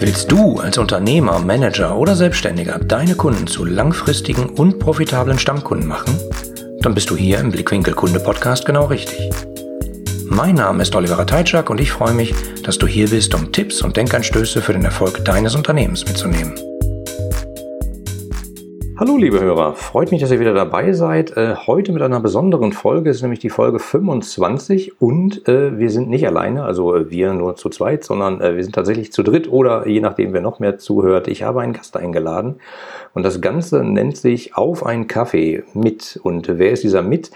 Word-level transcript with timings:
Willst 0.00 0.32
du 0.32 0.58
als 0.58 0.78
Unternehmer, 0.78 1.38
Manager 1.40 1.94
oder 1.98 2.16
Selbstständiger 2.16 2.78
deine 2.78 3.14
Kunden 3.14 3.46
zu 3.46 3.66
langfristigen 3.66 4.48
und 4.48 4.78
profitablen 4.78 5.38
Stammkunden 5.38 5.86
machen? 5.86 6.18
Dann 6.80 6.94
bist 6.94 7.10
du 7.10 7.16
hier 7.16 7.38
im 7.38 7.50
Blickwinkel 7.50 7.92
Kunde 7.92 8.18
Podcast 8.18 8.64
genau 8.64 8.86
richtig. 8.86 9.28
Mein 10.24 10.54
Name 10.54 10.84
ist 10.84 10.96
Oliver 10.96 11.26
Teitschak 11.26 11.68
und 11.68 11.82
ich 11.82 11.92
freue 11.92 12.14
mich, 12.14 12.34
dass 12.62 12.78
du 12.78 12.86
hier 12.86 13.10
bist, 13.10 13.34
um 13.34 13.52
Tipps 13.52 13.82
und 13.82 13.94
Denkanstöße 13.94 14.62
für 14.62 14.72
den 14.72 14.86
Erfolg 14.86 15.22
deines 15.22 15.54
Unternehmens 15.54 16.06
mitzunehmen. 16.06 16.54
Hallo 19.00 19.16
liebe 19.16 19.40
Hörer, 19.40 19.76
freut 19.76 20.10
mich, 20.10 20.20
dass 20.20 20.30
ihr 20.30 20.40
wieder 20.40 20.52
dabei 20.52 20.92
seid. 20.92 21.34
Äh, 21.34 21.54
heute 21.66 21.90
mit 21.90 22.02
einer 22.02 22.20
besonderen 22.20 22.74
Folge, 22.74 23.08
es 23.08 23.16
ist 23.16 23.22
nämlich 23.22 23.38
die 23.38 23.48
Folge 23.48 23.78
25 23.78 25.00
und 25.00 25.48
äh, 25.48 25.78
wir 25.78 25.88
sind 25.88 26.10
nicht 26.10 26.26
alleine, 26.26 26.64
also 26.64 26.94
äh, 26.94 27.10
wir 27.10 27.32
nur 27.32 27.56
zu 27.56 27.70
zweit, 27.70 28.04
sondern 28.04 28.40
wir 28.40 28.62
sind 28.62 28.74
tatsächlich 28.74 29.10
zu 29.10 29.22
dritt 29.22 29.50
oder 29.50 29.88
je 29.88 30.00
nachdem, 30.00 30.34
wer 30.34 30.42
noch 30.42 30.58
mehr 30.58 30.76
zuhört. 30.76 31.28
Ich 31.28 31.42
habe 31.42 31.62
einen 31.62 31.72
Gast 31.72 31.96
eingeladen 31.96 32.56
und 33.14 33.22
das 33.22 33.40
Ganze 33.40 33.84
nennt 33.84 34.18
sich 34.18 34.54
Auf 34.54 34.84
einen 34.84 35.06
Kaffee 35.06 35.64
mit. 35.72 36.20
Und 36.22 36.58
wer 36.58 36.70
ist 36.70 36.84
dieser 36.84 37.00
mit? 37.00 37.30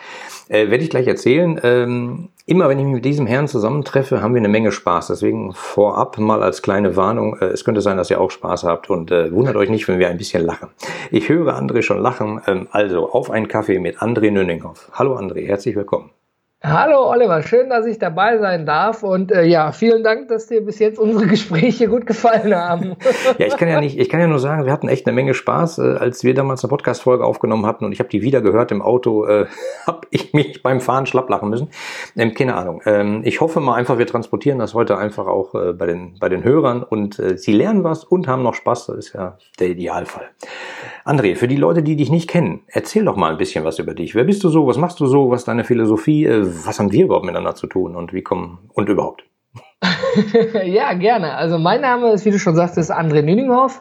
Äh, 0.49 0.71
werde 0.71 0.85
ich 0.85 0.91
gleich 0.91 1.07
erzählen. 1.07 1.59
Ähm, 1.63 2.29
immer 2.47 2.69
wenn 2.69 2.79
ich 2.79 2.85
mich 2.85 2.95
mit 2.95 3.05
diesem 3.05 3.27
Herrn 3.27 3.49
zusammentreffe, 3.49 4.23
haben 4.23 4.35
wir 4.35 4.41
eine 4.41 4.49
Menge 4.49 4.73
Spaß. 4.73 5.09
Deswegen 5.09 5.53
vorab 5.53 6.19
mal 6.19 6.43
als 6.43 6.63
kleine 6.63 6.97
Warnung, 6.97 7.39
äh, 7.39 7.47
es 7.47 7.65
könnte 7.65 7.81
sein, 7.81 7.97
dass 7.97 8.11
ihr 8.11 8.21
auch 8.21 8.31
Spaß 8.31 8.65
habt 8.65 8.91
und 8.91 9.11
äh, 9.11 9.33
wundert 9.33 9.57
euch 9.57 9.71
nicht, 9.71 9.89
wenn 9.89 9.99
wir 9.99 10.09
ein 10.09 10.19
bisschen 10.19 10.45
lachen. 10.45 10.69
Ich 11.11 11.29
höre 11.29 11.57
André 11.57 11.83
schon 11.83 11.99
lachen. 11.99 12.41
Ähm, 12.47 12.69
also 12.71 13.11
auf 13.11 13.31
einen 13.31 13.49
Kaffee 13.49 13.79
mit 13.79 13.99
André 13.99 14.31
Nönninghoff. 14.31 14.91
Hallo 14.93 15.17
André, 15.17 15.47
herzlich 15.47 15.77
willkommen. 15.77 16.11
Hallo 16.67 17.11
Oliver, 17.11 17.43
schön, 17.43 17.69
dass 17.69 17.85
ich 17.85 17.99
dabei 17.99 18.39
sein 18.39 18.65
darf 18.65 19.03
und 19.03 19.31
äh, 19.31 19.45
ja, 19.45 19.71
vielen 19.73 20.03
Dank, 20.03 20.29
dass 20.29 20.47
dir 20.47 20.65
bis 20.65 20.79
jetzt 20.79 20.99
unsere 20.99 21.27
Gespräche 21.29 21.89
gut 21.89 22.07
gefallen 22.07 22.55
haben. 22.55 22.97
ja, 23.39 23.47
ich 23.47 23.59
kann 23.59 23.69
ja 23.69 23.83
nicht, 23.83 23.99
ich 23.99 24.09
kann 24.09 24.19
ja 24.19 24.27
nur 24.27 24.39
sagen, 24.39 24.65
wir 24.65 24.73
hatten 24.73 24.89
echt 24.89 25.07
eine 25.07 25.15
Menge 25.15 25.35
Spaß, 25.35 25.79
äh, 25.81 25.97
als 25.99 26.25
wir 26.25 26.33
damals 26.33 26.65
eine 26.65 26.71
Podcast-Folge 26.71 27.23
aufgenommen 27.23 27.67
hatten 27.67 27.85
und 27.85 27.93
ich 27.93 27.99
habe 27.99 28.09
die 28.09 28.23
wieder 28.23 28.41
gehört 28.41 28.73
im 28.73 28.81
Auto, 28.81 29.27
äh, 29.27 29.45
habe 29.87 30.07
ich 30.09 30.33
mich 30.33 30.63
beim 30.63 30.81
Fahren 30.81 31.05
schlapp 31.05 31.29
lachen 31.29 31.51
müssen. 31.51 31.69
Ähm, 32.17 32.33
keine 32.33 32.55
Ahnung. 32.55 32.81
Ähm, 32.87 33.21
ich 33.25 33.43
hoffe 33.43 33.61
mal 33.61 33.75
einfach, 33.75 33.99
wir 33.99 34.07
transportieren 34.07 34.59
das 34.59 34.73
heute 34.73 34.97
einfach 34.97 35.27
auch 35.27 35.55
äh, 35.55 35.75
bei 35.75 35.85
den 35.85 36.19
bei 36.19 36.31
den 36.31 36.45
Hörern 36.45 36.83
und 36.83 37.19
äh, 37.19 37.37
sie 37.37 37.53
lernen 37.53 37.85
was 37.85 38.05
und 38.05 38.27
haben 38.27 38.43
noch 38.43 38.55
Spaß. 38.55 38.87
Das 38.87 38.97
ist 38.97 39.13
ja 39.13 39.37
der 39.61 39.69
Idealfall. 39.69 40.31
André, 41.05 41.37
für 41.37 41.49
die 41.49 41.57
Leute, 41.57 41.83
die 41.83 41.97
dich 41.97 42.11
nicht 42.11 42.31
kennen, 42.31 42.63
erzähl 42.67 43.05
doch 43.05 43.17
mal 43.17 43.31
ein 43.31 43.37
bisschen 43.37 43.63
was 43.63 43.79
über 43.79 43.93
dich. 43.93 44.15
Wer 44.15 44.25
bist 44.25 44.43
du 44.43 44.49
so? 44.49 44.67
Was 44.67 44.79
machst 44.79 45.01
du 45.01 45.07
so? 45.07 45.31
Was 45.31 45.43
ist 45.43 45.49
deine 45.49 45.65
Philosophie? 45.65 46.25
Äh, 46.25 46.47
was 46.65 46.79
haben 46.79 46.93
wir 46.93 47.05
überhaupt 47.05 47.27
miteinander 47.27 47.55
zu 47.55 47.67
tun 47.67 47.95
und 47.95 48.15
wie 48.15 48.23
kommen 48.23 48.71
und 48.73 48.89
überhaupt? 48.89 49.25
ja, 50.65 50.93
gerne. 50.95 51.35
Also 51.35 51.59
mein 51.59 51.81
Name 51.81 52.13
ist, 52.13 52.25
wie 52.25 52.31
du 52.31 52.39
schon 52.39 52.55
sagtest, 52.55 52.93
André 52.93 53.23
Nüninghoff. 53.23 53.81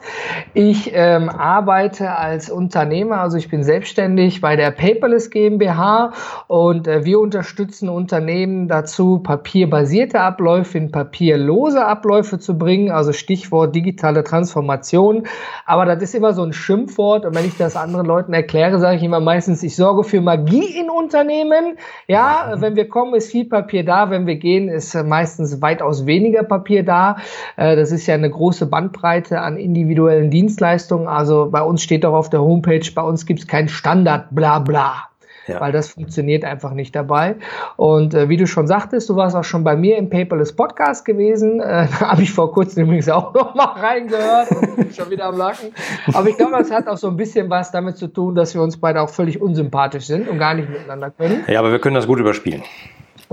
Ich 0.52 0.90
ähm, 0.92 1.28
arbeite 1.28 2.16
als 2.16 2.50
Unternehmer, 2.50 3.20
also 3.20 3.36
ich 3.36 3.48
bin 3.48 3.62
selbstständig 3.62 4.40
bei 4.40 4.56
der 4.56 4.70
Paperless 4.70 5.30
GmbH 5.30 6.12
und 6.46 6.88
äh, 6.88 7.04
wir 7.04 7.20
unterstützen 7.20 7.88
Unternehmen 7.88 8.68
dazu, 8.68 9.18
papierbasierte 9.18 10.20
Abläufe 10.20 10.78
in 10.78 10.90
papierlose 10.90 11.84
Abläufe 11.84 12.38
zu 12.38 12.58
bringen, 12.58 12.90
also 12.90 13.12
Stichwort 13.12 13.74
digitale 13.74 14.24
Transformation. 14.24 15.26
Aber 15.66 15.84
das 15.86 16.02
ist 16.02 16.14
immer 16.14 16.32
so 16.32 16.42
ein 16.42 16.52
Schimpfwort 16.52 17.24
und 17.24 17.34
wenn 17.34 17.46
ich 17.46 17.56
das 17.56 17.76
anderen 17.76 18.06
Leuten 18.06 18.32
erkläre, 18.32 18.78
sage 18.78 18.96
ich 18.96 19.02
immer 19.02 19.20
meistens, 19.20 19.62
ich 19.62 19.76
sorge 19.76 20.04
für 20.04 20.20
Magie 20.20 20.78
in 20.78 20.90
Unternehmen. 20.90 21.76
Ja, 22.08 22.54
wenn 22.56 22.76
wir 22.76 22.88
kommen, 22.88 23.14
ist 23.14 23.30
viel 23.30 23.46
Papier 23.46 23.84
da, 23.84 24.10
wenn 24.10 24.26
wir 24.26 24.36
gehen, 24.36 24.68
ist 24.68 24.94
meistens 24.94 25.62
weitaus 25.62 25.83
weitaus 25.84 26.06
weniger 26.06 26.42
Papier 26.42 26.82
da. 26.82 27.16
Äh, 27.56 27.76
das 27.76 27.92
ist 27.92 28.06
ja 28.06 28.14
eine 28.14 28.30
große 28.30 28.66
Bandbreite 28.66 29.40
an 29.40 29.56
individuellen 29.56 30.30
Dienstleistungen. 30.30 31.08
Also 31.08 31.48
bei 31.50 31.62
uns 31.62 31.82
steht 31.82 32.04
auch 32.04 32.14
auf 32.14 32.30
der 32.30 32.40
Homepage, 32.40 32.86
bei 32.94 33.02
uns 33.02 33.26
gibt 33.26 33.40
es 33.40 33.46
kein 33.46 33.68
Standard, 33.68 34.28
bla 34.30 34.58
bla. 34.58 35.08
Ja. 35.46 35.60
weil 35.60 35.72
das 35.72 35.88
funktioniert 35.88 36.42
einfach 36.42 36.72
nicht 36.72 36.96
dabei. 36.96 37.36
Und 37.76 38.14
äh, 38.14 38.30
wie 38.30 38.38
du 38.38 38.46
schon 38.46 38.66
sagtest, 38.66 39.10
du 39.10 39.16
warst 39.16 39.36
auch 39.36 39.44
schon 39.44 39.62
bei 39.62 39.76
mir 39.76 39.98
im 39.98 40.08
Paperless 40.08 40.56
Podcast 40.56 41.04
gewesen. 41.04 41.60
Äh, 41.60 41.86
da 42.00 42.12
habe 42.12 42.22
ich 42.22 42.32
vor 42.32 42.50
kurzem 42.50 42.84
übrigens 42.84 43.10
auch 43.10 43.34
noch 43.34 43.54
mal 43.54 43.74
reingehört 43.78 44.52
und 44.52 44.76
bin 44.76 44.94
schon 44.94 45.10
wieder 45.10 45.26
am 45.26 45.36
Lachen. 45.36 45.74
Aber 46.14 46.30
ich 46.30 46.38
glaube, 46.38 46.52
das 46.52 46.70
hat 46.70 46.88
auch 46.88 46.96
so 46.96 47.08
ein 47.08 47.18
bisschen 47.18 47.50
was 47.50 47.70
damit 47.70 47.98
zu 47.98 48.06
tun, 48.06 48.34
dass 48.34 48.54
wir 48.54 48.62
uns 48.62 48.78
beide 48.78 49.02
auch 49.02 49.10
völlig 49.10 49.42
unsympathisch 49.42 50.06
sind 50.06 50.30
und 50.30 50.38
gar 50.38 50.54
nicht 50.54 50.70
miteinander 50.70 51.10
können. 51.10 51.44
Ja, 51.46 51.58
aber 51.58 51.72
wir 51.72 51.78
können 51.78 51.96
das 51.96 52.06
gut 52.06 52.20
überspielen. 52.20 52.62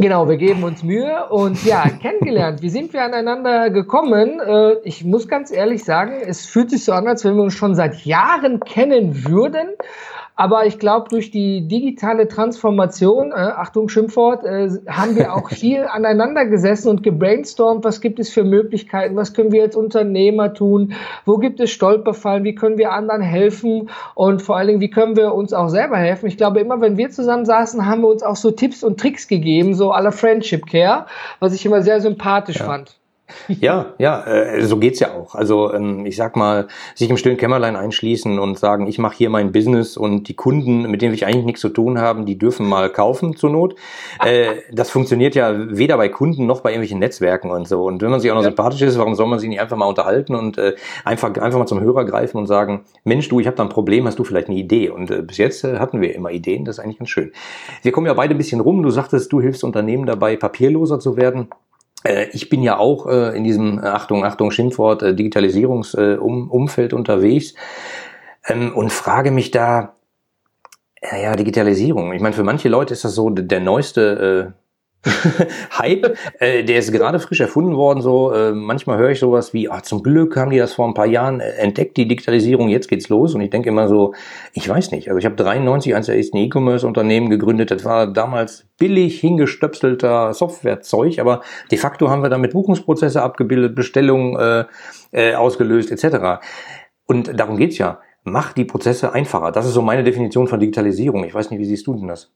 Genau, 0.02 0.28
wir 0.28 0.38
geben 0.38 0.64
uns 0.64 0.82
Mühe 0.82 1.30
und 1.30 1.64
ja, 1.64 1.88
kennengelernt. 1.88 2.64
Wie 2.64 2.70
sind 2.70 2.92
wir 2.92 3.04
aneinander 3.04 3.70
gekommen? 3.70 4.40
Äh, 4.40 4.78
ich 4.84 5.06
muss 5.06 5.28
ganz 5.28 5.52
ehrlich 5.52 5.84
sagen, 5.84 6.14
es 6.26 6.48
fühlt 6.48 6.72
sich 6.72 6.84
so 6.84 6.94
an, 6.94 7.08
als 7.08 7.24
wenn 7.24 7.36
wir 7.36 7.44
uns 7.44 7.54
schon 7.54 7.76
seit 7.76 8.04
Jahren 8.04 8.62
kennen 8.62 9.28
würden. 9.28 9.68
Aber 10.42 10.66
ich 10.66 10.80
glaube, 10.80 11.08
durch 11.08 11.30
die 11.30 11.68
digitale 11.68 12.28
Transformation, 12.28 13.32
äh, 13.32 13.36
Achtung 13.36 13.90
Schimpfwort, 13.90 14.44
äh, 14.44 14.70
haben 14.88 15.16
wir 15.16 15.36
auch 15.36 15.50
viel 15.52 15.84
aneinander 15.84 16.48
gesessen 16.48 16.90
und 16.90 17.04
gebrainstormt, 17.04 17.86
was 17.86 18.02
gibt 18.02 18.20
es 18.20 18.32
für 18.32 18.44
Möglichkeiten, 18.44 19.16
was 19.16 19.36
können 19.36 19.52
wir 19.52 19.62
als 19.62 19.76
Unternehmer 19.76 20.56
tun, 20.56 20.94
wo 21.28 21.38
gibt 21.38 21.60
es 21.60 21.70
Stolperfallen, 21.70 22.44
wie 22.44 22.56
können 22.56 22.80
wir 22.80 22.92
anderen 22.92 23.22
helfen 23.22 23.92
und 24.16 24.42
vor 24.42 24.58
allen 24.58 24.70
Dingen, 24.70 24.82
wie 24.82 24.90
können 24.90 25.16
wir 25.16 25.36
uns 25.36 25.54
auch 25.54 25.70
selber 25.70 25.98
helfen. 25.98 26.26
Ich 26.26 26.38
glaube, 26.38 26.60
immer 26.60 26.82
wenn 26.82 26.98
wir 26.98 27.12
zusammen 27.12 27.46
saßen, 27.46 27.86
haben 27.86 28.02
wir 28.02 28.08
uns 28.08 28.24
auch 28.24 28.36
so 28.36 28.50
Tipps 28.50 28.84
und 28.84 29.00
Tricks 29.00 29.28
gegeben, 29.28 29.76
so 29.76 29.92
aller 29.92 30.12
Friendship 30.12 30.66
Care, 30.66 31.06
was 31.40 31.54
ich 31.54 31.64
immer 31.68 31.84
sehr 31.84 32.02
sympathisch 32.02 32.62
ja. 32.62 32.66
fand. 32.66 33.00
Ja, 33.48 33.94
ja, 33.98 34.24
äh, 34.26 34.64
so 34.64 34.78
geht's 34.78 35.00
ja 35.00 35.14
auch. 35.14 35.36
Also 35.36 35.74
ähm, 35.74 36.06
ich 36.06 36.16
sag 36.16 36.36
mal, 36.36 36.68
sich 36.96 37.10
im 37.10 37.18
stillen 37.18 37.38
Kämmerlein 37.38 37.76
einschließen 37.76 38.40
und 38.40 38.58
sagen, 38.58 38.88
ich 38.88 38.98
mache 38.98 39.16
hier 39.18 39.30
mein 39.30 39.52
Business 39.52 39.98
und 39.98 40.28
die 40.28 40.36
Kunden, 40.36 40.90
mit 40.90 41.02
denen 41.02 41.14
ich 41.14 41.26
eigentlich 41.26 41.46
nichts 41.46 41.62
zu 41.62 41.70
tun 41.70 42.00
haben, 42.00 42.26
die 42.26 42.38
dürfen 42.38 42.68
mal 42.68 42.90
kaufen 42.90 43.36
zur 43.36 43.50
Not. 43.50 43.76
Äh, 44.24 44.56
das 44.72 44.90
funktioniert 44.90 45.36
ja 45.36 45.54
weder 45.56 45.98
bei 45.98 46.10
Kunden 46.10 46.46
noch 46.46 46.62
bei 46.62 46.72
irgendwelchen 46.72 47.00
Netzwerken 47.00 47.52
und 47.52 47.68
so. 47.68 47.84
Und 47.84 48.02
wenn 48.02 48.10
man 48.10 48.20
sich 48.20 48.32
auch 48.32 48.36
noch 48.36 48.44
ja. 48.44 48.50
sympathisch 48.50 48.82
ist, 48.82 48.98
warum 48.98 49.16
soll 49.16 49.28
man 49.28 49.40
sich 49.40 49.50
nicht 49.50 49.60
einfach 49.60 49.78
mal 49.78 49.86
unterhalten 49.86 50.36
und 50.36 50.58
äh, 50.58 50.76
einfach 51.04 51.30
einfach 51.30 51.60
mal 51.60 51.68
zum 51.68 51.82
Hörer 51.82 52.06
greifen 52.06 52.38
und 52.38 52.48
sagen, 52.48 52.86
Mensch, 53.04 53.28
du, 53.30 53.40
ich 53.40 53.48
habe 53.48 53.58
da 53.58 53.64
ein 53.64 53.70
Problem, 53.70 54.06
hast 54.08 54.20
du 54.20 54.24
vielleicht 54.24 54.48
eine 54.48 54.58
Idee? 54.58 54.90
Und 54.90 55.12
äh, 55.12 55.22
bis 55.22 55.38
jetzt 55.38 55.64
äh, 55.64 55.80
hatten 55.80 56.02
wir 56.02 56.16
immer 56.16 56.32
Ideen, 56.32 56.66
das 56.66 56.78
ist 56.78 56.84
eigentlich 56.84 57.00
ganz 57.00 57.10
schön. 57.10 57.32
Wir 57.82 57.92
kommen 57.92 58.08
ja 58.08 58.14
beide 58.14 58.36
ein 58.36 58.38
bisschen 58.38 58.62
rum. 58.62 58.84
Du 58.84 58.90
sagtest, 58.90 59.32
du 59.32 59.42
hilfst 59.42 59.64
Unternehmen 59.64 60.06
dabei, 60.06 60.36
papierloser 60.36 61.00
zu 61.00 61.18
werden. 61.18 61.48
Äh, 62.04 62.28
ich 62.34 62.50
bin 62.50 62.64
ja 62.64 62.78
auch 62.78 63.08
äh, 63.08 63.36
in 63.36 63.44
diesem, 63.44 63.80
äh, 63.80 63.88
Achtung, 63.88 64.24
Achtung, 64.26 64.52
Schimpfwort, 64.52 65.02
Digitalisierungsumfeld 65.02 66.94
unterwegs 66.94 67.54
ähm, 68.48 68.74
und 68.76 68.92
frage 68.92 69.32
mich 69.32 69.52
da, 69.52 69.96
ja, 71.02 71.36
Digitalisierung. 71.36 72.14
Ich 72.14 72.22
meine, 72.22 72.34
für 72.34 72.44
manche 72.44 72.70
Leute 72.70 72.94
ist 72.94 73.04
das 73.04 73.16
so 73.16 73.30
der 73.32 73.60
neueste 73.60 74.54
Hype, 75.80 76.16
äh, 76.40 76.64
der 76.64 76.78
ist 76.78 76.92
gerade 76.92 77.20
frisch 77.20 77.40
erfunden 77.40 77.76
worden. 77.76 78.02
So 78.02 78.32
äh, 78.32 78.52
manchmal 78.52 79.00
höre 79.00 79.10
ich 79.10 79.20
sowas 79.20 79.52
wie: 79.54 79.68
ah, 79.68 79.82
Zum 79.82 80.04
Glück 80.04 80.38
haben 80.38 80.52
die 80.52 80.60
das 80.60 80.74
vor 80.74 80.88
ein 80.88 80.94
paar 80.94 81.08
Jahren 81.08 81.40
äh, 81.40 81.50
entdeckt, 81.54 81.98
die 81.98 82.08
Digitalisierung. 82.08 82.70
Jetzt 82.70 82.88
geht's 82.88 83.10
los. 83.10 83.34
Und 83.34 83.42
ich 83.42 83.50
denke 83.50 83.70
immer 83.70 83.88
so: 83.88 84.14
Ich 84.54 84.70
weiß 84.70 84.92
nicht. 84.92 85.08
Also 85.08 85.18
ich 85.18 85.26
habe 85.26 85.36
93 85.36 85.96
eins 85.96 86.06
der 86.06 86.18
ersten 86.18 86.38
E-Commerce-Unternehmen 86.38 87.30
gegründet. 87.30 87.72
Das 87.72 87.84
war 87.84 88.06
damals 88.06 88.68
billig 88.78 89.20
hingestöpselter 89.20 90.34
Softwarezeug, 90.34 91.18
aber 91.20 91.42
de 91.72 91.80
facto 91.80 92.10
haben 92.10 92.22
wir 92.22 92.30
damit 92.30 92.52
Buchungsprozesse 92.52 93.24
abgebildet, 93.24 93.74
Bestellungen 93.74 94.36
äh, 94.36 94.66
äh, 95.12 95.36
ausgelöst 95.36 95.92
etc. 95.92 96.44
Und 97.06 97.40
darum 97.40 97.58
geht's 97.58 97.78
ja. 97.80 98.00
Mach 98.24 98.54
die 98.54 98.66
Prozesse 98.66 99.14
einfacher. 99.14 99.52
Das 99.52 99.66
ist 99.66 99.74
so 99.74 99.82
meine 99.82 100.04
Definition 100.04 100.48
von 100.48 100.60
Digitalisierung. 100.60 101.24
Ich 101.24 101.34
weiß 101.34 101.50
nicht, 101.50 101.60
wie 101.60 101.66
siehst 101.66 101.88
du 101.88 101.96
denn 101.96 102.08
das? 102.08 102.32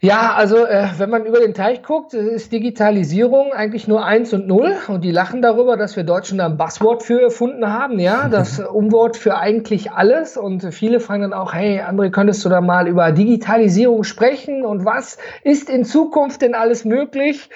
Ja, 0.00 0.34
also 0.34 0.66
äh, 0.66 0.88
wenn 0.98 1.08
man 1.08 1.24
über 1.24 1.40
den 1.40 1.54
Teich 1.54 1.82
guckt, 1.82 2.12
ist 2.12 2.52
Digitalisierung 2.52 3.52
eigentlich 3.52 3.88
nur 3.88 4.04
eins 4.04 4.32
und 4.34 4.46
null. 4.46 4.74
Und 4.88 5.04
die 5.04 5.10
lachen 5.10 5.40
darüber, 5.40 5.76
dass 5.76 5.96
wir 5.96 6.04
Deutschen 6.04 6.38
da 6.38 6.46
ein 6.46 6.58
Buzzword 6.58 7.02
für 7.02 7.22
erfunden 7.22 7.72
haben, 7.72 7.98
ja, 7.98 8.28
das 8.30 8.60
Umwort 8.60 9.16
für 9.16 9.38
eigentlich 9.38 9.92
alles. 9.92 10.36
Und 10.36 10.62
viele 10.74 11.00
fragen 11.00 11.22
dann 11.22 11.32
auch, 11.32 11.54
hey, 11.54 11.80
André, 11.80 12.10
könntest 12.10 12.44
du 12.44 12.48
da 12.48 12.60
mal 12.60 12.88
über 12.88 13.10
Digitalisierung 13.12 14.04
sprechen 14.04 14.64
und 14.64 14.84
was 14.84 15.18
ist 15.42 15.70
in 15.70 15.84
Zukunft 15.84 16.42
denn 16.42 16.54
alles 16.54 16.84
möglich? 16.84 17.48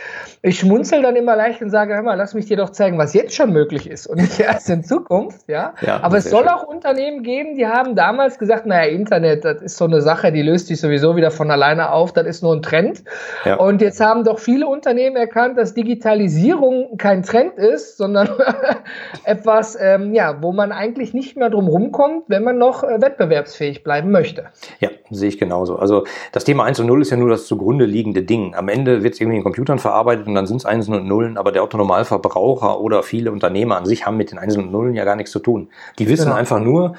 Ich 0.43 0.61
schmunzel 0.61 1.03
dann 1.03 1.17
immer 1.17 1.37
leicht 1.37 1.61
und 1.61 1.71
sage, 1.71 1.95
hör 1.95 2.03
mal, 2.03 2.15
lass 2.15 2.33
mich 2.33 2.47
dir 2.47 2.57
doch 2.57 2.71
zeigen, 2.71 2.97
was 2.97 3.13
jetzt 3.13 3.35
schon 3.35 3.53
möglich 3.53 3.89
ist 3.89 4.07
und 4.07 4.19
nicht 4.19 4.41
erst 4.41 4.71
in 4.71 4.83
Zukunft, 4.83 5.47
ja. 5.49 5.75
ja 5.83 6.01
Aber 6.03 6.17
es 6.17 6.31
soll 6.31 6.45
schön. 6.45 6.53
auch 6.53 6.63
Unternehmen 6.65 7.23
geben, 7.23 7.55
die 7.55 7.67
haben 7.67 7.95
damals 7.95 8.39
gesagt, 8.39 8.65
naja, 8.65 8.91
Internet, 8.91 9.45
das 9.45 9.61
ist 9.61 9.77
so 9.77 9.85
eine 9.85 10.01
Sache, 10.01 10.33
die 10.33 10.43
löst 10.43 10.69
sich 10.69 10.81
sowieso 10.81 11.17
wieder 11.17 11.31
von 11.31 11.51
alleine 11.51 11.93
auf. 11.93 12.13
Das 12.13 12.30
ist 12.31 12.43
nur 12.43 12.55
ein 12.55 12.63
Trend. 12.63 13.05
Ja. 13.45 13.57
Und 13.57 13.83
jetzt 13.83 14.01
haben 14.01 14.25
doch 14.25 14.39
viele 14.39 14.67
Unternehmen 14.67 15.17
erkannt, 15.17 15.59
dass 15.59 15.75
Digitalisierung 15.75 16.97
kein 16.97 17.23
Trend 17.23 17.59
ist, 17.59 17.97
sondern 17.99 18.31
etwas, 19.25 19.77
ähm, 19.81 20.15
ja, 20.15 20.41
wo 20.41 20.53
man 20.53 20.73
eigentlich 20.73 21.13
nicht 21.13 21.37
mehr 21.37 21.51
drum 21.51 21.69
rumkommt, 21.69 22.25
wenn 22.29 22.45
man 22.45 22.57
noch 22.57 22.83
äh, 22.83 23.01
wettbewerbsfähig 23.01 23.83
bleiben 23.83 24.11
möchte. 24.11 24.47
Ja, 24.79 24.89
sehe 25.11 25.29
ich 25.29 25.39
genauso. 25.39 25.77
Also 25.77 26.05
das 26.33 26.45
Thema 26.45 26.65
1 26.65 26.81
und 26.81 26.87
0 26.87 27.03
ist 27.03 27.11
ja 27.11 27.17
nur 27.17 27.29
das 27.29 27.47
zugrunde 27.47 27.85
liegende 27.85 28.23
Ding. 28.23 28.55
Am 28.55 28.69
Ende 28.69 29.03
wird 29.03 29.15
es 29.15 29.21
irgendwie 29.21 29.39
in 29.39 29.45
Computern 29.45 29.79
verarbeitet 29.79 30.27
und 30.27 30.35
dann 30.35 30.47
sind 30.47 30.59
es 30.59 30.65
1 30.65 30.89
und 30.89 31.07
Nullen, 31.07 31.37
aber 31.37 31.53
der 31.53 31.63
Autonormalverbraucher 31.63 32.81
oder 32.81 33.03
viele 33.03 33.33
Unternehmer 33.33 33.77
an 33.77 33.85
sich 33.85 34.07
haben 34.07 34.17
mit 34.17 34.31
den 34.31 34.39
1 34.39 34.57
und 34.57 34.73
Nullen 34.73 34.95
ja 34.95 35.05
gar 35.05 35.17
nichts 35.17 35.33
zu 35.33 35.41
tun. 35.41 35.69
Die 35.99 36.09
wissen 36.09 36.27
genau. 36.27 36.37
einfach 36.37 36.61
nur, 36.61 36.95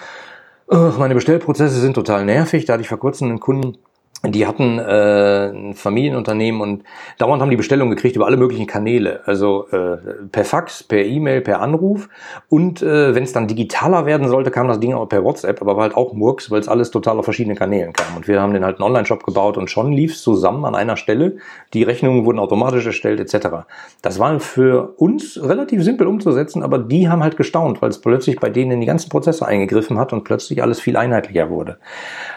meine 0.72 1.16
Bestellprozesse 1.16 1.80
sind 1.80 1.95
total 1.95 2.24
nervig. 2.25 2.66
Da 2.66 2.74
hatte 2.74 2.81
ich 2.81 2.88
vor 2.88 3.00
kurzem 3.00 3.27
einen 3.27 3.39
Kunden, 3.39 3.77
die 4.24 4.46
hatten 4.46 4.78
äh, 4.78 5.50
ein 5.50 5.74
Familienunternehmen 5.74 6.62
und 6.62 6.84
dauernd 7.18 7.42
haben 7.42 7.50
die 7.50 7.56
Bestellungen 7.56 7.96
gekriegt 7.96 8.16
über 8.16 8.28
alle 8.28 8.38
möglichen 8.38 8.68
Kanäle. 8.68 9.22
Also 9.26 9.68
äh, 9.72 9.98
per 10.32 10.46
Fax, 10.46 10.84
per 10.84 11.04
E-Mail, 11.04 11.42
per 11.42 11.60
Anruf. 11.60 12.08
Und 12.48 12.84
äh, 12.84 13.16
wenn 13.16 13.24
es 13.24 13.34
dann 13.34 13.48
digitaler 13.48 14.06
werden 14.06 14.28
sollte, 14.30 14.52
kam 14.52 14.68
das 14.68 14.80
Ding 14.80 14.94
auch 14.94 15.08
per 15.10 15.24
WhatsApp, 15.24 15.60
aber 15.62 15.76
war 15.76 15.84
halt 15.84 15.98
auch 15.98 16.14
Murks, 16.14 16.52
weil 16.52 16.60
es 16.60 16.68
alles 16.68 16.92
total 16.92 17.18
auf 17.18 17.26
verschiedenen 17.26 17.58
Kanälen 17.58 17.94
kam. 17.94 18.16
Und 18.16 18.28
wir 18.28 18.40
haben 18.40 18.54
den 18.54 18.64
halt 18.64 18.78
einen 18.78 18.84
Online-Shop 18.84 19.24
gebaut 19.24 19.58
und 19.58 19.72
schon 19.72 19.92
lief 19.92 20.14
es 20.14 20.22
zusammen 20.22 20.66
an 20.66 20.76
einer 20.76 20.98
Stelle. 20.98 21.38
Die 21.74 21.82
Rechnungen 21.82 22.24
wurden 22.24 22.38
automatisch 22.38 22.86
erstellt, 22.86 23.20
etc. 23.20 23.66
Das 24.04 24.20
war 24.20 24.40
für 24.40 24.94
uns 24.98 25.40
relativ 25.42 25.84
simpel 25.84 26.06
umzusetzen, 26.06 26.62
aber 26.62 26.78
die 26.78 27.10
haben 27.10 27.24
halt 27.24 27.38
gestaunt, 27.38 27.82
weil 27.82 27.90
es 27.90 28.00
plötzlich 28.00 28.40
bei 28.40 28.52
denen 28.52 28.72
in 28.72 28.82
die 28.82 28.88
ganzen 28.88 29.10
Prozesse 29.10 29.48
eingegriffen 29.48 29.98
hat 29.98 30.14
und 30.14 30.26
plötzlich 30.26 30.62
alles 30.62 30.80
viel 30.80 30.96
einheitlicher 30.96 31.50
wurde. 31.50 31.78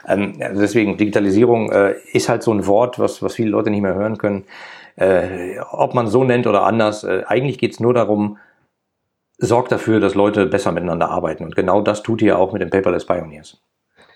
Ähm, 0.09 0.35
deswegen 0.39 0.97
Digitalisierung 0.97 1.74
äh, 1.75 1.95
ist 2.13 2.29
halt 2.29 2.43
so 2.43 2.53
ein 2.53 2.67
Wort, 2.67 2.99
was, 2.99 3.23
was 3.23 3.35
viele 3.35 3.51
Leute 3.51 3.71
nicht 3.71 3.83
mehr 3.83 3.95
hören 3.95 4.19
können. 4.19 4.45
Äh, 4.97 5.59
ob 5.71 5.95
man 5.95 6.07
so 6.07 6.25
nennt 6.25 6.47
oder 6.47 6.65
anders, 6.65 7.05
äh, 7.05 7.25
eigentlich 7.27 7.59
geht 7.59 7.73
es 7.73 7.81
nur 7.81 7.95
darum, 7.95 8.39
sorgt 9.39 9.73
dafür, 9.73 10.01
dass 10.01 10.15
Leute 10.15 10.47
besser 10.47 10.73
miteinander 10.73 11.11
arbeiten. 11.11 11.45
Und 11.45 11.57
genau 11.57 11.83
das 11.83 12.03
tut 12.03 12.23
ihr 12.23 12.39
auch 12.39 12.53
mit 12.53 12.63
den 12.63 12.71
Paperless 12.71 13.07
Pioneers. 13.07 13.61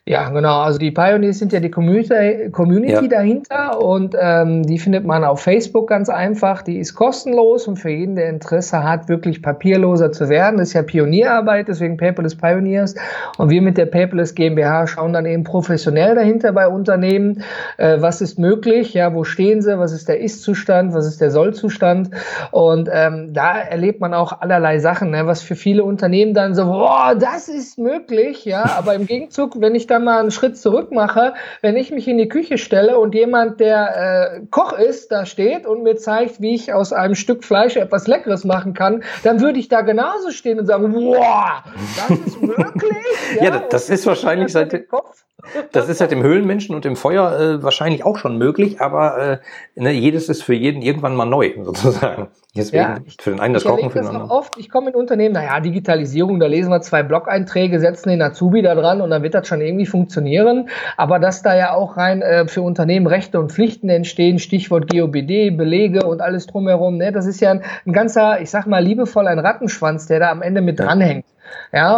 Ja, 0.04 0.30
genau. 0.30 0.60
Also 0.60 0.78
die 0.78 0.90
Pioneers 0.90 1.38
sind 1.38 1.52
ja 1.52 1.60
die 1.60 1.70
Community, 1.70 2.50
Community 2.50 2.92
ja. 2.92 3.08
dahinter 3.08 3.80
und 3.80 4.16
ähm, 4.18 4.62
die 4.62 4.78
findet 4.78 5.04
man 5.04 5.24
auf 5.24 5.40
Facebook 5.40 5.88
ganz 5.88 6.08
einfach. 6.08 6.62
Die 6.62 6.78
ist 6.78 6.94
kostenlos 6.94 7.68
und 7.68 7.76
für 7.76 7.90
jeden, 7.90 8.16
der 8.16 8.30
Interesse 8.30 8.82
hat, 8.82 9.08
wirklich 9.08 9.42
papierloser 9.42 10.12
zu 10.12 10.28
werden. 10.28 10.58
Das 10.58 10.68
ist 10.68 10.74
ja 10.74 10.82
Pionierarbeit, 10.82 11.68
deswegen 11.68 11.96
Paperless 11.96 12.36
Pioneers. 12.36 12.94
Und 13.36 13.50
wir 13.50 13.60
mit 13.60 13.76
der 13.76 13.86
Paperless 13.86 14.34
GmbH 14.34 14.86
schauen 14.86 15.12
dann 15.12 15.26
eben 15.26 15.44
professionell 15.44 16.14
dahinter 16.14 16.52
bei 16.52 16.68
Unternehmen. 16.68 17.42
Äh, 17.76 18.00
was 18.00 18.20
ist 18.20 18.38
möglich? 18.38 18.94
Ja, 18.94 19.14
wo 19.14 19.24
stehen 19.24 19.60
sie? 19.60 19.78
Was 19.78 19.92
ist 19.92 20.08
der 20.08 20.20
Ist-Zustand? 20.20 20.94
Was 20.94 21.06
ist 21.06 21.20
der 21.20 21.30
Soll-Zustand? 21.30 22.10
Und 22.50 22.88
ähm, 22.92 23.34
da 23.34 23.58
erlebt 23.58 24.00
man 24.00 24.14
auch 24.14 24.40
allerlei 24.40 24.78
Sachen, 24.78 25.10
ne? 25.10 25.26
was 25.26 25.42
für 25.42 25.56
viele 25.56 25.84
Unternehmen 25.84 26.34
dann 26.34 26.54
so, 26.54 26.64
boah, 26.64 27.14
das 27.18 27.48
ist 27.48 27.78
möglich, 27.78 28.44
ja. 28.44 28.64
Aber 28.78 28.94
im 28.94 29.06
Gegenzug, 29.06 29.60
wenn 29.60 29.74
ich 29.74 29.86
da 29.88 29.98
mal 29.98 30.20
einen 30.20 30.30
Schritt 30.30 30.56
zurück 30.56 30.92
mache, 30.92 31.34
wenn 31.62 31.76
ich 31.76 31.90
mich 31.90 32.06
in 32.08 32.18
die 32.18 32.28
Küche 32.28 32.58
stelle 32.58 32.98
und 32.98 33.14
jemand, 33.14 33.60
der 33.60 34.36
äh, 34.36 34.46
Koch 34.50 34.72
ist, 34.72 35.10
da 35.10 35.26
steht 35.26 35.66
und 35.66 35.82
mir 35.82 35.96
zeigt, 35.96 36.40
wie 36.40 36.54
ich 36.54 36.72
aus 36.72 36.92
einem 36.92 37.14
Stück 37.14 37.44
Fleisch 37.44 37.76
etwas 37.76 38.06
Leckeres 38.06 38.44
machen 38.44 38.74
kann, 38.74 39.02
dann 39.22 39.40
würde 39.40 39.58
ich 39.58 39.68
da 39.68 39.80
genauso 39.80 40.30
stehen 40.30 40.58
und 40.58 40.66
sagen, 40.66 40.94
wow, 40.94 41.62
das 42.08 42.18
ist 42.18 42.42
möglich. 42.42 42.92
ja, 43.36 43.44
ja 43.44 43.58
das 43.70 43.90
ist 43.90 44.06
wahrscheinlich 44.06 44.52
seit 44.52 44.72
dem 44.72 44.86
Kopf. 44.88 45.24
Das 45.72 45.88
ist 45.88 46.00
halt 46.00 46.12
im 46.12 46.22
Höhlenmenschen 46.22 46.74
und 46.74 46.84
im 46.86 46.96
Feuer 46.96 47.38
äh, 47.38 47.62
wahrscheinlich 47.62 48.04
auch 48.04 48.16
schon 48.16 48.38
möglich, 48.38 48.80
aber 48.80 49.18
äh, 49.18 49.38
ne, 49.80 49.92
jedes 49.92 50.28
ist 50.28 50.42
für 50.42 50.54
jeden 50.54 50.82
irgendwann 50.82 51.16
mal 51.16 51.24
neu, 51.24 51.52
sozusagen. 51.62 52.28
Deswegen 52.56 52.82
ja, 52.82 52.98
ich, 53.04 53.16
für 53.20 53.30
den 53.30 53.40
einen 53.40 53.54
das 53.54 53.64
Kochen, 53.64 53.90
für 53.90 54.00
den 54.00 54.08
anderen. 54.08 54.30
Oft, 54.30 54.56
ich 54.58 54.70
komme 54.70 54.90
in 54.90 54.96
Unternehmen, 54.96 55.34
naja, 55.34 55.60
Digitalisierung, 55.60 56.40
da 56.40 56.46
lesen 56.46 56.70
wir 56.70 56.80
zwei 56.80 57.02
Blog-Einträge, 57.02 57.78
setzen 57.78 58.08
den 58.08 58.22
Azubi 58.22 58.62
da 58.62 58.74
dran 58.74 59.00
und 59.00 59.10
dann 59.10 59.22
wird 59.22 59.34
das 59.34 59.46
schon 59.46 59.60
irgendwie 59.60 59.86
funktionieren. 59.86 60.68
Aber 60.96 61.18
dass 61.18 61.42
da 61.42 61.56
ja 61.56 61.72
auch 61.72 61.96
rein 61.96 62.22
äh, 62.22 62.48
für 62.48 62.62
Unternehmen 62.62 63.06
Rechte 63.06 63.38
und 63.38 63.52
Pflichten 63.52 63.88
entstehen, 63.88 64.38
Stichwort 64.38 64.90
GOBD, 64.90 65.50
Belege 65.50 66.06
und 66.06 66.20
alles 66.20 66.46
drumherum, 66.46 66.96
ne, 66.96 67.12
das 67.12 67.26
ist 67.26 67.40
ja 67.40 67.50
ein, 67.50 67.62
ein 67.86 67.92
ganzer, 67.92 68.40
ich 68.40 68.50
sag 68.50 68.66
mal 68.66 68.82
liebevoll, 68.82 69.28
ein 69.28 69.38
Rattenschwanz, 69.38 70.06
der 70.06 70.20
da 70.20 70.30
am 70.30 70.42
Ende 70.42 70.60
mit 70.60 70.80
dranhängt. 70.80 71.24
Ja, 71.26 71.37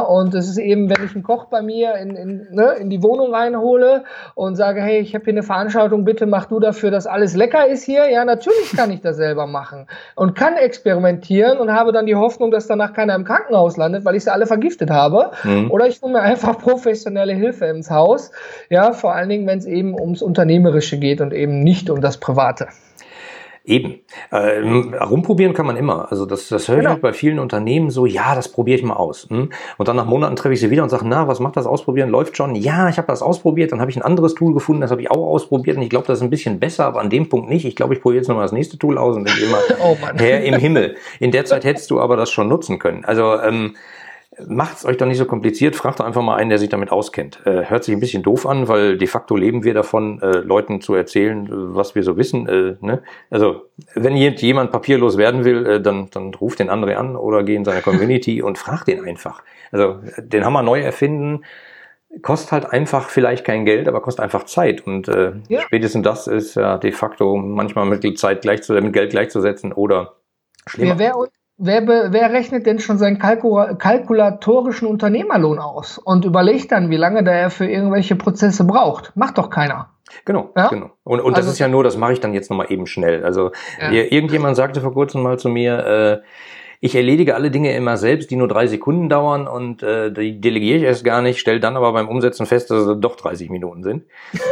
und 0.01 0.35
es 0.35 0.49
ist 0.49 0.59
eben, 0.59 0.91
wenn 0.91 1.05
ich 1.05 1.15
einen 1.15 1.23
Koch 1.23 1.47
bei 1.47 1.63
mir 1.63 1.95
in, 1.95 2.17
in, 2.17 2.47
ne, 2.51 2.75
in 2.81 2.91
die 2.91 3.03
Wohnung 3.03 3.33
reinhole 3.33 4.05
und 4.35 4.57
sage, 4.57 4.81
hey, 4.81 5.01
ich 5.01 5.15
habe 5.15 5.25
hier 5.25 5.35
eine 5.35 5.43
Veranstaltung, 5.43 6.05
bitte 6.05 6.27
mach 6.27 6.47
du 6.47 6.61
dafür, 6.61 6.91
dass 6.91 7.07
alles 7.07 7.37
lecker 7.37 7.67
ist 7.67 7.85
hier. 7.85 8.11
Ja, 8.11 8.25
natürlich 8.25 8.73
kann 8.77 8.91
ich 8.91 9.01
das 9.01 9.17
selber 9.17 9.47
machen 9.47 9.87
und 10.15 10.35
kann 10.35 10.55
experimentieren 10.57 11.59
und 11.59 11.73
habe 11.73 11.93
dann 11.93 12.07
die 12.07 12.17
Hoffnung, 12.17 12.51
dass 12.51 12.67
danach 12.67 12.93
keiner 12.93 13.15
im 13.15 13.25
Krankenhaus 13.25 13.77
landet, 13.77 14.05
weil 14.05 14.17
ich 14.17 14.25
sie 14.25 14.33
alle 14.33 14.47
vergiftet 14.47 14.91
habe. 14.91 15.31
Mhm. 15.45 15.71
Oder 15.71 15.87
ich 15.87 16.03
hole 16.03 16.13
mir 16.13 16.23
einfach 16.23 16.59
professionelle 16.59 17.33
Hilfe 17.33 17.67
ins 17.67 17.91
Haus. 17.91 18.31
Ja, 18.69 18.93
vor 18.93 19.15
allen 19.15 19.29
Dingen, 19.29 19.47
wenn 19.47 19.59
es 19.59 19.67
eben 19.67 19.99
ums 19.99 20.23
Unternehmerische 20.23 20.99
geht 20.99 21.21
und 21.21 21.33
eben 21.33 21.63
nicht 21.63 21.91
um 21.91 22.01
das 22.01 22.19
Private. 22.19 22.69
Eben. 23.71 24.01
Äh, 24.33 24.99
rumprobieren 25.05 25.55
kann 25.55 25.65
man 25.65 25.77
immer. 25.77 26.11
Also 26.11 26.27
das, 26.27 26.49
das 26.49 26.67
höre 26.67 26.77
ich 26.77 26.81
genau. 26.81 26.91
halt 26.91 27.03
bei 27.03 27.13
vielen 27.13 27.39
Unternehmen 27.39 27.91
so, 27.91 28.05
ja, 28.05 28.35
das 28.35 28.51
probiere 28.51 28.77
ich 28.77 28.85
mal 28.85 28.97
aus. 28.97 29.29
Hm? 29.31 29.51
Und 29.79 29.89
dann 29.89 29.95
nach 29.95 30.07
Monaten 30.07 30.35
treffe 30.35 30.55
ich 30.55 30.61
sie 30.61 30.71
wieder 30.71 30.83
und 30.83 30.89
sage, 30.89 31.05
na, 31.07 31.29
was 31.29 31.39
macht 31.39 31.57
das 31.57 31.67
Ausprobieren? 31.67 32.11
Läuft 32.11 32.37
schon? 32.37 32.57
Ja, 32.57 32.89
ich 32.89 32.99
habe 32.99 33.07
das 33.07 33.23
ausprobiert, 33.23 33.71
dann 33.71 33.81
habe 33.81 33.89
ich 33.89 33.97
ein 33.97 34.03
anderes 34.03 34.35
Tool 34.35 34.55
gefunden, 34.55 34.81
das 34.81 34.91
habe 34.91 35.03
ich 35.03 35.11
auch 35.13 35.25
ausprobiert 35.25 35.77
und 35.77 35.85
ich 35.85 35.91
glaube, 35.91 36.09
das 36.09 36.19
ist 36.19 36.25
ein 36.25 36.31
bisschen 36.31 36.59
besser, 36.59 36.85
aber 36.87 37.01
an 37.01 37.11
dem 37.11 37.29
Punkt 37.29 37.49
nicht. 37.49 37.65
Ich 37.65 37.77
glaube, 37.77 37.95
ich 37.95 38.01
probiere 38.01 38.23
jetzt 38.23 38.29
nochmal 38.29 38.45
das 38.45 38.53
nächste 38.53 38.77
Tool 38.77 38.99
aus 38.99 39.15
und 39.15 39.29
denke 39.29 39.45
immer, 39.45 39.59
oh. 39.85 39.97
Herr 40.17 40.43
im 40.43 40.57
Himmel. 40.57 40.97
In 41.21 41.31
der 41.31 41.45
Zeit 41.45 41.65
hättest 41.65 41.93
du 41.93 42.01
aber 42.01 42.17
das 42.17 42.31
schon 42.33 42.49
nutzen 42.49 42.81
können. 42.81 43.05
Also 43.05 43.39
ähm, 43.41 43.77
macht 44.47 44.79
es 44.79 44.85
euch 44.85 44.97
doch 44.97 45.07
nicht 45.07 45.19
so 45.19 45.25
kompliziert, 45.25 45.75
fragt 45.75 45.99
doch 45.99 46.05
einfach 46.05 46.23
mal 46.23 46.37
einen, 46.37 46.51
der 46.51 46.59
sich 46.59 46.69
damit 46.69 46.93
auskennt. 46.93 47.41
Äh, 47.45 47.65
hört 47.65 47.83
sich 47.83 47.95
ein 47.95 48.01
bisschen 48.01 48.23
doof 48.23 48.47
an, 48.47 48.69
weil 48.69 48.97
de 48.97 49.09
facto 49.09 49.37
leben 49.37 49.65
wir 49.65 49.75
davon, 49.75 50.23
äh, 50.23 50.39
Leuten 50.39 50.81
zu 50.81 50.95
erzählen, 50.95 51.49
was 51.51 51.95
wir 51.95 52.05
so 52.05 52.17
wissen. 52.17 52.49
Äh, 52.49 52.77
ne? 52.81 53.03
Also 53.29 53.67
wenn 53.95 54.17
jemand 54.17 54.71
papierlos 54.71 55.17
werden 55.17 55.45
will, 55.45 55.67
äh, 55.67 55.81
dann, 55.81 56.11
dann 56.11 56.33
ruft 56.35 56.61
den 56.61 56.71
André 56.71 56.95
an 56.95 57.17
oder 57.17 57.43
geh 57.43 57.57
in 57.57 57.65
seine 57.65 57.83
Community 57.83 58.41
und 58.41 58.57
fragt 58.57 58.87
den 58.87 59.05
einfach. 59.05 59.43
Also 59.73 59.99
den 60.19 60.45
Hammer 60.45 60.63
neu 60.63 60.81
erfinden, 60.81 61.45
kostet 62.23 62.53
halt 62.53 62.67
einfach 62.67 63.09
vielleicht 63.09 63.45
kein 63.45 63.65
Geld, 63.65 63.89
aber 63.89 64.01
kostet 64.01 64.23
einfach 64.23 64.45
Zeit. 64.45 64.87
Und 64.87 65.09
äh, 65.09 65.33
ja. 65.49 65.61
spätestens 65.63 66.05
das 66.05 66.27
ist 66.29 66.55
ja 66.55 66.79
de 66.79 66.93
facto 66.93 67.37
manchmal 67.37 67.87
mit 67.87 68.19
Zeit 68.19 68.43
gleich 68.43 68.63
zu, 68.63 68.75
mit 68.75 68.93
Geld 68.93 69.11
gleichzusetzen 69.11 69.73
oder 69.73 70.15
schlimmer. 70.67 70.99
Wer, 70.99 71.15
Wer, 71.63 71.87
wer 71.87 72.33
rechnet 72.33 72.65
denn 72.65 72.79
schon 72.79 72.97
seinen 72.97 73.19
Kalkula 73.19 73.75
kalkulatorischen 73.75 74.89
Unternehmerlohn 74.89 75.59
aus 75.59 75.99
und 75.99 76.25
überlegt 76.25 76.73
dann, 76.73 76.89
wie 76.89 76.97
lange 76.97 77.23
der 77.23 77.35
er 77.35 77.51
für 77.51 77.67
irgendwelche 77.67 78.17
Prozesse 78.17 78.65
braucht? 78.65 79.15
Macht 79.15 79.37
doch 79.37 79.51
keiner. 79.51 79.91
Genau, 80.25 80.53
ja? 80.57 80.69
genau. 80.69 80.91
Und, 81.05 81.21
und 81.21 81.35
also, 81.35 81.47
das 81.47 81.53
ist 81.53 81.59
ja 81.59 81.69
nur, 81.69 81.85
das 81.85 81.99
mache 81.99 82.15
ich 82.15 82.21
dann 82.21 82.33
jetzt 82.33 82.49
nochmal 82.49 82.73
eben 82.73 82.87
schnell. 82.87 83.25
Also 83.25 83.53
ja. 83.79 83.91
irgendjemand 83.91 84.57
sagte 84.57 84.81
vor 84.81 84.95
kurzem 84.95 85.23
mal 85.23 85.39
zu 85.39 85.51
mir, 85.51 85.87
äh, 85.87 86.27
ich 86.81 86.95
erledige 86.95 87.35
alle 87.35 87.51
Dinge 87.51 87.77
immer 87.77 87.99
selbst, 87.99 88.31
die 88.31 88.37
nur 88.37 88.49
drei 88.49 88.67
Sekunden 88.67 89.11
dauern 89.11 89.47
und 89.47 89.83
äh, 89.83 90.11
die 90.11 90.41
delegiere 90.41 90.79
ich 90.79 90.85
erst 90.85 91.05
gar 91.05 91.21
nicht, 91.21 91.39
stelle 91.39 91.61
dann 91.61 91.77
aber 91.77 91.93
beim 91.93 92.09
Umsetzen 92.09 92.47
fest, 92.47 92.71
dass 92.71 92.87
es 92.87 93.01
doch 93.01 93.17
30 93.17 93.51
Minuten 93.51 93.83
sind. 93.83 94.05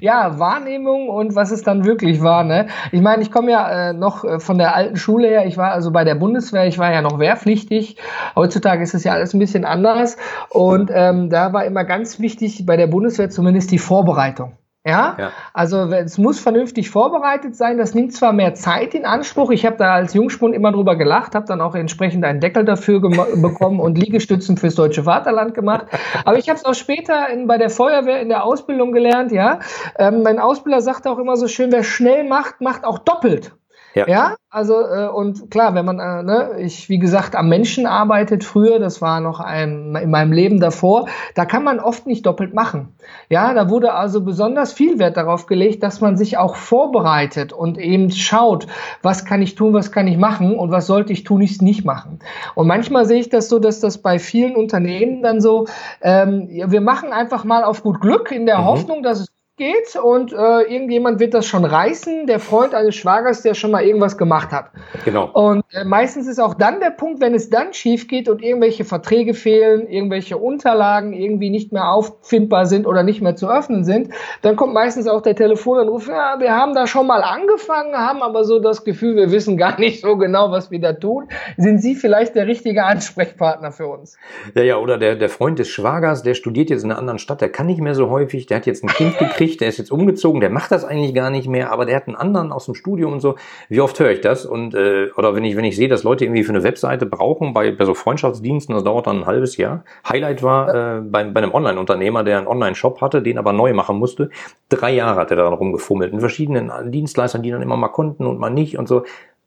ja, 0.00 0.38
Wahrnehmung 0.38 1.08
und 1.08 1.34
was 1.34 1.50
es 1.50 1.62
dann 1.62 1.84
wirklich 1.84 2.22
war. 2.22 2.44
Ne? 2.44 2.66
Ich 2.92 3.00
meine, 3.00 3.22
ich 3.22 3.30
komme 3.30 3.50
ja 3.50 3.90
äh, 3.90 3.92
noch 3.92 4.24
äh, 4.24 4.40
von 4.40 4.58
der 4.58 4.74
alten 4.74 4.96
Schule 4.96 5.28
her. 5.28 5.46
Ich 5.46 5.56
war 5.56 5.72
also 5.72 5.90
bei 5.90 6.04
der 6.04 6.14
Bundeswehr, 6.14 6.66
ich 6.66 6.78
war 6.78 6.92
ja 6.92 7.02
noch 7.02 7.18
wehrpflichtig. 7.18 7.96
Heutzutage 8.36 8.82
ist 8.82 8.94
es 8.94 9.04
ja 9.04 9.12
alles 9.12 9.34
ein 9.34 9.38
bisschen 9.38 9.64
anders. 9.64 10.16
Und 10.48 10.90
ähm, 10.92 11.30
da 11.30 11.52
war 11.52 11.64
immer 11.64 11.84
ganz 11.84 12.18
wichtig 12.20 12.64
bei 12.66 12.76
der 12.76 12.86
Bundeswehr 12.86 13.30
zumindest 13.30 13.70
die 13.70 13.78
Vorbereitung. 13.78 14.59
Ja? 14.86 15.14
ja, 15.18 15.32
also 15.52 15.92
es 15.92 16.16
muss 16.16 16.40
vernünftig 16.40 16.88
vorbereitet 16.88 17.54
sein. 17.54 17.76
Das 17.76 17.94
nimmt 17.94 18.14
zwar 18.14 18.32
mehr 18.32 18.54
Zeit 18.54 18.94
in 18.94 19.04
Anspruch. 19.04 19.50
Ich 19.50 19.66
habe 19.66 19.76
da 19.76 19.92
als 19.92 20.14
Jungspund 20.14 20.54
immer 20.54 20.72
drüber 20.72 20.96
gelacht, 20.96 21.34
habe 21.34 21.44
dann 21.46 21.60
auch 21.60 21.74
entsprechend 21.74 22.24
einen 22.24 22.40
Deckel 22.40 22.64
dafür 22.64 23.00
bekommen 23.00 23.78
und 23.78 23.98
Liegestützen 23.98 24.56
fürs 24.56 24.76
deutsche 24.76 25.04
Vaterland 25.04 25.52
gemacht. 25.52 25.86
Aber 26.24 26.38
ich 26.38 26.48
habe 26.48 26.58
es 26.58 26.64
auch 26.64 26.74
später 26.74 27.28
in, 27.28 27.46
bei 27.46 27.58
der 27.58 27.68
Feuerwehr 27.68 28.22
in 28.22 28.30
der 28.30 28.42
Ausbildung 28.44 28.92
gelernt. 28.92 29.32
Ja, 29.32 29.58
ähm, 29.98 30.22
mein 30.22 30.38
Ausbilder 30.38 30.80
sagte 30.80 31.10
auch 31.10 31.18
immer 31.18 31.36
so 31.36 31.46
schön: 31.46 31.72
Wer 31.72 31.84
schnell 31.84 32.26
macht, 32.26 32.62
macht 32.62 32.84
auch 32.84 32.98
doppelt. 33.00 33.52
Ja. 33.94 34.06
ja, 34.06 34.36
also 34.50 34.80
äh, 34.82 35.08
und 35.08 35.50
klar, 35.50 35.74
wenn 35.74 35.84
man, 35.84 35.98
äh, 35.98 36.22
ne, 36.22 36.50
ich 36.58 36.88
wie 36.88 37.00
gesagt 37.00 37.34
am 37.34 37.48
Menschen 37.48 37.86
arbeitet 37.86 38.44
früher, 38.44 38.78
das 38.78 39.02
war 39.02 39.20
noch 39.20 39.40
ein, 39.40 39.96
in 39.96 40.10
meinem 40.10 40.32
Leben 40.32 40.60
davor, 40.60 41.08
da 41.34 41.44
kann 41.44 41.64
man 41.64 41.80
oft 41.80 42.06
nicht 42.06 42.24
doppelt 42.24 42.54
machen. 42.54 42.94
Ja, 43.28 43.52
da 43.52 43.68
wurde 43.68 43.92
also 43.94 44.20
besonders 44.20 44.72
viel 44.72 45.00
Wert 45.00 45.16
darauf 45.16 45.46
gelegt, 45.46 45.82
dass 45.82 46.00
man 46.00 46.16
sich 46.16 46.38
auch 46.38 46.54
vorbereitet 46.54 47.52
und 47.52 47.78
eben 47.78 48.10
schaut, 48.12 48.68
was 49.02 49.24
kann 49.24 49.42
ich 49.42 49.56
tun, 49.56 49.74
was 49.74 49.90
kann 49.90 50.06
ich 50.06 50.16
machen 50.16 50.56
und 50.56 50.70
was 50.70 50.86
sollte 50.86 51.12
ich 51.12 51.24
tun, 51.24 51.40
ich 51.40 51.60
nicht 51.60 51.84
machen. 51.84 52.20
Und 52.54 52.68
manchmal 52.68 53.06
sehe 53.06 53.20
ich 53.20 53.28
das 53.28 53.48
so, 53.48 53.58
dass 53.58 53.80
das 53.80 53.98
bei 53.98 54.20
vielen 54.20 54.54
Unternehmen 54.54 55.22
dann 55.22 55.40
so, 55.40 55.66
ähm, 56.00 56.48
wir 56.48 56.80
machen 56.80 57.12
einfach 57.12 57.42
mal 57.42 57.64
auf 57.64 57.82
gut 57.82 58.00
Glück 58.00 58.30
in 58.30 58.46
der 58.46 58.58
mhm. 58.58 58.64
Hoffnung, 58.64 59.02
dass 59.02 59.20
es 59.20 59.39
geht 59.60 59.94
und 60.02 60.32
äh, 60.32 60.62
irgendjemand 60.62 61.20
wird 61.20 61.34
das 61.34 61.44
schon 61.44 61.66
reißen, 61.66 62.26
der 62.26 62.40
Freund 62.40 62.74
eines 62.74 62.96
Schwagers, 62.96 63.42
der 63.42 63.52
schon 63.52 63.70
mal 63.70 63.84
irgendwas 63.84 64.16
gemacht 64.16 64.52
hat. 64.52 64.70
Genau. 65.04 65.30
Und 65.34 65.62
äh, 65.72 65.84
meistens 65.84 66.26
ist 66.26 66.40
auch 66.40 66.54
dann 66.54 66.80
der 66.80 66.90
Punkt, 66.90 67.20
wenn 67.20 67.34
es 67.34 67.50
dann 67.50 67.74
schief 67.74 68.08
geht 68.08 68.30
und 68.30 68.42
irgendwelche 68.42 68.84
Verträge 68.84 69.34
fehlen, 69.34 69.86
irgendwelche 69.86 70.38
Unterlagen 70.38 71.12
irgendwie 71.12 71.50
nicht 71.50 71.72
mehr 71.72 71.90
auffindbar 71.90 72.64
sind 72.64 72.86
oder 72.86 73.02
nicht 73.02 73.20
mehr 73.20 73.36
zu 73.36 73.50
öffnen 73.50 73.84
sind, 73.84 74.14
dann 74.40 74.56
kommt 74.56 74.72
meistens 74.72 75.06
auch 75.06 75.20
der 75.20 75.36
Telefonanruf, 75.36 76.08
ja, 76.08 76.36
wir 76.38 76.56
haben 76.56 76.74
da 76.74 76.86
schon 76.86 77.06
mal 77.06 77.22
angefangen, 77.22 77.94
haben 77.94 78.22
aber 78.22 78.44
so 78.44 78.60
das 78.60 78.82
Gefühl, 78.84 79.14
wir 79.16 79.30
wissen 79.30 79.58
gar 79.58 79.78
nicht 79.78 80.00
so 80.00 80.16
genau, 80.16 80.50
was 80.50 80.70
wir 80.70 80.80
da 80.80 80.94
tun. 80.94 81.28
Sind 81.58 81.82
Sie 81.82 81.94
vielleicht 81.94 82.34
der 82.34 82.46
richtige 82.46 82.84
Ansprechpartner 82.84 83.72
für 83.72 83.88
uns? 83.88 84.16
Ja, 84.54 84.62
ja, 84.62 84.76
oder 84.78 84.96
der, 84.96 85.16
der 85.16 85.28
Freund 85.28 85.58
des 85.58 85.68
Schwagers, 85.68 86.22
der 86.22 86.32
studiert 86.32 86.70
jetzt 86.70 86.82
in 86.82 86.90
einer 86.90 86.98
anderen 86.98 87.18
Stadt, 87.18 87.42
der 87.42 87.50
kann 87.50 87.66
nicht 87.66 87.82
mehr 87.82 87.94
so 87.94 88.08
häufig, 88.08 88.46
der 88.46 88.56
hat 88.56 88.66
jetzt 88.66 88.82
ein 88.82 88.88
Kind 88.88 89.18
gekriegt, 89.18 89.49
der 89.56 89.68
ist 89.68 89.78
jetzt 89.78 89.90
umgezogen, 89.90 90.40
der 90.40 90.50
macht 90.50 90.70
das 90.72 90.84
eigentlich 90.84 91.14
gar 91.14 91.30
nicht 91.30 91.48
mehr, 91.48 91.72
aber 91.72 91.86
der 91.86 91.96
hat 91.96 92.06
einen 92.06 92.16
anderen 92.16 92.52
aus 92.52 92.66
dem 92.66 92.74
Studium 92.74 93.12
und 93.12 93.20
so. 93.20 93.36
Wie 93.68 93.80
oft 93.80 93.98
höre 93.98 94.10
ich 94.10 94.20
das? 94.20 94.46
Und 94.46 94.74
äh, 94.74 95.08
oder 95.16 95.34
wenn 95.34 95.44
ich 95.44 95.56
wenn 95.56 95.64
ich 95.64 95.76
sehe, 95.76 95.88
dass 95.88 96.02
Leute 96.02 96.24
irgendwie 96.24 96.42
für 96.42 96.52
eine 96.52 96.62
Webseite 96.62 97.06
brauchen 97.06 97.52
bei, 97.52 97.70
bei 97.72 97.84
so 97.84 97.94
Freundschaftsdiensten, 97.94 98.74
das 98.74 98.84
dauert 98.84 99.06
dann 99.06 99.20
ein 99.20 99.26
halbes 99.26 99.56
Jahr. 99.56 99.84
Highlight 100.08 100.42
war 100.42 100.98
äh, 100.98 101.00
bei, 101.00 101.24
bei 101.24 101.42
einem 101.42 101.52
Online-Unternehmer, 101.52 102.24
der 102.24 102.38
einen 102.38 102.46
Online-Shop 102.46 103.00
hatte, 103.00 103.22
den 103.22 103.38
aber 103.38 103.52
neu 103.52 103.72
machen 103.74 103.98
musste. 103.98 104.30
Drei 104.68 104.92
Jahre 104.92 105.20
hat 105.20 105.30
er 105.30 105.36
daran 105.36 105.54
rumgefummelt, 105.54 106.12
mit 106.12 106.20
verschiedenen 106.20 106.70
Dienstleistern, 106.90 107.42
die 107.42 107.50
dann 107.50 107.62
immer 107.62 107.76
mal 107.76 107.88
konnten 107.88 108.26
und 108.26 108.38
mal 108.38 108.50
nicht 108.50 108.78
und 108.78 108.88
so. 108.88 109.04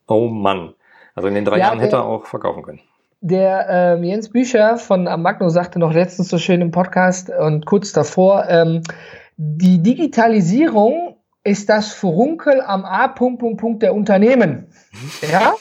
Oh 0.07 0.27
Mann. 0.27 0.73
Also 1.15 1.27
in 1.27 1.35
den 1.35 1.45
drei 1.45 1.57
ja, 1.57 1.67
Jahren 1.67 1.79
hätte 1.79 1.97
er 1.97 2.05
auch 2.05 2.25
verkaufen 2.25 2.63
können. 2.63 2.79
Der 3.25 3.67
ähm, 3.69 4.03
Jens 4.03 4.29
Bücher 4.29 4.75
von 4.75 5.07
Amagno 5.07 5.47
sagte 5.47 5.79
noch 5.79 5.93
letztens 5.93 6.27
so 6.27 6.37
schön 6.37 6.59
im 6.59 6.71
Podcast 6.71 7.29
und 7.29 7.65
kurz 7.65 7.93
davor, 7.93 8.45
ähm, 8.49 8.81
die 9.37 9.81
Digitalisierung 9.81 11.17
ist 11.43 11.69
das 11.69 11.93
Furunkel 11.93 12.61
am 12.61 12.85
A. 12.85 13.07
Punkt, 13.07 13.39
Punkt, 13.39 13.59
Punkt 13.59 13.83
der 13.83 13.93
Unternehmen. 13.93 14.67
Ja? 15.31 15.53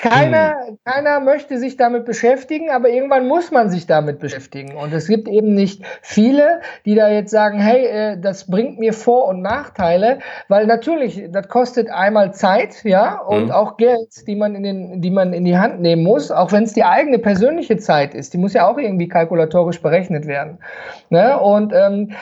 Keiner, 0.00 0.54
hm. 0.66 0.78
keiner 0.84 1.20
möchte 1.20 1.58
sich 1.58 1.76
damit 1.76 2.04
beschäftigen, 2.04 2.70
aber 2.70 2.88
irgendwann 2.88 3.26
muss 3.26 3.50
man 3.50 3.68
sich 3.68 3.86
damit 3.86 4.20
beschäftigen. 4.20 4.74
Und 4.76 4.92
es 4.92 5.06
gibt 5.06 5.28
eben 5.28 5.54
nicht 5.54 5.82
viele, 6.00 6.60
die 6.86 6.94
da 6.94 7.10
jetzt 7.10 7.30
sagen, 7.30 7.58
hey, 7.58 7.86
äh, 7.86 8.18
das 8.18 8.48
bringt 8.48 8.78
mir 8.78 8.92
Vor- 8.92 9.26
und 9.26 9.42
Nachteile, 9.42 10.20
weil 10.48 10.66
natürlich, 10.66 11.24
das 11.30 11.48
kostet 11.48 11.90
einmal 11.90 12.32
Zeit, 12.32 12.84
ja, 12.84 13.18
und 13.18 13.44
hm. 13.44 13.50
auch 13.50 13.76
Geld, 13.76 14.26
die 14.26 14.36
man 14.36 14.54
in 14.54 14.62
den, 14.62 15.02
die 15.02 15.10
man 15.10 15.32
in 15.32 15.44
die 15.44 15.58
Hand 15.58 15.80
nehmen 15.80 16.04
muss, 16.04 16.30
auch 16.30 16.52
wenn 16.52 16.64
es 16.64 16.72
die 16.72 16.84
eigene 16.84 17.18
persönliche 17.18 17.76
Zeit 17.76 18.14
ist, 18.14 18.32
die 18.32 18.38
muss 18.38 18.54
ja 18.54 18.66
auch 18.66 18.78
irgendwie 18.78 19.08
kalkulatorisch 19.08 19.82
berechnet 19.82 20.26
werden. 20.26 20.58
Ne? 21.10 21.38
Und 21.38 21.72
ähm, 21.74 22.12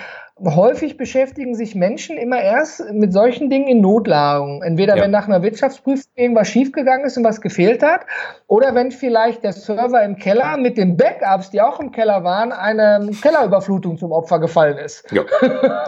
häufig 0.44 0.96
beschäftigen 0.96 1.54
sich 1.54 1.74
Menschen 1.74 2.16
immer 2.16 2.40
erst 2.40 2.90
mit 2.92 3.12
solchen 3.12 3.50
Dingen 3.50 3.68
in 3.68 3.80
Notlagen. 3.80 4.62
Entweder 4.62 4.96
ja. 4.96 5.02
wenn 5.02 5.10
nach 5.10 5.26
einer 5.26 5.42
Wirtschaftsprüfung 5.42 6.10
irgendwas 6.14 6.48
schiefgegangen 6.48 7.06
ist 7.06 7.16
und 7.16 7.24
was 7.24 7.40
gefehlt 7.40 7.82
hat, 7.82 8.02
oder 8.46 8.74
wenn 8.74 8.90
vielleicht 8.90 9.44
der 9.44 9.52
Server 9.52 10.02
im 10.02 10.16
Keller 10.16 10.56
mit 10.56 10.78
den 10.78 10.96
Backups, 10.96 11.50
die 11.50 11.60
auch 11.60 11.80
im 11.80 11.92
Keller 11.92 12.24
waren, 12.24 12.52
eine 12.52 13.10
Kellerüberflutung 13.20 13.98
zum 13.98 14.12
Opfer 14.12 14.38
gefallen 14.38 14.78
ist. 14.78 15.10
Ja. 15.12 15.24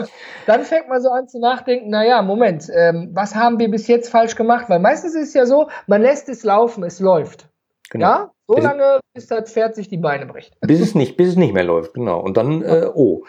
Dann 0.47 0.63
fängt 0.63 0.89
man 0.89 1.01
so 1.01 1.11
an 1.11 1.29
zu 1.29 1.41
nachdenken, 1.41 1.91
naja, 1.91 2.23
Moment, 2.23 2.69
ähm, 2.75 3.11
was 3.13 3.35
haben 3.35 3.59
wir 3.59 3.71
bis 3.71 3.87
jetzt 3.89 4.11
falsch 4.11 4.37
gemacht? 4.37 4.67
Weil 4.69 4.81
meistens 4.81 5.15
ist 5.15 5.29
es 5.29 5.35
ja 5.35 5.47
so, 5.47 5.69
man 5.87 6.03
lässt 6.03 6.29
es 6.29 6.45
laufen, 6.45 6.85
es 6.85 7.01
läuft. 7.01 7.49
Genau. 7.91 8.07
Ja? 8.07 8.31
So 8.53 8.57
bis 8.57 8.65
lange, 8.65 9.01
bis 9.15 9.27
das 9.29 9.51
Pferd 9.51 9.75
sich 9.75 9.89
die 9.89 9.97
Beine 9.97 10.27
bricht. 10.27 10.55
Bis 10.61 10.81
es 10.81 10.95
nicht, 10.95 11.17
bis 11.17 11.29
es 11.29 11.37
nicht 11.37 11.55
mehr 11.55 11.65
läuft, 11.65 11.95
genau. 11.95 12.21
Und 12.21 12.37
dann, 12.37 12.61
äh, 12.61 12.87
oh. 12.93 13.25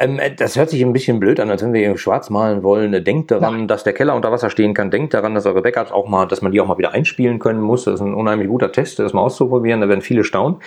Ähm, 0.00 0.18
äh, 0.18 0.34
das 0.34 0.56
hört 0.56 0.70
sich 0.70 0.82
ein 0.82 0.94
bisschen 0.94 1.20
blöd 1.20 1.38
an, 1.38 1.50
als 1.50 1.62
wenn 1.62 1.74
wir 1.74 1.86
hier 1.86 1.98
schwarz 1.98 2.30
malen 2.30 2.62
wollen. 2.62 3.04
Denkt 3.04 3.30
daran, 3.30 3.58
Nein. 3.58 3.68
dass 3.68 3.84
der 3.84 3.92
Keller 3.92 4.14
unter 4.14 4.32
Wasser 4.32 4.48
stehen 4.48 4.72
kann. 4.72 4.90
Denkt 4.90 5.12
daran, 5.12 5.34
dass 5.34 5.44
eure 5.44 5.60
Backups 5.60 5.92
auch 5.92 6.08
mal, 6.08 6.26
dass 6.26 6.40
man 6.40 6.52
die 6.52 6.60
auch 6.62 6.66
mal 6.66 6.78
wieder 6.78 6.92
einspielen 6.92 7.38
können 7.40 7.60
muss. 7.60 7.84
Das 7.84 7.96
ist 7.96 8.00
ein 8.00 8.14
unheimlich 8.14 8.48
guter 8.48 8.72
Test, 8.72 8.98
das 8.98 9.12
mal 9.12 9.20
auszuprobieren. 9.20 9.82
Da 9.82 9.88
werden 9.88 10.00
viele 10.00 10.24
staunen. 10.24 10.60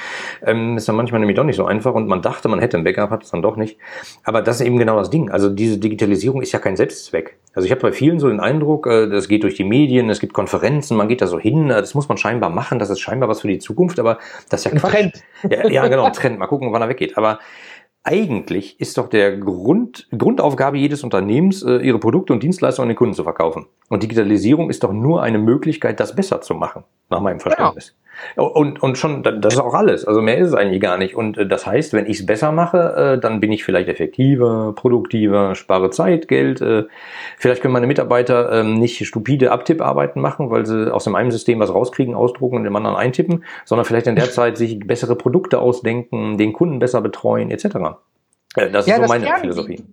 Ähm, 0.45 0.77
ist 0.77 0.87
dann 0.87 0.95
manchmal 0.95 1.19
nämlich 1.19 1.37
doch 1.37 1.43
nicht 1.43 1.55
so 1.55 1.65
einfach 1.65 1.95
und 1.95 2.07
man 2.07 2.21
dachte, 2.21 2.49
man 2.49 2.59
hätte 2.59 2.77
ein 2.77 2.83
Backup, 2.83 3.09
hat 3.09 3.23
es 3.23 3.31
dann 3.31 3.41
doch 3.41 3.55
nicht. 3.55 3.79
Aber 4.23 4.43
das 4.43 4.59
ist 4.59 4.67
eben 4.67 4.77
genau 4.77 4.97
das 4.97 5.09
Ding. 5.09 5.31
Also 5.31 5.49
diese 5.49 5.79
Digitalisierung 5.79 6.43
ist 6.43 6.51
ja 6.51 6.59
kein 6.59 6.75
Selbstzweck. 6.75 7.37
Also 7.57 7.65
ich 7.65 7.71
habe 7.71 7.81
bei 7.81 7.91
vielen 7.91 8.19
so 8.19 8.29
den 8.29 8.39
Eindruck, 8.39 8.85
äh, 8.85 9.07
das 9.09 9.27
geht 9.27 9.41
durch 9.41 9.55
die 9.55 9.63
Medien, 9.63 10.11
es 10.11 10.19
gibt 10.19 10.33
Konferenzen, 10.33 10.95
man 10.95 11.07
geht 11.07 11.23
da 11.23 11.25
so 11.25 11.39
hin, 11.39 11.71
äh, 11.71 11.81
das 11.81 11.95
muss 11.95 12.07
man 12.07 12.15
scheinbar 12.19 12.51
machen, 12.51 12.77
das 12.77 12.91
ist 12.91 12.99
scheinbar 12.99 13.29
was 13.29 13.41
für 13.41 13.47
die 13.47 13.57
Zukunft, 13.57 13.87
aber 14.00 14.20
das 14.50 14.65
ist 14.65 14.72
ja 14.72 14.79
Quatsch. 14.79 14.91
Trend. 14.91 15.24
Ja, 15.50 15.67
ja, 15.67 15.88
genau, 15.88 16.10
Trend. 16.10 16.39
Mal 16.39 16.48
gucken, 16.48 16.74
wann 16.74 16.82
er 16.82 16.89
weggeht. 16.89 17.15
Aber 17.17 17.39
eigentlich 18.03 18.79
ist 18.79 18.98
doch 18.98 19.10
der 19.10 19.38
Grund, 19.38 20.08
Grundaufgabe 20.17 20.77
jedes 20.77 21.03
Unternehmens, 21.03 21.62
äh, 21.62 21.77
ihre 21.77 22.00
Produkte 22.00 22.32
und 22.34 22.41
Dienstleistungen 22.41 22.86
an 22.86 22.89
den 22.94 22.98
Kunden 22.98 23.13
zu 23.13 23.24
verkaufen. 23.24 23.67
Und 23.89 24.01
Digitalisierung 24.01 24.70
ist 24.70 24.84
doch 24.84 24.94
nur 24.94 25.22
eine 25.22 25.38
Möglichkeit, 25.38 26.00
das 26.00 26.15
besser 26.15 26.39
zu 26.41 26.53
machen, 26.53 26.86
nach 27.10 27.20
meinem 27.20 27.39
Verständnis. 27.39 27.89
Genau. 27.89 28.06
Und, 28.36 28.81
und 28.81 28.97
schon, 28.97 29.24
das 29.24 29.53
ist 29.53 29.59
auch 29.59 29.74
alles. 29.74 30.05
Also 30.05 30.21
mehr 30.21 30.38
ist 30.38 30.50
es 30.50 30.53
eigentlich 30.53 30.81
gar 30.81 30.97
nicht. 30.97 31.15
Und 31.15 31.38
äh, 31.38 31.47
das 31.47 31.65
heißt, 31.65 31.93
wenn 31.93 32.05
ich 32.05 32.19
es 32.19 32.25
besser 32.25 32.51
mache, 32.51 33.15
äh, 33.17 33.19
dann 33.19 33.39
bin 33.39 33.51
ich 33.51 33.63
vielleicht 33.63 33.89
effektiver, 33.89 34.74
produktiver, 34.75 35.55
spare 35.55 35.89
Zeit, 35.89 36.27
Geld. 36.27 36.62
Äh, 36.62 36.86
vielleicht 37.38 37.62
können 37.62 37.74
meine 37.74 37.88
Mitarbeiter 37.88 38.51
ähm, 38.51 38.75
nicht 38.75 39.05
stupide 39.05 39.51
Abtipparbeiten 39.51 40.21
machen, 40.21 40.50
weil 40.50 40.65
sie 40.65 40.93
aus 40.93 41.03
dem 41.03 41.15
einen 41.15 41.31
System 41.31 41.59
was 41.59 41.74
rauskriegen, 41.74 42.15
ausdrucken 42.15 42.57
und 42.57 42.63
dem 42.63 42.75
anderen 42.75 42.95
eintippen, 42.95 43.43
sondern 43.65 43.86
vielleicht 43.86 44.07
in 44.07 44.15
der 44.15 44.31
Zeit 44.31 44.57
sich 44.57 44.79
bessere 44.79 45.15
Produkte 45.15 45.59
ausdenken, 45.59 46.38
den 46.38 46.53
Kunden 46.53 46.79
besser 46.79 47.01
betreuen, 47.01 47.51
etc. 47.51 47.77
Das 48.55 48.86
ist 48.86 48.88
ja, 48.88 49.01
so 49.01 49.07
meine 49.07 49.27
Philosophie. 49.39 49.83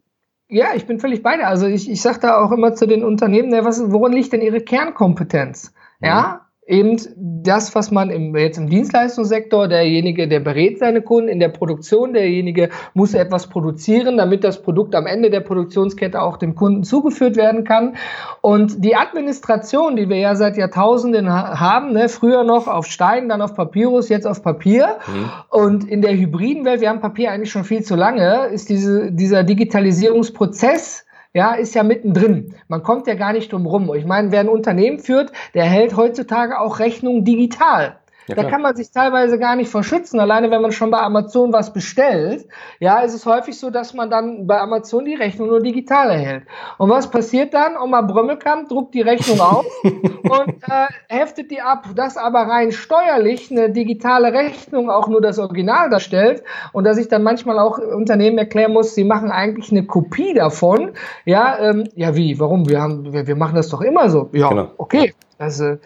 Ja, 0.48 0.68
ich 0.74 0.86
bin 0.86 1.00
völlig 1.00 1.22
bei 1.22 1.36
dir. 1.36 1.48
Also 1.48 1.66
ich, 1.66 1.90
ich 1.90 2.00
sage 2.02 2.20
da 2.20 2.44
auch 2.44 2.52
immer 2.52 2.74
zu 2.74 2.86
den 2.86 3.02
Unternehmen, 3.02 3.52
was, 3.64 3.90
worin 3.90 4.12
liegt 4.12 4.32
denn 4.32 4.42
ihre 4.42 4.60
Kernkompetenz? 4.60 5.72
Ja, 6.00 6.40
mhm 6.40 6.43
eben 6.66 6.98
das, 7.16 7.74
was 7.74 7.90
man 7.90 8.10
im, 8.10 8.34
jetzt 8.36 8.56
im 8.56 8.68
Dienstleistungssektor, 8.68 9.68
derjenige, 9.68 10.28
der 10.28 10.40
berät 10.40 10.78
seine 10.78 11.02
Kunden, 11.02 11.28
in 11.28 11.38
der 11.38 11.50
Produktion, 11.50 12.14
derjenige 12.14 12.70
muss 12.94 13.12
etwas 13.12 13.48
produzieren, 13.48 14.16
damit 14.16 14.44
das 14.44 14.62
Produkt 14.62 14.94
am 14.94 15.06
Ende 15.06 15.30
der 15.30 15.40
Produktionskette 15.40 16.20
auch 16.22 16.38
dem 16.38 16.54
Kunden 16.54 16.82
zugeführt 16.82 17.36
werden 17.36 17.64
kann. 17.64 17.96
Und 18.40 18.82
die 18.82 18.96
Administration, 18.96 19.96
die 19.96 20.08
wir 20.08 20.16
ja 20.16 20.36
seit 20.36 20.56
Jahrtausenden 20.56 21.30
haben, 21.30 21.92
ne, 21.92 22.08
früher 22.08 22.44
noch 22.44 22.66
auf 22.66 22.86
Stein, 22.86 23.28
dann 23.28 23.42
auf 23.42 23.54
Papyrus, 23.54 24.08
jetzt 24.08 24.26
auf 24.26 24.42
Papier. 24.42 24.96
Mhm. 25.06 25.30
Und 25.50 25.84
in 25.88 26.00
der 26.00 26.16
hybriden 26.16 26.64
Welt, 26.64 26.80
wir 26.80 26.88
haben 26.88 27.00
Papier 27.00 27.30
eigentlich 27.30 27.50
schon 27.50 27.64
viel 27.64 27.82
zu 27.82 27.94
lange, 27.94 28.46
ist 28.46 28.70
diese, 28.70 29.12
dieser 29.12 29.44
Digitalisierungsprozess 29.44 31.04
ja, 31.34 31.54
ist 31.54 31.74
ja 31.74 31.82
mittendrin. 31.82 32.54
Man 32.68 32.82
kommt 32.82 33.06
ja 33.08 33.14
gar 33.14 33.32
nicht 33.32 33.52
drum 33.52 33.66
rum. 33.66 33.92
Ich 33.94 34.06
meine, 34.06 34.30
wer 34.30 34.40
ein 34.40 34.48
Unternehmen 34.48 35.00
führt, 35.00 35.32
der 35.52 35.64
hält 35.64 35.96
heutzutage 35.96 36.60
auch 36.60 36.78
Rechnungen 36.78 37.24
digital. 37.24 37.98
Ja, 38.26 38.36
da 38.36 38.44
kann 38.44 38.62
man 38.62 38.74
sich 38.74 38.90
teilweise 38.90 39.38
gar 39.38 39.54
nicht 39.56 39.70
verschützen. 39.70 40.18
Alleine 40.18 40.50
wenn 40.50 40.62
man 40.62 40.72
schon 40.72 40.90
bei 40.90 41.00
Amazon 41.00 41.52
was 41.52 41.72
bestellt, 41.72 42.46
ja, 42.80 43.00
ist 43.00 43.14
es 43.14 43.26
häufig 43.26 43.58
so, 43.58 43.70
dass 43.70 43.92
man 43.92 44.10
dann 44.10 44.46
bei 44.46 44.58
Amazon 44.58 45.04
die 45.04 45.14
Rechnung 45.14 45.48
nur 45.48 45.60
digital 45.60 46.10
erhält. 46.10 46.44
Und 46.78 46.88
was 46.88 47.10
passiert 47.10 47.52
dann? 47.52 47.76
Oma 47.76 48.00
Brömmelkamp 48.00 48.68
druckt 48.68 48.94
die 48.94 49.02
Rechnung 49.02 49.40
auf 49.40 49.66
und 49.84 50.62
äh, 50.62 50.86
heftet 51.08 51.50
die 51.50 51.60
ab. 51.60 51.86
Das 51.94 52.16
aber 52.16 52.40
rein 52.40 52.72
steuerlich 52.72 53.50
eine 53.50 53.70
digitale 53.70 54.32
Rechnung 54.32 54.90
auch 54.90 55.08
nur 55.08 55.20
das 55.20 55.38
Original 55.38 55.90
darstellt 55.90 56.42
und 56.72 56.84
dass 56.84 56.96
ich 56.96 57.08
dann 57.08 57.22
manchmal 57.22 57.58
auch 57.58 57.78
Unternehmen 57.78 58.38
erklären 58.38 58.72
muss, 58.72 58.94
sie 58.94 59.04
machen 59.04 59.30
eigentlich 59.30 59.70
eine 59.70 59.84
Kopie 59.84 60.34
davon. 60.34 60.92
Ja, 61.24 61.58
ähm, 61.58 61.88
ja 61.94 62.16
wie? 62.16 62.38
Warum? 62.40 62.68
Wir 62.68 62.80
haben, 62.80 63.12
wir, 63.12 63.26
wir 63.26 63.36
machen 63.36 63.56
das 63.56 63.68
doch 63.68 63.82
immer 63.82 64.08
so. 64.08 64.30
Ja, 64.32 64.48
genau. 64.48 64.70
okay. 64.78 65.14
Also 65.38 65.76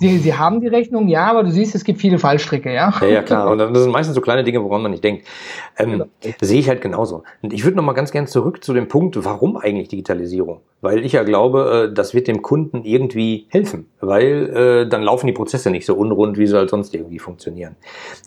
Sie, 0.00 0.18
Sie 0.18 0.32
haben 0.32 0.60
die 0.60 0.68
Rechnung, 0.68 1.08
ja, 1.08 1.26
aber 1.26 1.42
du 1.42 1.50
siehst, 1.50 1.74
es 1.74 1.82
gibt 1.82 2.00
viele 2.00 2.20
Fallstricke, 2.20 2.72
ja? 2.72 2.94
Ja, 3.00 3.06
ja, 3.08 3.22
klar. 3.22 3.50
Und 3.50 3.58
das 3.58 3.82
sind 3.82 3.90
meistens 3.90 4.14
so 4.14 4.20
kleine 4.20 4.44
Dinge, 4.44 4.62
woran 4.62 4.80
man 4.80 4.92
nicht 4.92 5.02
denkt. 5.02 5.26
Ähm, 5.76 5.90
genau. 5.90 6.04
Sehe 6.40 6.60
ich 6.60 6.68
halt 6.68 6.80
genauso. 6.80 7.24
Und 7.42 7.52
ich 7.52 7.64
würde 7.64 7.76
noch 7.76 7.82
mal 7.82 7.94
ganz 7.94 8.12
gern 8.12 8.28
zurück 8.28 8.62
zu 8.62 8.72
dem 8.74 8.86
Punkt, 8.86 9.22
warum 9.24 9.56
eigentlich 9.56 9.88
Digitalisierung? 9.88 10.60
Weil 10.82 11.04
ich 11.04 11.12
ja 11.12 11.24
glaube, 11.24 11.88
äh, 11.90 11.92
das 11.92 12.14
wird 12.14 12.28
dem 12.28 12.42
Kunden 12.42 12.84
irgendwie 12.84 13.48
helfen, 13.50 13.88
weil 14.00 14.84
äh, 14.84 14.88
dann 14.88 15.02
laufen 15.02 15.26
die 15.26 15.32
Prozesse 15.32 15.68
nicht 15.70 15.84
so 15.84 15.96
unrund, 15.96 16.38
wie 16.38 16.46
sie 16.46 16.56
halt 16.56 16.70
sonst 16.70 16.94
irgendwie 16.94 17.18
funktionieren. 17.18 17.74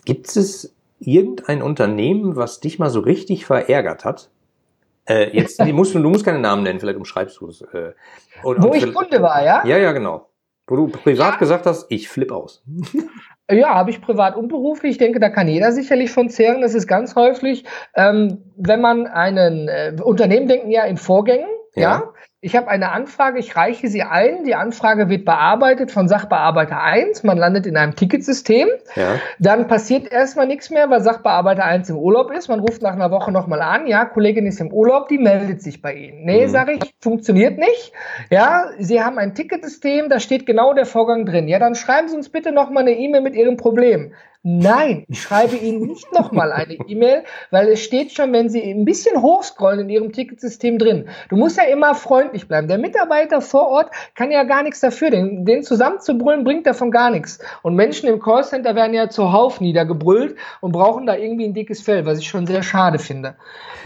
Gibt 0.04 0.36
es 0.36 0.74
irgendein 1.00 1.62
Unternehmen, 1.62 2.36
was 2.36 2.60
dich 2.60 2.78
mal 2.78 2.90
so 2.90 3.00
richtig 3.00 3.46
verärgert 3.46 4.04
hat? 4.04 4.28
Äh, 5.06 5.34
jetzt 5.34 5.58
musst 5.72 5.94
du, 5.94 6.00
du 6.00 6.10
musst 6.10 6.26
keine 6.26 6.38
Namen 6.38 6.64
nennen, 6.64 6.80
vielleicht 6.80 6.98
umschreibst 6.98 7.40
du 7.40 7.48
es. 7.48 7.62
Äh, 7.62 7.92
Wo 8.42 8.74
ich 8.74 8.92
Kunde 8.92 9.22
war, 9.22 9.42
ja? 9.42 9.64
Ja, 9.64 9.78
ja, 9.78 9.92
genau. 9.92 10.28
Wo 10.66 10.76
du 10.76 10.88
privat 10.88 11.34
ja. 11.34 11.38
gesagt 11.38 11.66
hast, 11.66 11.86
ich 11.90 12.08
flipp 12.08 12.32
aus. 12.32 12.62
Ja, 13.50 13.74
habe 13.74 13.90
ich 13.90 14.00
privat 14.00 14.36
und 14.36 14.48
beruflich. 14.48 14.92
Ich 14.92 14.98
denke, 14.98 15.20
da 15.20 15.28
kann 15.28 15.48
jeder 15.48 15.72
sicherlich 15.72 16.10
von 16.10 16.30
zehren. 16.30 16.62
Das 16.62 16.74
ist 16.74 16.86
ganz 16.86 17.16
häufig, 17.16 17.64
ähm, 17.94 18.38
wenn 18.56 18.80
man 18.80 19.06
einen 19.06 19.68
äh, 19.68 19.94
Unternehmen 20.02 20.46
denken 20.46 20.70
ja 20.70 20.84
in 20.84 20.96
Vorgängen, 20.96 21.48
ja. 21.74 21.82
ja. 21.82 22.12
Ich 22.44 22.56
habe 22.56 22.66
eine 22.66 22.90
Anfrage, 22.90 23.38
ich 23.38 23.54
reiche 23.54 23.86
sie 23.86 24.02
ein, 24.02 24.42
die 24.42 24.56
Anfrage 24.56 25.08
wird 25.08 25.24
bearbeitet 25.24 25.92
von 25.92 26.08
Sachbearbeiter 26.08 26.82
1, 26.82 27.22
man 27.22 27.38
landet 27.38 27.66
in 27.66 27.76
einem 27.76 27.94
Ticketsystem, 27.94 28.66
ja. 28.96 29.20
dann 29.38 29.68
passiert 29.68 30.10
erstmal 30.10 30.48
nichts 30.48 30.68
mehr, 30.68 30.90
weil 30.90 31.02
Sachbearbeiter 31.02 31.64
1 31.64 31.90
im 31.90 31.98
Urlaub 31.98 32.32
ist, 32.32 32.48
man 32.48 32.58
ruft 32.58 32.82
nach 32.82 32.94
einer 32.94 33.12
Woche 33.12 33.30
nochmal 33.30 33.62
an, 33.62 33.86
ja, 33.86 34.04
Kollegin 34.06 34.44
ist 34.44 34.60
im 34.60 34.72
Urlaub, 34.72 35.06
die 35.06 35.18
meldet 35.18 35.62
sich 35.62 35.80
bei 35.80 35.94
Ihnen. 35.94 36.24
Nee, 36.24 36.46
mhm. 36.46 36.50
sage 36.50 36.72
ich, 36.72 36.92
funktioniert 37.00 37.58
nicht, 37.58 37.92
ja, 38.28 38.64
Sie 38.76 39.00
haben 39.00 39.18
ein 39.18 39.36
Ticketsystem, 39.36 40.08
da 40.08 40.18
steht 40.18 40.44
genau 40.44 40.74
der 40.74 40.84
Vorgang 40.84 41.26
drin, 41.26 41.46
ja, 41.46 41.60
dann 41.60 41.76
schreiben 41.76 42.08
Sie 42.08 42.16
uns 42.16 42.28
bitte 42.28 42.50
nochmal 42.50 42.82
eine 42.82 42.98
E-Mail 42.98 43.20
mit 43.20 43.36
Ihrem 43.36 43.56
Problem. 43.56 44.14
Nein, 44.44 45.04
ich 45.08 45.22
schreibe 45.22 45.54
Ihnen 45.54 45.86
nicht 45.86 46.12
nochmal 46.12 46.50
eine 46.50 46.74
E-Mail, 46.74 47.22
weil 47.52 47.68
es 47.68 47.80
steht 47.80 48.10
schon, 48.10 48.32
wenn 48.32 48.48
Sie 48.48 48.60
ein 48.60 48.84
bisschen 48.84 49.22
hochscrollen 49.22 49.80
in 49.80 49.88
Ihrem 49.88 50.12
Ticketsystem 50.12 50.78
drin. 50.78 51.08
Du 51.28 51.36
musst 51.36 51.58
ja 51.58 51.62
immer 51.64 51.94
freundlich 51.94 52.48
bleiben. 52.48 52.66
Der 52.66 52.78
Mitarbeiter 52.78 53.40
vor 53.40 53.68
Ort 53.68 53.90
kann 54.16 54.32
ja 54.32 54.42
gar 54.42 54.64
nichts 54.64 54.80
dafür. 54.80 55.10
Den, 55.10 55.44
den 55.44 55.62
zusammenzubrüllen 55.62 56.42
bringt 56.42 56.66
davon 56.66 56.90
gar 56.90 57.10
nichts. 57.10 57.38
Und 57.62 57.76
Menschen 57.76 58.08
im 58.08 58.18
Callcenter 58.18 58.74
werden 58.74 58.94
ja 58.94 59.08
zuhauf 59.08 59.60
niedergebrüllt 59.60 60.34
und 60.60 60.72
brauchen 60.72 61.06
da 61.06 61.14
irgendwie 61.14 61.44
ein 61.44 61.54
dickes 61.54 61.80
Fell, 61.80 62.04
was 62.04 62.18
ich 62.18 62.26
schon 62.26 62.48
sehr 62.48 62.64
schade 62.64 62.98
finde. 62.98 63.36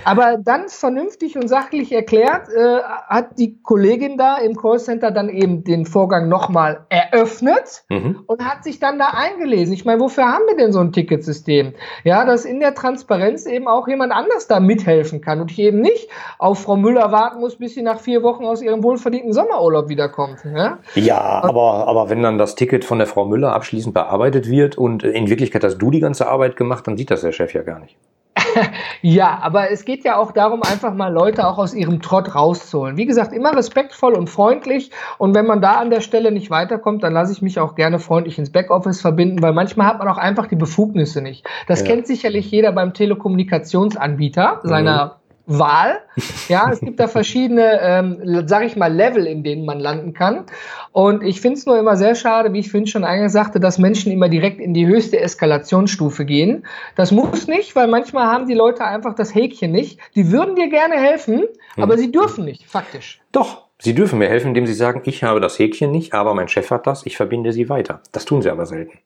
Aber 0.05 0.39
dann 0.39 0.69
vernünftig 0.69 1.37
und 1.37 1.49
sachlich 1.49 1.93
erklärt, 1.93 2.49
äh, 2.49 2.79
hat 3.09 3.39
die 3.39 3.61
Kollegin 3.61 4.17
da 4.17 4.37
im 4.37 4.57
Callcenter 4.57 5.11
dann 5.11 5.29
eben 5.29 5.65
den 5.65 5.85
Vorgang 5.85 6.29
nochmal 6.29 6.87
eröffnet 6.89 7.85
mhm. 7.89 8.23
und 8.27 8.45
hat 8.45 8.63
sich 8.63 8.79
dann 8.79 8.99
da 8.99 9.09
eingelesen. 9.09 9.75
Ich 9.75 9.85
meine, 9.85 10.01
wofür 10.01 10.27
haben 10.27 10.46
wir 10.47 10.57
denn 10.57 10.73
so 10.73 10.81
ein 10.81 10.93
Ticketsystem? 10.93 11.75
Ja, 12.05 12.25
dass 12.25 12.45
in 12.45 12.61
der 12.61 12.75
Transparenz 12.75 13.47
eben 13.47 13.69
auch 13.69 13.89
jemand 13.89 14.13
anders 14.13 14.47
da 14.49 14.61
mithelfen 14.61 15.21
kann 15.21 15.41
und 15.41 15.51
ich 15.51 15.59
eben 15.59 15.81
nicht 15.81 16.09
auf 16.39 16.63
Frau 16.63 16.77
Müller 16.77 17.13
warten 17.13 17.41
muss, 17.41 17.57
bis 17.57 17.75
sie 17.75 17.83
nach 17.83 18.01
vier 18.01 18.23
Wochen 18.23 18.45
aus 18.45 18.63
ihrem 18.63 18.83
wohlverdienten 18.83 19.33
Sommerurlaub 19.33 19.89
wiederkommt. 19.89 20.39
Ja, 20.45 20.79
ja 20.95 21.21
aber, 21.43 21.89
aber 21.89 22.11
wenn 22.11 22.23
dann 22.23 22.39
das 22.39 22.55
Ticket 22.55 22.85
von 22.85 22.99
der 22.99 23.07
Frau 23.07 23.25
Müller 23.25 23.53
abschließend 23.53 23.95
bearbeitet 23.95 24.49
wird 24.49 24.79
und 24.79 25.03
in 25.03 25.29
Wirklichkeit 25.29 25.65
hast 25.65 25.79
du 25.79 25.91
die 25.91 26.01
ganze 26.01 26.29
Arbeit 26.29 26.57
gemacht, 26.57 26.87
dann 26.87 26.97
sieht 26.97 27.11
das 27.11 27.23
der 27.23 27.33
Chef 27.33 27.53
ja 27.55 27.63
gar 27.63 27.81
nicht. 27.81 27.97
ja, 29.03 29.39
aber 29.43 29.71
es 29.71 29.85
geht 29.85 30.05
ja 30.05 30.17
auch 30.17 30.33
darum, 30.33 30.63
einfach 30.63 30.95
mal 30.95 31.13
Leute 31.13 31.47
auch 31.47 31.59
aus 31.59 31.75
ihrem 31.75 32.01
Trott 32.01 32.35
rauszuholen. 32.35 32.97
Wie 32.97 33.07
gesagt, 33.07 33.33
immer 33.33 33.57
respektvoll 33.57 34.15
und 34.15 34.29
freundlich. 34.29 34.91
Und 35.19 35.35
wenn 35.35 35.47
man 35.47 35.61
da 35.61 35.75
an 35.75 35.91
der 35.91 36.01
Stelle 36.01 36.33
nicht 36.33 36.51
weiterkommt, 36.51 37.03
dann 37.03 37.13
lasse 37.13 37.33
ich 37.33 37.43
mich 37.43 37.59
auch 37.59 37.75
gerne 37.75 37.99
freundlich 37.99 38.39
ins 38.39 38.51
Backoffice 38.51 39.01
verbinden, 39.01 39.43
weil 39.43 39.53
manchmal 39.53 39.87
hat 39.87 39.99
man 39.99 40.09
auch 40.09 40.19
einfach 40.19 40.47
die 40.47 40.57
Befugnisse 40.57 41.23
nicht. 41.23 41.47
Das 41.67 41.81
ja. 41.81 41.87
kennt 41.87 42.07
sicherlich 42.07 42.51
jeder 42.51 42.73
beim 42.73 42.95
Telekommunikationsanbieter 42.95 44.61
seiner 44.63 45.07
mhm. 45.07 45.26
Wahl. 45.47 46.01
Ja, 46.49 46.71
es 46.71 46.81
gibt 46.81 47.01
da 47.01 47.09
verschiedene, 47.09 47.81
ähm, 47.83 48.47
sag 48.47 48.65
ich 48.65 48.77
mal, 48.77 48.93
Level, 48.93 49.27
in 49.27 49.43
denen 49.43 49.65
man 49.65 49.81
landen 49.81 50.13
kann. 50.13 50.45
Und 50.93 51.25
ich 51.25 51.41
finde 51.41 51.59
es 51.59 51.67
nur 51.67 51.77
immer 51.77 51.97
sehr 51.97 52.15
schade, 52.15 52.53
wie 52.53 52.61
ich 52.61 52.71
vorhin 52.71 52.87
schon 52.87 53.03
eingangs 53.05 53.33
sagte, 53.33 53.59
dass 53.59 53.79
Menschen 53.79 54.13
immer 54.13 54.29
direkt 54.29 54.61
in 54.61 54.75
die 54.75 54.87
höchste 54.87 55.19
Eskalationsstufe 55.19 56.25
gehen. 56.25 56.65
Das 56.95 57.11
muss 57.11 57.49
nicht, 57.49 57.75
weil 57.75 57.89
manchmal 57.89 58.27
haben 58.27 58.47
die 58.47 58.55
Leute 58.55 58.85
einfach 58.85 59.15
das 59.15 59.35
Häkchen 59.35 59.73
nicht. 59.73 59.99
Die 60.15 60.31
würden 60.31 60.55
dir 60.55 60.69
gerne 60.69 60.95
helfen, 60.95 61.47
hm. 61.75 61.83
aber 61.83 61.99
sie 61.99 62.13
dürfen 62.13 62.45
nicht, 62.45 62.65
faktisch. 62.65 63.21
Doch, 63.33 63.65
sie 63.79 63.95
dürfen 63.95 64.21
mir 64.21 64.29
helfen, 64.29 64.49
indem 64.49 64.67
sie 64.67 64.75
sagen, 64.75 65.03
ich 65.05 65.25
habe 65.25 65.41
das 65.41 65.59
Häkchen 65.59 65.91
nicht, 65.91 66.15
aber 66.15 66.35
mein 66.35 66.49
Chef 66.49 66.71
hat 66.71 66.87
das, 66.87 67.05
ich 67.07 67.17
verbinde 67.17 67.53
sie 67.53 67.69
weiter. 67.69 68.01
Das 68.13 68.25
tun 68.25 68.41
sie 68.41 68.51
aber 68.51 68.67
selten. 68.67 68.99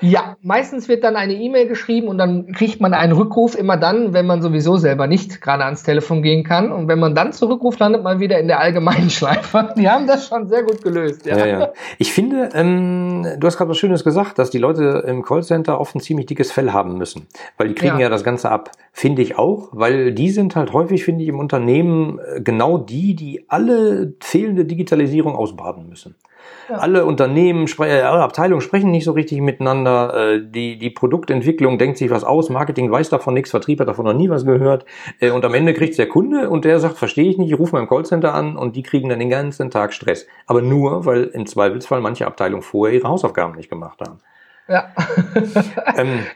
Ja, 0.00 0.36
meistens 0.42 0.88
wird 0.88 1.04
dann 1.04 1.16
eine 1.16 1.32
E-Mail 1.32 1.66
geschrieben 1.68 2.08
und 2.08 2.18
dann 2.18 2.52
kriegt 2.52 2.80
man 2.80 2.92
einen 2.92 3.12
Rückruf 3.12 3.56
immer 3.56 3.78
dann, 3.78 4.12
wenn 4.12 4.26
man 4.26 4.42
sowieso 4.42 4.76
selber 4.76 5.06
nicht 5.06 5.40
gerade 5.40 5.64
ans 5.64 5.84
Telefon 5.84 6.22
gehen 6.22 6.44
kann. 6.44 6.70
Und 6.70 6.88
wenn 6.88 6.98
man 6.98 7.14
dann 7.14 7.32
zurückruft, 7.32 7.78
landet 7.80 8.02
man 8.02 8.20
wieder 8.20 8.38
in 8.38 8.46
der 8.46 8.60
allgemeinen 8.60 9.08
Schleife. 9.16 9.72
Die 9.76 9.88
haben 9.88 10.06
das 10.06 10.28
schon 10.28 10.48
sehr 10.48 10.64
gut 10.64 10.82
gelöst. 10.82 11.24
Ja, 11.24 11.38
ja. 11.38 11.60
ja. 11.60 11.72
Ich 11.98 12.12
finde, 12.12 12.50
ähm, 12.52 13.26
du 13.38 13.46
hast 13.46 13.56
gerade 13.56 13.70
was 13.70 13.78
Schönes 13.78 14.04
gesagt, 14.04 14.38
dass 14.38 14.50
die 14.50 14.58
Leute 14.58 15.04
im 15.06 15.22
Callcenter 15.22 15.80
oft 15.80 15.94
ein 15.94 16.00
ziemlich 16.00 16.26
dickes 16.26 16.52
Fell 16.52 16.72
haben 16.72 16.98
müssen, 16.98 17.26
weil 17.56 17.68
die 17.68 17.74
kriegen 17.74 17.96
ja, 17.96 18.02
ja 18.02 18.08
das 18.08 18.22
Ganze 18.22 18.50
ab. 18.50 18.72
Finde 18.92 19.22
ich 19.22 19.38
auch, 19.38 19.68
weil 19.72 20.12
die 20.12 20.30
sind 20.30 20.56
halt 20.56 20.72
häufig, 20.72 21.04
finde 21.04 21.22
ich, 21.22 21.28
im 21.28 21.38
Unternehmen 21.38 22.18
äh, 22.18 22.40
genau 22.42 22.76
die, 22.76 23.14
die 23.14 23.46
alle 23.48 24.14
fehlende 24.20 24.66
Digitalisierung 24.66 25.36
ausbaden 25.36 25.88
müssen. 25.88 26.16
Ja. 26.68 26.76
Alle 26.76 27.04
Unternehmen, 27.04 27.66
äh, 27.78 28.00
alle 28.00 28.22
Abteilungen 28.22 28.60
sprechen 28.60 28.90
nicht 28.90 29.04
so 29.04 29.12
richtig 29.12 29.40
miteinander. 29.40 30.34
Äh, 30.34 30.40
die, 30.42 30.78
die 30.78 30.90
Produktentwicklung 30.90 31.78
denkt 31.78 31.98
sich 31.98 32.10
was 32.10 32.24
aus, 32.24 32.50
Marketing 32.50 32.90
weiß 32.90 33.08
davon 33.08 33.34
nichts, 33.34 33.50
Vertrieb 33.50 33.80
hat 33.80 33.88
davon 33.88 34.04
noch 34.04 34.14
nie 34.14 34.28
was 34.30 34.44
gehört. 34.44 34.84
Äh, 35.20 35.30
und 35.30 35.44
am 35.44 35.54
Ende 35.54 35.74
kriegt 35.74 35.96
der 35.98 36.08
Kunde 36.08 36.50
und 36.50 36.64
der 36.64 36.80
sagt, 36.80 36.98
verstehe 36.98 37.30
ich 37.30 37.38
nicht, 37.38 37.52
ich 37.52 37.58
rufe 37.58 37.74
mal 37.74 37.82
im 37.82 37.88
Callcenter 37.88 38.34
an 38.34 38.56
und 38.56 38.74
die 38.74 38.82
kriegen 38.82 39.08
dann 39.08 39.20
den 39.20 39.30
ganzen 39.30 39.70
Tag 39.70 39.92
Stress. 39.92 40.26
Aber 40.46 40.62
nur, 40.62 41.06
weil 41.06 41.24
im 41.24 41.46
Zweifelsfall 41.46 42.00
manche 42.00 42.26
Abteilungen 42.26 42.62
vorher 42.62 42.96
ihre 42.96 43.08
Hausaufgaben 43.08 43.54
nicht 43.54 43.70
gemacht 43.70 44.00
haben. 44.00 44.18
Ja. 44.68 44.92
ähm, 45.96 46.26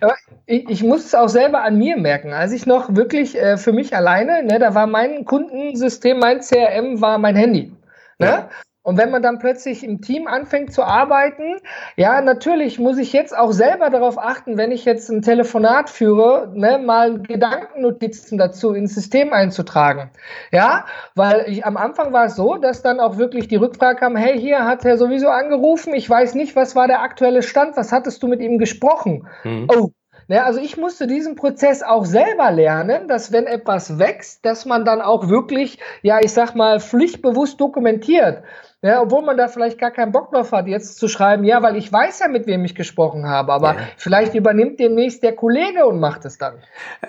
ich, 0.47 0.69
ich, 0.69 0.83
muss 0.85 1.05
es 1.05 1.15
auch 1.15 1.29
selber 1.29 1.63
an 1.63 1.77
mir 1.77 1.97
merken. 1.97 2.33
Als 2.33 2.53
ich 2.53 2.65
noch 2.67 2.95
wirklich 2.95 3.37
äh, 3.37 3.57
für 3.57 3.73
mich 3.73 3.97
alleine, 3.97 4.45
ne, 4.45 4.59
da 4.61 4.75
war 4.75 4.87
mein 4.87 5.25
Kundensystem, 5.25 6.19
mein 6.19 6.41
CRM 6.41 7.01
war 7.01 7.19
mein 7.19 7.35
Handy. 7.35 7.73
Ne? 8.19 8.27
Ja. 8.27 8.51
Und 8.91 8.97
wenn 8.97 9.13
man 9.13 9.23
dann 9.23 9.39
plötzlich 9.39 9.85
im 9.85 10.01
Team 10.01 10.27
anfängt 10.27 10.73
zu 10.73 10.83
arbeiten, 10.83 11.59
ja, 11.95 12.21
natürlich 12.21 12.81
muss 12.81 12.99
ich 12.99 13.13
jetzt 13.13 13.39
auch 13.39 13.53
selber 13.53 13.89
darauf 13.89 14.19
achten, 14.19 14.57
wenn 14.57 14.73
ich 14.73 14.85
jetzt 14.85 15.09
ein 15.11 15.23
Telefonat 15.23 15.89
führe, 15.89 16.51
ne, 16.57 16.77
mal 16.85 17.21
Gedankennotizen 17.21 18.37
dazu 18.37 18.73
ins 18.73 18.93
System 18.93 19.33
einzutragen. 19.33 20.11
Ja, 20.51 20.87
weil 21.15 21.45
ich, 21.47 21.65
am 21.65 21.77
Anfang 21.77 22.13
war 22.13 22.25
es 22.25 22.35
so, 22.35 22.57
dass 22.57 22.83
dann 22.83 22.99
auch 22.99 23.17
wirklich 23.17 23.47
die 23.47 23.55
Rückfrage 23.55 24.01
kam, 24.01 24.17
hey, 24.17 24.37
hier 24.37 24.65
hat 24.65 24.85
er 24.85 24.99
sowieso 24.99 25.29
angerufen, 25.29 25.95
ich 25.95 26.11
weiß 26.11 26.35
nicht, 26.35 26.57
was 26.57 26.75
war 26.75 26.89
der 26.89 27.03
aktuelle 27.03 27.45
Stand, 27.45 27.77
was 27.77 27.93
hattest 27.93 28.21
du 28.25 28.27
mit 28.27 28.41
ihm 28.41 28.59
gesprochen? 28.59 29.29
Mhm. 29.45 29.69
Oh, 29.73 29.91
Ne, 30.31 30.45
also 30.45 30.61
ich 30.61 30.77
musste 30.77 31.09
diesen 31.09 31.35
Prozess 31.35 31.83
auch 31.83 32.05
selber 32.05 32.53
lernen, 32.53 33.09
dass 33.09 33.33
wenn 33.33 33.47
etwas 33.49 33.99
wächst, 33.99 34.47
dass 34.47 34.65
man 34.65 34.85
dann 34.85 35.01
auch 35.01 35.29
wirklich, 35.29 35.81
ja, 36.03 36.21
ich 36.21 36.33
sag 36.33 36.55
mal, 36.55 36.79
pflichtbewusst 36.79 37.61
dokumentiert. 37.61 38.45
Ja, 38.83 39.03
obwohl 39.03 39.23
man 39.23 39.37
da 39.37 39.49
vielleicht 39.49 39.79
gar 39.79 39.91
keinen 39.91 40.11
Bock 40.11 40.31
drauf 40.31 40.53
hat, 40.53 40.67
jetzt 40.67 40.97
zu 40.97 41.07
schreiben, 41.07 41.45
ja, 41.45 41.63
weil 41.63 41.77
ich 41.77 41.93
weiß 41.93 42.21
ja, 42.21 42.29
mit 42.29 42.47
wem 42.47 42.65
ich 42.65 42.75
gesprochen 42.75 43.27
habe, 43.27 43.53
aber 43.53 43.75
ja. 43.75 43.81
vielleicht 43.99 44.35
übernimmt 44.35 44.81
demnächst 44.81 45.23
der 45.23 45.37
Kollege 45.37 45.85
und 45.85 46.01
macht 46.01 46.25
es 46.25 46.39
dann. 46.39 46.55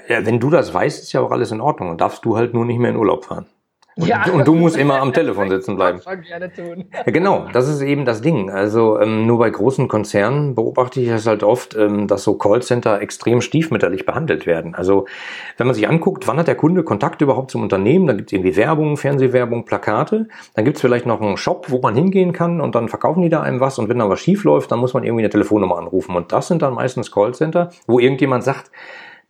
Ja, 0.09 0.25
wenn 0.25 0.41
du 0.41 0.49
das 0.49 0.73
weißt, 0.73 1.03
ist 1.03 1.13
ja 1.13 1.21
auch 1.21 1.31
alles 1.31 1.51
in 1.51 1.61
Ordnung 1.61 1.89
und 1.89 2.01
darfst 2.01 2.25
du 2.25 2.35
halt 2.35 2.53
nur 2.53 2.65
nicht 2.65 2.77
mehr 2.77 2.91
in 2.91 2.97
Urlaub 2.97 3.23
fahren. 3.23 3.45
Und, 3.97 4.07
ja. 4.07 4.23
und 4.31 4.47
du 4.47 4.55
musst 4.55 4.77
immer 4.77 5.01
am 5.01 5.11
Telefon 5.11 5.49
sitzen 5.49 5.75
bleiben. 5.75 5.99
Gerne 6.27 6.51
tun. 6.51 6.85
Genau, 7.05 7.47
das 7.51 7.67
ist 7.67 7.81
eben 7.81 8.05
das 8.05 8.21
Ding. 8.21 8.49
Also 8.49 8.99
ähm, 8.99 9.27
nur 9.27 9.39
bei 9.39 9.49
großen 9.49 9.89
Konzernen 9.89 10.55
beobachte 10.55 11.01
ich 11.01 11.09
es 11.09 11.27
halt 11.27 11.43
oft, 11.43 11.75
ähm, 11.75 12.07
dass 12.07 12.23
so 12.23 12.35
Callcenter 12.35 13.01
extrem 13.01 13.41
stiefmütterlich 13.41 14.05
behandelt 14.05 14.45
werden. 14.45 14.75
Also 14.75 15.07
wenn 15.57 15.67
man 15.67 15.73
sich 15.73 15.89
anguckt, 15.89 16.25
wann 16.27 16.37
hat 16.37 16.47
der 16.47 16.55
Kunde 16.55 16.83
Kontakt 16.83 17.21
überhaupt 17.21 17.51
zum 17.51 17.63
Unternehmen, 17.63 18.07
dann 18.07 18.17
gibt 18.17 18.29
es 18.29 18.33
irgendwie 18.33 18.55
Werbung, 18.55 18.95
Fernsehwerbung, 18.95 19.65
Plakate, 19.65 20.27
dann 20.53 20.63
gibt 20.63 20.77
es 20.77 20.81
vielleicht 20.81 21.05
noch 21.05 21.19
einen 21.19 21.35
Shop, 21.35 21.65
wo 21.69 21.79
man 21.81 21.93
hingehen 21.93 22.31
kann 22.31 22.61
und 22.61 22.75
dann 22.75 22.87
verkaufen 22.87 23.21
die 23.21 23.29
da 23.29 23.41
einem 23.41 23.59
was 23.59 23.77
und 23.77 23.89
wenn 23.89 23.99
da 23.99 24.09
was 24.09 24.21
schief 24.21 24.45
läuft, 24.45 24.71
dann 24.71 24.79
muss 24.79 24.93
man 24.93 25.03
irgendwie 25.03 25.23
eine 25.23 25.29
Telefonnummer 25.29 25.77
anrufen. 25.77 26.15
Und 26.15 26.31
das 26.31 26.47
sind 26.47 26.61
dann 26.61 26.75
meistens 26.75 27.11
Callcenter, 27.11 27.71
wo 27.87 27.99
irgendjemand 27.99 28.45
sagt, 28.45 28.71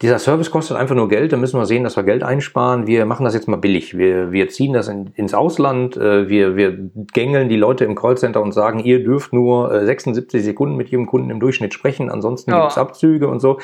dieser 0.02 0.18
Service 0.18 0.50
kostet 0.50 0.78
einfach 0.78 0.96
nur 0.96 1.08
Geld, 1.08 1.32
da 1.32 1.38
müssen 1.38 1.60
wir 1.60 1.66
sehen, 1.66 1.84
dass 1.84 1.96
wir 1.96 2.04
Geld 2.04 2.24
einsparen. 2.24 2.88
Wir 2.88 3.06
machen 3.06 3.24
das 3.24 3.34
jetzt 3.34 3.48
mal 3.48 3.58
billig. 3.58 3.98
Wir, 3.98 4.32
wir 4.32 4.50
ziehen 4.50 4.74
das 4.74 4.88
in, 4.88 5.08
ins 5.16 5.34
Ausland, 5.34 5.96
äh, 5.96 6.28
wir, 6.28 6.56
wir 6.56 6.90
gängeln 7.14 7.50
die 7.50 7.58
Leute 7.58 7.86
im 7.86 7.96
Callcenter 7.96 8.42
und 8.42 8.52
sagen, 8.52 8.80
ihr 8.80 9.04
dürft 9.04 9.32
nur 9.32 9.86
76 9.86 10.40
äh, 10.40 10.44
Sekunden 10.44 10.76
mit 10.76 10.90
jedem 10.90 11.06
Kunden 11.06 11.30
im 11.30 11.40
Durchschnitt 11.40 11.74
sprechen, 11.74 12.10
ansonsten 12.10 12.52
ja. 12.52 12.62
gibt's 12.62 12.78
Abzüge 12.78 13.28
und 13.28 13.40
so. 13.40 13.60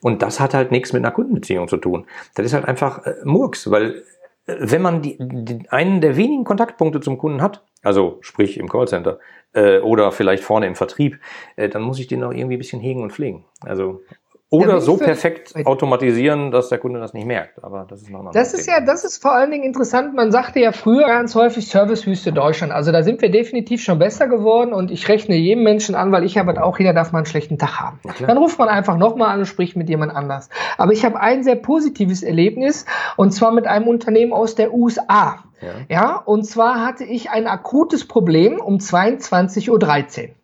Und 0.00 0.22
das 0.22 0.38
hat 0.38 0.54
halt 0.54 0.70
nichts 0.70 0.92
mit 0.92 1.04
einer 1.04 1.12
Kundenbeziehung 1.12 1.66
zu 1.66 1.76
tun. 1.76 2.06
Das 2.34 2.46
ist 2.46 2.54
halt 2.54 2.66
einfach 2.66 3.04
äh, 3.04 3.14
Murks, 3.24 3.70
weil 3.70 4.02
wenn 4.46 4.82
man 4.82 5.02
die, 5.02 5.16
die, 5.20 5.68
einen 5.70 6.00
der 6.00 6.16
wenigen 6.16 6.44
Kontaktpunkte 6.44 7.00
zum 7.00 7.18
Kunden 7.18 7.42
hat, 7.42 7.64
also 7.82 8.18
sprich 8.20 8.58
im 8.58 8.68
Callcenter 8.68 9.18
äh, 9.52 9.78
oder 9.78 10.12
vielleicht 10.12 10.44
vorne 10.44 10.66
im 10.66 10.74
Vertrieb, 10.74 11.18
äh, 11.56 11.68
dann 11.68 11.82
muss 11.82 11.98
ich 11.98 12.06
den 12.06 12.22
auch 12.22 12.32
irgendwie 12.32 12.56
ein 12.56 12.60
bisschen 12.60 12.80
hegen 12.80 13.02
und 13.02 13.12
pflegen. 13.12 13.44
Also 13.60 14.02
oder 14.50 14.80
so 14.80 14.96
perfekt 14.96 15.54
automatisieren, 15.64 16.50
dass 16.50 16.68
der 16.68 16.78
Kunde 16.78 16.98
das 16.98 17.14
nicht 17.14 17.26
merkt. 17.26 17.62
Aber 17.62 17.86
das 17.88 18.02
ist 18.02 18.10
noch 18.10 18.30
Das 18.32 18.52
ist 18.52 18.64
Thema. 18.64 18.78
ja, 18.78 18.84
das 18.84 19.04
ist 19.04 19.22
vor 19.22 19.32
allen 19.32 19.52
Dingen 19.52 19.62
interessant. 19.62 20.14
Man 20.14 20.32
sagte 20.32 20.58
ja 20.58 20.72
früher 20.72 21.06
ganz 21.06 21.36
häufig 21.36 21.68
Servicewüste 21.68 22.32
Deutschland. 22.32 22.72
Also 22.72 22.90
da 22.90 23.04
sind 23.04 23.22
wir 23.22 23.30
definitiv 23.30 23.80
schon 23.80 24.00
besser 24.00 24.26
geworden 24.26 24.72
und 24.72 24.90
ich 24.90 25.08
rechne 25.08 25.36
jedem 25.36 25.62
Menschen 25.62 25.94
an, 25.94 26.10
weil 26.10 26.24
ich 26.24 26.36
habe 26.36 26.48
halt 26.48 26.58
auch, 26.58 26.78
jeder 26.80 26.92
darf 26.92 27.12
mal 27.12 27.18
einen 27.20 27.26
schlechten 27.26 27.58
Tag 27.58 27.78
haben. 27.78 28.00
Dann 28.18 28.38
ruft 28.38 28.58
man 28.58 28.68
einfach 28.68 28.96
nochmal 28.96 29.30
an 29.30 29.38
und 29.38 29.46
spricht 29.46 29.76
mit 29.76 29.88
jemand 29.88 30.14
anders. 30.14 30.48
Aber 30.78 30.92
ich 30.92 31.04
habe 31.04 31.20
ein 31.20 31.44
sehr 31.44 31.56
positives 31.56 32.24
Erlebnis 32.24 32.86
und 33.16 33.30
zwar 33.30 33.52
mit 33.52 33.68
einem 33.68 33.86
Unternehmen 33.86 34.32
aus 34.32 34.56
der 34.56 34.74
USA. 34.74 35.44
Ja, 35.60 35.68
ja 35.88 36.16
und 36.16 36.44
zwar 36.44 36.84
hatte 36.84 37.04
ich 37.04 37.30
ein 37.30 37.46
akutes 37.46 38.08
Problem 38.08 38.60
um 38.60 38.78
22.13 38.78 39.70
Uhr. 39.70 40.28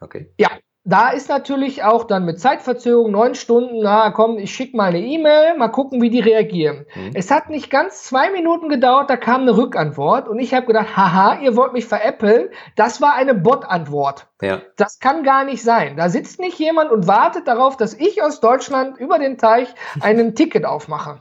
Okay. 0.00 0.28
Ja, 0.38 0.50
da 0.88 1.10
ist 1.10 1.28
natürlich 1.28 1.84
auch 1.84 2.04
dann 2.04 2.24
mit 2.24 2.40
Zeitverzögerung 2.40 3.10
neun 3.10 3.34
Stunden, 3.34 3.80
na 3.82 4.10
komm, 4.10 4.38
ich 4.38 4.54
schicke 4.54 4.74
mal 4.74 4.86
eine 4.86 5.00
E-Mail, 5.00 5.54
mal 5.58 5.68
gucken, 5.68 6.00
wie 6.00 6.08
die 6.08 6.20
reagieren. 6.20 6.86
Mhm. 6.96 7.10
Es 7.12 7.30
hat 7.30 7.50
nicht 7.50 7.68
ganz 7.68 8.04
zwei 8.04 8.30
Minuten 8.30 8.70
gedauert, 8.70 9.10
da 9.10 9.18
kam 9.18 9.42
eine 9.42 9.54
Rückantwort 9.54 10.28
und 10.28 10.38
ich 10.38 10.54
habe 10.54 10.64
gedacht, 10.64 10.96
haha, 10.96 11.40
ihr 11.42 11.56
wollt 11.56 11.74
mich 11.74 11.84
veräppeln. 11.84 12.48
Das 12.74 13.02
war 13.02 13.14
eine 13.14 13.34
Bot-Antwort. 13.34 14.27
Ja. 14.40 14.62
Das 14.76 15.00
kann 15.00 15.24
gar 15.24 15.44
nicht 15.44 15.62
sein. 15.62 15.96
Da 15.96 16.08
sitzt 16.08 16.38
nicht 16.38 16.58
jemand 16.58 16.92
und 16.92 17.08
wartet 17.08 17.48
darauf, 17.48 17.76
dass 17.76 17.94
ich 17.94 18.22
aus 18.22 18.40
Deutschland 18.40 18.96
über 18.98 19.18
den 19.18 19.36
Teich 19.36 19.68
einen 20.00 20.36
Ticket 20.36 20.64
aufmache. 20.64 21.20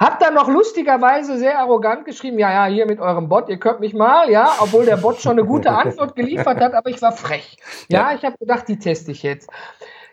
Hab 0.00 0.18
dann 0.18 0.34
noch 0.34 0.48
lustigerweise 0.48 1.38
sehr 1.38 1.58
arrogant 1.60 2.04
geschrieben, 2.04 2.38
ja, 2.38 2.52
ja, 2.52 2.72
hier 2.72 2.86
mit 2.86 2.98
eurem 2.98 3.28
Bot, 3.28 3.48
ihr 3.48 3.58
könnt 3.58 3.80
mich 3.80 3.94
mal, 3.94 4.30
ja, 4.30 4.56
obwohl 4.58 4.84
der 4.84 4.96
Bot 4.96 5.20
schon 5.20 5.32
eine 5.32 5.44
gute 5.44 5.70
Antwort 5.70 6.16
geliefert 6.16 6.60
hat, 6.60 6.74
aber 6.74 6.90
ich 6.90 7.00
war 7.02 7.12
frech. 7.12 7.56
Ja, 7.88 8.10
ja. 8.10 8.16
ich 8.16 8.24
habe 8.24 8.36
gedacht, 8.38 8.66
die 8.66 8.78
teste 8.78 9.12
ich 9.12 9.22
jetzt. 9.22 9.48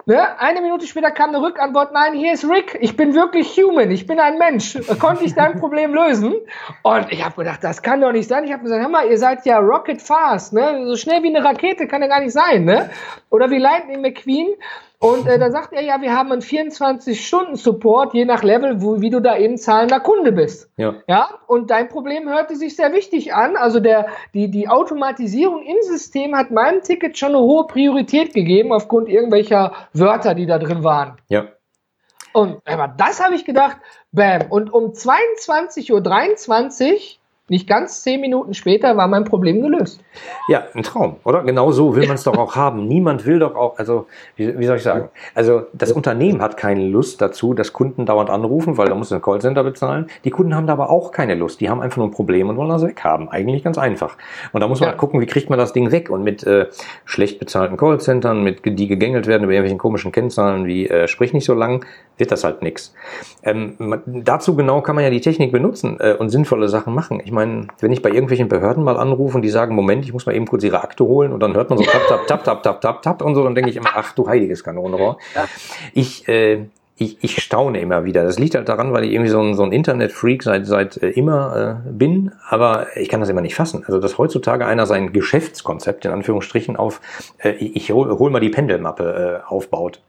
Ne? 0.06 0.40
Eine 0.40 0.62
Minute 0.62 0.86
später 0.86 1.12
kam 1.12 1.30
eine 1.30 1.42
Rückantwort, 1.42 1.94
nein, 1.94 2.14
hier 2.14 2.34
ist 2.34 2.44
Rick, 2.44 2.78
ich 2.82 2.98
bin 2.98 3.16
wirklich 3.16 3.56
human, 3.58 3.90
ich 3.90 4.06
bin 4.06 4.20
ein 4.20 4.38
Mensch. 4.38 4.78
Konnte 5.00 5.24
ich 5.24 5.34
dein 5.34 5.60
Problem 5.60 5.94
lösen? 5.94 6.36
Und 6.82 7.12
ich 7.12 7.24
habe 7.24 7.36
gedacht, 7.36 7.64
das 7.64 7.82
kann 7.82 8.02
doch 8.02 8.12
nicht 8.12 8.28
sein. 8.28 8.44
Ich 8.44 8.52
habe 8.52 8.64
gesagt, 8.64 8.82
hör 8.82 8.90
mal, 8.90 9.08
ihr 9.08 9.18
seid 9.18 9.46
ja 9.46 9.60
rocket 9.60 10.02
fast, 10.02 10.52
ne? 10.52 10.86
so 10.86 10.98
schnell 10.98 11.24
wie 11.24 11.34
eine 11.34 11.46
Rakete 11.46 11.88
kann 11.88 12.02
ja 12.02 12.10
gar 12.10 12.20
nicht 12.20 12.34
sein. 12.34 12.66
Ne? 12.66 12.90
Oder 13.30 13.50
wie 13.50 13.60
Lightning 13.60 14.02
McQueen. 14.02 14.50
Und 15.04 15.28
äh, 15.28 15.38
da 15.38 15.52
sagt 15.52 15.74
er, 15.74 15.82
ja, 15.82 16.02
wir 16.02 16.16
haben 16.16 16.32
einen 16.32 16.42
24-Stunden-Support, 16.42 18.14
je 18.14 18.24
nach 18.24 18.42
Level, 18.42 18.82
wo, 18.82 19.02
wie 19.02 19.10
du 19.10 19.20
da 19.20 19.36
eben 19.36 19.58
zahlender 19.58 20.00
Kunde 20.00 20.32
bist. 20.32 20.70
Ja. 20.78 20.96
ja. 21.08 21.30
Und 21.46 21.72
dein 21.72 21.90
Problem 21.90 22.30
hörte 22.30 22.56
sich 22.56 22.78
sehr 22.78 22.94
wichtig 22.94 23.34
an. 23.34 23.58
Also 23.58 23.82
der, 23.82 24.08
die, 24.34 24.50
die 24.50 24.70
Automatisierung 24.70 25.62
im 25.62 25.76
System 25.82 26.38
hat 26.38 26.52
meinem 26.52 26.84
Ticket 26.84 27.18
schon 27.18 27.36
eine 27.36 27.40
hohe 27.40 27.68
Priorität 27.68 28.34
gegeben, 28.34 28.72
aufgrund 28.72 29.10
irgendwelcher 29.10 29.74
Wörter, 29.92 30.36
die 30.36 30.46
da 30.46 30.58
drin 30.58 30.86
waren. 30.86 31.18
Ja. 31.28 31.50
Und 32.32 32.62
aber 32.66 32.88
das 32.88 33.22
habe 33.22 33.36
ich 33.36 33.44
gedacht, 33.44 33.76
bam. 34.14 34.50
Und 34.50 34.74
um 34.74 34.94
22.23 34.94 35.92
Uhr 35.92 37.23
nicht 37.54 37.68
ganz 37.68 38.02
zehn 38.02 38.20
Minuten 38.20 38.56
später 38.56 38.98
war 38.98 39.08
mein 39.08 39.26
Problem 39.26 39.62
gelöst. 39.62 40.04
Ja, 40.48 40.64
ein 40.74 40.82
Traum, 40.82 41.18
oder? 41.24 41.44
Genau 41.44 41.72
so 41.72 41.96
will 41.96 42.08
man 42.08 42.16
es 42.16 42.24
doch 42.24 42.36
auch 42.36 42.56
haben. 42.56 42.88
Niemand 42.88 43.28
will 43.28 43.38
doch 43.38 43.56
auch, 43.56 43.78
also 43.78 44.08
wie, 44.36 44.58
wie, 44.58 44.66
soll 44.66 44.78
ich 44.78 44.84
sagen? 44.84 45.10
Also 45.36 45.68
das 45.72 45.92
Unternehmen 45.92 46.42
hat 46.42 46.58
keine 46.58 46.88
Lust 46.88 47.22
dazu, 47.22 47.54
dass 47.54 47.72
Kunden 47.72 48.08
dauernd 48.08 48.32
anrufen, 48.32 48.78
weil 48.78 48.88
da 48.88 48.96
muss 48.96 49.14
ein 49.14 49.22
Callcenter 49.22 49.64
bezahlen. 49.64 50.08
Die 50.26 50.32
Kunden 50.32 50.56
haben 50.56 50.66
da 50.66 50.74
aber 50.74 50.90
auch 50.90 51.12
keine 51.12 51.36
Lust. 51.36 51.62
Die 51.62 51.70
haben 51.70 51.80
einfach 51.80 51.98
nur 51.98 52.08
ein 52.08 52.12
Problem 52.12 52.50
und 52.50 52.58
wollen 52.58 52.70
das 52.70 52.82
weghaben. 52.82 53.30
Eigentlich 53.30 53.64
ganz 53.64 53.78
einfach. 53.78 54.18
Und 54.52 54.62
da 54.62 54.68
muss 54.68 54.80
man 54.80 54.88
ja. 54.88 54.92
halt 54.92 55.00
gucken, 55.00 55.22
wie 55.22 55.28
kriegt 55.28 55.52
man 55.52 55.60
das 55.60 55.74
Ding 55.74 55.92
weg? 55.92 56.10
Und 56.10 56.24
mit 56.24 56.44
äh, 56.44 56.68
schlecht 57.06 57.38
bezahlten 57.38 57.78
Callcentern, 57.78 58.44
mit 58.44 58.66
die 58.66 58.88
gegängelt 58.88 59.28
werden 59.28 59.44
über 59.44 59.54
irgendwelchen 59.54 59.78
komischen 59.78 60.12
Kennzahlen 60.12 60.66
wie 60.66 60.88
äh, 60.88 61.08
sprich 61.08 61.34
nicht 61.34 61.46
so 61.46 61.54
lang, 61.54 61.86
wird 62.18 62.32
das 62.32 62.44
halt 62.44 62.64
nix. 62.64 62.96
Ähm, 63.44 64.02
dazu 64.06 64.56
genau 64.56 64.82
kann 64.82 64.96
man 64.96 65.04
ja 65.04 65.12
die 65.12 65.22
Technik 65.22 65.52
benutzen 65.52 65.98
äh, 66.00 66.14
und 66.14 66.30
sinnvolle 66.30 66.68
Sachen 66.68 66.94
machen. 66.96 67.22
Ich 67.24 67.32
meine, 67.32 67.43
wenn 67.80 67.92
ich 67.92 68.02
bei 68.02 68.10
irgendwelchen 68.10 68.48
Behörden 68.48 68.84
mal 68.84 68.98
anrufe 68.98 69.36
und 69.36 69.42
die 69.42 69.50
sagen, 69.50 69.76
Moment, 69.76 70.06
ich 70.06 70.14
muss 70.14 70.26
mal 70.26 70.36
eben 70.36 70.48
kurz 70.48 70.64
ihre 70.64 70.84
Akte 70.84 71.04
holen 71.06 71.32
und 71.32 71.40
dann 71.42 71.56
hört 71.56 71.70
man 71.70 71.78
so 71.78 71.86
tap, 71.86 72.08
tap, 72.08 72.28
tap, 72.28 72.44
tap, 72.44 72.64
tap, 72.64 72.82
tap, 72.82 73.02
tap 73.02 73.22
und 73.22 73.36
so, 73.36 73.44
dann 73.44 73.56
denke 73.56 73.70
ich 73.70 73.76
immer, 73.76 73.90
ach 73.94 74.14
du 74.14 74.28
heiliges 74.28 74.64
Kanonenrohr. 74.64 75.18
Ich, 75.94 76.28
äh, 76.28 76.66
ich, 76.98 77.24
ich 77.24 77.42
staune 77.42 77.80
immer 77.80 78.06
wieder. 78.06 78.24
Das 78.24 78.38
liegt 78.38 78.56
halt 78.56 78.70
daran, 78.70 78.94
weil 78.94 79.04
ich 79.04 79.12
irgendwie 79.12 79.30
so 79.30 79.42
ein, 79.42 79.56
so 79.56 79.64
ein 79.64 79.72
Internet-Freak 79.72 80.44
seit, 80.44 80.66
seit 80.66 80.98
äh, 80.98 81.10
immer 81.10 81.82
äh, 81.86 81.92
bin, 81.92 82.32
aber 82.48 82.88
ich 82.96 83.10
kann 83.10 83.20
das 83.20 83.30
immer 83.30 83.42
nicht 83.42 83.56
fassen. 83.56 83.84
Also, 83.86 84.00
dass 84.00 84.18
heutzutage 84.18 84.66
einer 84.66 84.86
sein 84.86 85.12
Geschäftskonzept 85.12 86.06
in 86.06 86.12
Anführungsstrichen 86.12 86.76
auf, 86.76 87.02
äh, 87.40 87.52
ich 87.52 87.92
hol, 87.92 88.18
hol 88.20 88.30
mal 88.30 88.40
die 88.40 88.50
Pendelmappe 88.50 89.42
äh, 89.44 89.48
aufbaut. 89.50 90.02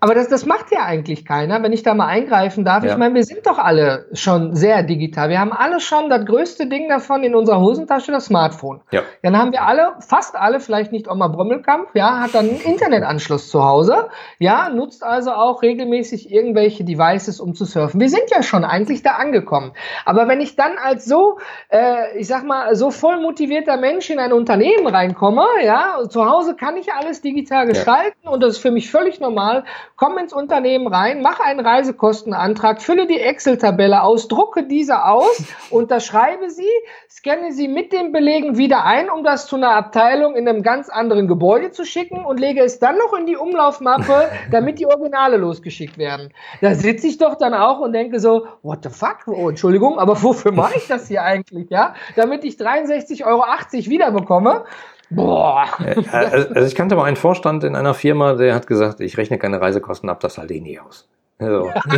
Aber 0.00 0.14
das, 0.14 0.28
das 0.28 0.46
macht 0.46 0.72
ja 0.72 0.84
eigentlich 0.84 1.26
keiner, 1.26 1.62
wenn 1.62 1.72
ich 1.72 1.82
da 1.82 1.94
mal 1.94 2.06
eingreifen 2.06 2.64
darf. 2.64 2.82
Ja. 2.84 2.92
Ich 2.92 2.96
meine, 2.96 3.14
wir 3.14 3.24
sind 3.24 3.46
doch 3.46 3.58
alle 3.58 4.06
schon 4.14 4.54
sehr 4.54 4.82
digital. 4.82 5.28
Wir 5.28 5.38
haben 5.38 5.52
alle 5.52 5.78
schon 5.78 6.08
das 6.08 6.24
größte 6.24 6.66
Ding 6.68 6.88
davon 6.88 7.22
in 7.22 7.34
unserer 7.34 7.60
Hosentasche, 7.60 8.10
das 8.10 8.26
Smartphone. 8.26 8.80
Ja. 8.90 9.02
Dann 9.22 9.36
haben 9.36 9.52
wir 9.52 9.62
alle, 9.62 9.92
fast 10.00 10.36
alle, 10.36 10.60
vielleicht 10.60 10.90
nicht 10.90 11.08
Oma 11.08 11.28
Brömmelkamp, 11.28 11.88
ja, 11.94 12.20
hat 12.20 12.34
dann 12.34 12.48
einen 12.48 12.60
Internetanschluss 12.60 13.50
zu 13.50 13.62
Hause, 13.62 14.08
ja, 14.38 14.70
nutzt 14.70 15.04
also 15.04 15.32
auch 15.32 15.62
regelmäßig 15.62 16.32
irgendwelche 16.32 16.82
Devices, 16.84 17.38
um 17.38 17.54
zu 17.54 17.66
surfen. 17.66 18.00
Wir 18.00 18.08
sind 18.08 18.30
ja 18.30 18.42
schon 18.42 18.64
eigentlich 18.64 19.02
da 19.02 19.12
angekommen. 19.12 19.72
Aber 20.06 20.28
wenn 20.28 20.40
ich 20.40 20.56
dann 20.56 20.78
als 20.82 21.04
so, 21.04 21.38
äh, 21.68 22.18
ich 22.18 22.26
sag 22.26 22.44
mal, 22.44 22.74
so 22.74 22.90
voll 22.90 23.20
motivierter 23.20 23.76
Mensch 23.76 24.08
in 24.08 24.18
ein 24.18 24.32
Unternehmen 24.32 24.86
reinkomme, 24.86 25.44
ja, 25.62 25.98
zu 26.08 26.24
Hause 26.24 26.56
kann 26.56 26.78
ich 26.78 26.90
alles 26.94 27.20
digital 27.20 27.66
gestalten 27.66 28.18
ja. 28.24 28.30
und 28.30 28.42
das 28.42 28.54
ist 28.54 28.62
für 28.62 28.70
mich 28.70 28.90
völlig 28.90 29.20
normal 29.20 29.64
komm 30.00 30.16
ins 30.16 30.32
Unternehmen 30.32 30.86
rein, 30.86 31.20
mach 31.20 31.40
einen 31.40 31.60
Reisekostenantrag, 31.60 32.80
fülle 32.80 33.06
die 33.06 33.20
Excel-Tabelle 33.20 34.02
aus, 34.02 34.28
drucke 34.28 34.66
diese 34.66 35.04
aus, 35.04 35.42
unterschreibe 35.70 36.48
sie, 36.48 36.70
scanne 37.10 37.52
sie 37.52 37.68
mit 37.68 37.92
den 37.92 38.10
Belegen 38.10 38.56
wieder 38.56 38.86
ein, 38.86 39.10
um 39.10 39.22
das 39.24 39.46
zu 39.46 39.56
einer 39.56 39.72
Abteilung 39.72 40.36
in 40.36 40.48
einem 40.48 40.62
ganz 40.62 40.88
anderen 40.88 41.28
Gebäude 41.28 41.70
zu 41.70 41.84
schicken 41.84 42.24
und 42.24 42.40
lege 42.40 42.62
es 42.62 42.78
dann 42.78 42.96
noch 42.96 43.12
in 43.12 43.26
die 43.26 43.36
Umlaufmappe, 43.36 44.30
damit 44.50 44.78
die 44.78 44.86
Originale 44.86 45.36
losgeschickt 45.36 45.98
werden. 45.98 46.32
Da 46.62 46.74
sitze 46.74 47.06
ich 47.06 47.18
doch 47.18 47.34
dann 47.34 47.52
auch 47.52 47.80
und 47.80 47.92
denke 47.92 48.20
so, 48.20 48.46
what 48.62 48.78
the 48.82 48.88
fuck? 48.88 49.18
Oh, 49.26 49.50
Entschuldigung, 49.50 49.98
aber 49.98 50.22
wofür 50.22 50.52
mache 50.52 50.78
ich 50.78 50.88
das 50.88 51.08
hier 51.08 51.24
eigentlich, 51.24 51.68
ja? 51.68 51.94
Damit 52.16 52.44
ich 52.44 52.54
63,80 52.54 53.26
Euro 53.26 53.44
wiederbekomme. 53.44 54.64
Boah. 55.10 55.66
Also, 56.12 56.54
also 56.54 56.66
ich 56.66 56.74
kannte 56.74 56.96
mal 56.96 57.04
einen 57.04 57.16
Vorstand 57.16 57.64
in 57.64 57.74
einer 57.76 57.94
Firma, 57.94 58.34
der 58.34 58.54
hat 58.54 58.66
gesagt, 58.66 59.00
ich 59.00 59.16
rechne 59.18 59.38
keine 59.38 59.60
Reisekosten 59.60 60.08
ab, 60.08 60.20
das 60.20 60.38
halte 60.38 60.54
ich 60.54 60.62
nie 60.62 60.78
aus. 60.78 61.08
Also. 61.38 61.66
Ja. 61.66 61.82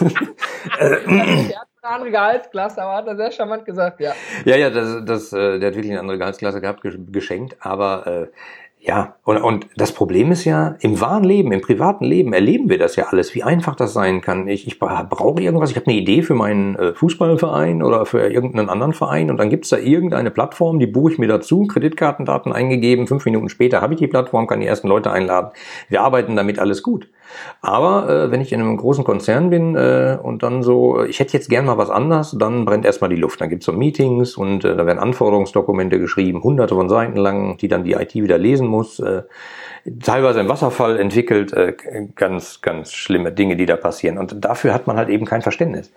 eine 1.86 1.94
andere 1.94 2.10
Gehaltsklasse, 2.10 2.82
aber 2.82 2.96
hat 2.96 3.06
er 3.06 3.16
sehr 3.16 3.30
charmant 3.30 3.64
gesagt, 3.64 4.00
ja. 4.00 4.12
Ja, 4.44 4.56
ja, 4.56 4.70
das, 4.70 5.04
das, 5.04 5.32
äh, 5.32 5.58
der 5.58 5.68
hat 5.68 5.76
wirklich 5.76 5.92
eine 5.92 6.00
andere 6.00 6.18
Gehaltsklasse 6.18 6.60
gehabt, 6.60 6.82
geschenkt, 7.12 7.56
aber 7.60 8.06
äh, 8.06 8.26
ja, 8.86 9.16
und, 9.24 9.38
und 9.38 9.66
das 9.76 9.90
Problem 9.90 10.30
ist 10.30 10.44
ja, 10.44 10.76
im 10.78 11.00
wahren 11.00 11.24
Leben, 11.24 11.50
im 11.50 11.60
privaten 11.60 12.04
Leben 12.04 12.32
erleben 12.32 12.70
wir 12.70 12.78
das 12.78 12.94
ja 12.94 13.06
alles, 13.10 13.34
wie 13.34 13.42
einfach 13.42 13.74
das 13.74 13.92
sein 13.92 14.20
kann. 14.20 14.46
Ich, 14.46 14.68
ich 14.68 14.78
brauche 14.78 15.42
irgendwas, 15.42 15.70
ich 15.70 15.76
habe 15.76 15.88
eine 15.88 15.96
Idee 15.96 16.22
für 16.22 16.34
meinen 16.34 16.76
äh, 16.76 16.94
Fußballverein 16.94 17.82
oder 17.82 18.06
für 18.06 18.20
irgendeinen 18.28 18.68
anderen 18.68 18.92
Verein 18.92 19.28
und 19.28 19.38
dann 19.38 19.50
gibt's 19.50 19.70
da 19.70 19.76
irgendeine 19.76 20.30
Plattform, 20.30 20.78
die 20.78 20.86
buche 20.86 21.14
ich 21.14 21.18
mir 21.18 21.26
dazu, 21.26 21.66
Kreditkartendaten 21.66 22.52
eingegeben, 22.52 23.08
fünf 23.08 23.24
Minuten 23.24 23.48
später 23.48 23.80
habe 23.80 23.94
ich 23.94 23.98
die 23.98 24.06
Plattform, 24.06 24.46
kann 24.46 24.60
die 24.60 24.66
ersten 24.66 24.86
Leute 24.86 25.10
einladen. 25.10 25.50
Wir 25.88 26.02
arbeiten 26.02 26.36
damit 26.36 26.60
alles 26.60 26.84
gut. 26.84 27.08
Aber 27.60 28.08
äh, 28.08 28.30
wenn 28.30 28.40
ich 28.40 28.52
in 28.52 28.60
einem 28.60 28.76
großen 28.76 29.04
Konzern 29.04 29.50
bin 29.50 29.74
äh, 29.74 30.18
und 30.22 30.42
dann 30.42 30.62
so, 30.62 31.02
ich 31.02 31.20
hätte 31.20 31.32
jetzt 31.32 31.48
gern 31.48 31.66
mal 31.66 31.78
was 31.78 31.90
anders, 31.90 32.36
dann 32.38 32.64
brennt 32.64 32.84
erstmal 32.84 33.10
die 33.10 33.16
Luft. 33.16 33.40
Dann 33.40 33.48
gibt's 33.48 33.66
so 33.66 33.72
Meetings 33.72 34.36
und 34.36 34.64
äh, 34.64 34.76
da 34.76 34.86
werden 34.86 34.98
Anforderungsdokumente 34.98 35.98
geschrieben, 35.98 36.42
hunderte 36.42 36.74
von 36.74 36.88
Seiten 36.88 37.16
lang, 37.16 37.56
die 37.58 37.68
dann 37.68 37.84
die 37.84 37.92
IT 37.92 38.14
wieder 38.14 38.38
lesen 38.38 38.66
muss. 38.66 39.00
Äh, 39.00 39.22
teilweise 40.02 40.40
im 40.40 40.48
Wasserfall 40.48 40.98
entwickelt, 40.98 41.52
äh, 41.52 41.74
ganz, 42.14 42.60
ganz 42.60 42.92
schlimme 42.92 43.32
Dinge, 43.32 43.56
die 43.56 43.66
da 43.66 43.76
passieren. 43.76 44.18
Und 44.18 44.44
dafür 44.44 44.74
hat 44.74 44.86
man 44.86 44.96
halt 44.96 45.08
eben 45.08 45.24
kein 45.24 45.42
Verständnis. 45.42 45.92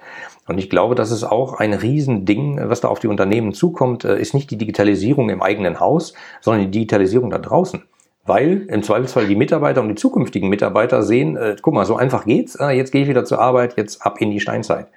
Und 0.47 0.57
ich 0.57 0.69
glaube, 0.69 0.95
das 0.95 1.11
ist 1.11 1.23
auch 1.23 1.53
ein 1.53 1.73
Riesending, 1.73 2.59
was 2.63 2.81
da 2.81 2.87
auf 2.87 2.99
die 2.99 3.07
Unternehmen 3.07 3.53
zukommt, 3.53 4.05
äh, 4.05 4.19
ist 4.19 4.33
nicht 4.33 4.51
die 4.51 4.57
Digitalisierung 4.57 5.29
im 5.29 5.41
eigenen 5.41 5.79
Haus, 5.79 6.13
sondern 6.41 6.65
die 6.65 6.71
Digitalisierung 6.71 7.29
da 7.29 7.37
draußen 7.37 7.83
weil 8.29 8.67
im 8.69 8.83
Zweifelsfall 8.83 9.27
die 9.27 9.35
Mitarbeiter 9.35 9.81
und 9.81 9.89
die 9.89 9.95
zukünftigen 9.95 10.47
Mitarbeiter 10.47 11.03
sehen, 11.03 11.35
äh, 11.35 11.57
guck 11.61 11.73
mal, 11.73 11.85
so 11.85 11.97
einfach 11.97 12.23
geht's, 12.23 12.55
äh, 12.55 12.69
jetzt 12.69 12.91
gehe 12.91 13.01
ich 13.01 13.09
wieder 13.09 13.25
zur 13.25 13.39
Arbeit, 13.39 13.75
jetzt 13.75 14.05
ab 14.05 14.21
in 14.21 14.31
die 14.31 14.39
Steinzeit. 14.39 14.87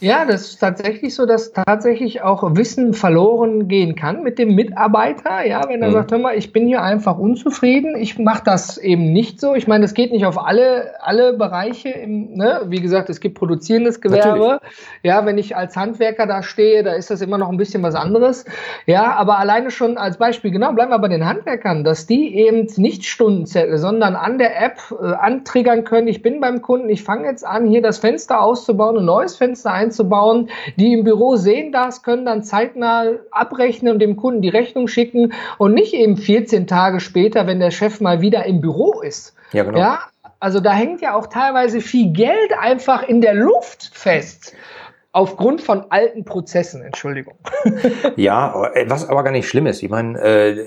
Ja, 0.00 0.24
das 0.24 0.52
ist 0.52 0.58
tatsächlich 0.58 1.14
so, 1.14 1.26
dass 1.26 1.52
tatsächlich 1.52 2.22
auch 2.22 2.56
Wissen 2.56 2.94
verloren 2.94 3.68
gehen 3.68 3.94
kann 3.96 4.22
mit 4.22 4.38
dem 4.38 4.54
Mitarbeiter. 4.54 5.44
Ja, 5.46 5.68
wenn 5.68 5.82
er 5.82 5.88
mhm. 5.88 5.92
sagt, 5.92 6.12
hör 6.12 6.18
mal, 6.18 6.38
ich 6.38 6.52
bin 6.52 6.66
hier 6.66 6.82
einfach 6.82 7.18
unzufrieden, 7.18 7.94
ich 7.96 8.18
mache 8.18 8.42
das 8.42 8.78
eben 8.78 9.12
nicht 9.12 9.40
so. 9.40 9.54
Ich 9.54 9.68
meine, 9.68 9.82
das 9.82 9.92
geht 9.92 10.10
nicht 10.10 10.24
auf 10.24 10.42
alle, 10.42 10.94
alle 11.00 11.34
Bereiche. 11.34 11.90
Im, 11.90 12.32
ne? 12.32 12.62
Wie 12.68 12.80
gesagt, 12.80 13.10
es 13.10 13.20
gibt 13.20 13.38
produzierendes 13.38 14.00
Gewerbe. 14.00 14.38
Natürlich. 14.38 14.60
Ja, 15.02 15.26
wenn 15.26 15.36
ich 15.36 15.54
als 15.54 15.76
Handwerker 15.76 16.26
da 16.26 16.42
stehe, 16.42 16.82
da 16.82 16.94
ist 16.94 17.10
das 17.10 17.20
immer 17.20 17.36
noch 17.36 17.50
ein 17.50 17.58
bisschen 17.58 17.82
was 17.82 17.94
anderes. 17.94 18.46
Ja, 18.86 19.12
aber 19.16 19.38
alleine 19.38 19.70
schon 19.70 19.98
als 19.98 20.16
Beispiel, 20.16 20.50
genau, 20.50 20.72
bleiben 20.72 20.90
wir 20.90 20.98
bei 20.98 21.08
den 21.08 21.26
Handwerkern, 21.26 21.84
dass 21.84 22.06
die 22.06 22.34
eben 22.36 22.68
nicht 22.76 23.04
Stundenzettel, 23.04 23.76
sondern 23.76 24.16
an 24.16 24.38
der 24.38 24.62
App 24.62 24.78
äh, 24.98 25.12
antriggern 25.12 25.84
können. 25.84 26.08
Ich 26.08 26.22
bin 26.22 26.40
beim 26.40 26.62
Kunden, 26.62 26.88
ich 26.88 27.04
fange 27.04 27.26
jetzt 27.26 27.44
an, 27.44 27.66
hier 27.66 27.82
das 27.82 27.98
Fenster 27.98 28.40
auszubauen, 28.40 28.96
ein 28.96 29.04
neues 29.04 29.36
Fenster 29.36 29.72
einzubauen 29.72 29.89
einzubauen. 29.90 30.50
Die 30.76 30.92
im 30.92 31.04
Büro 31.04 31.36
sehen 31.36 31.72
das, 31.72 32.02
können 32.02 32.24
dann 32.24 32.42
zeitnah 32.42 33.04
abrechnen 33.30 33.94
und 33.94 33.98
dem 33.98 34.16
Kunden 34.16 34.42
die 34.42 34.48
Rechnung 34.48 34.88
schicken 34.88 35.32
und 35.58 35.74
nicht 35.74 35.94
eben 35.94 36.16
14 36.16 36.66
Tage 36.66 37.00
später, 37.00 37.46
wenn 37.46 37.60
der 37.60 37.70
Chef 37.70 38.00
mal 38.00 38.20
wieder 38.20 38.46
im 38.46 38.60
Büro 38.60 39.00
ist. 39.00 39.34
Ja, 39.52 39.64
genau. 39.64 39.78
Ja, 39.78 40.00
also 40.38 40.60
da 40.60 40.72
hängt 40.72 41.00
ja 41.02 41.14
auch 41.14 41.26
teilweise 41.26 41.80
viel 41.80 42.12
Geld 42.12 42.52
einfach 42.58 43.02
in 43.02 43.20
der 43.20 43.34
Luft 43.34 43.90
fest. 43.92 44.54
Aufgrund 45.12 45.60
von 45.60 45.86
alten 45.90 46.24
Prozessen, 46.24 46.82
Entschuldigung. 46.82 47.34
ja, 48.16 48.70
äh, 48.74 48.88
was 48.88 49.08
aber 49.08 49.24
gar 49.24 49.32
nicht 49.32 49.48
schlimm 49.48 49.66
ist. 49.66 49.82
Ich 49.82 49.90
meine, 49.90 50.16
äh, 50.20 50.66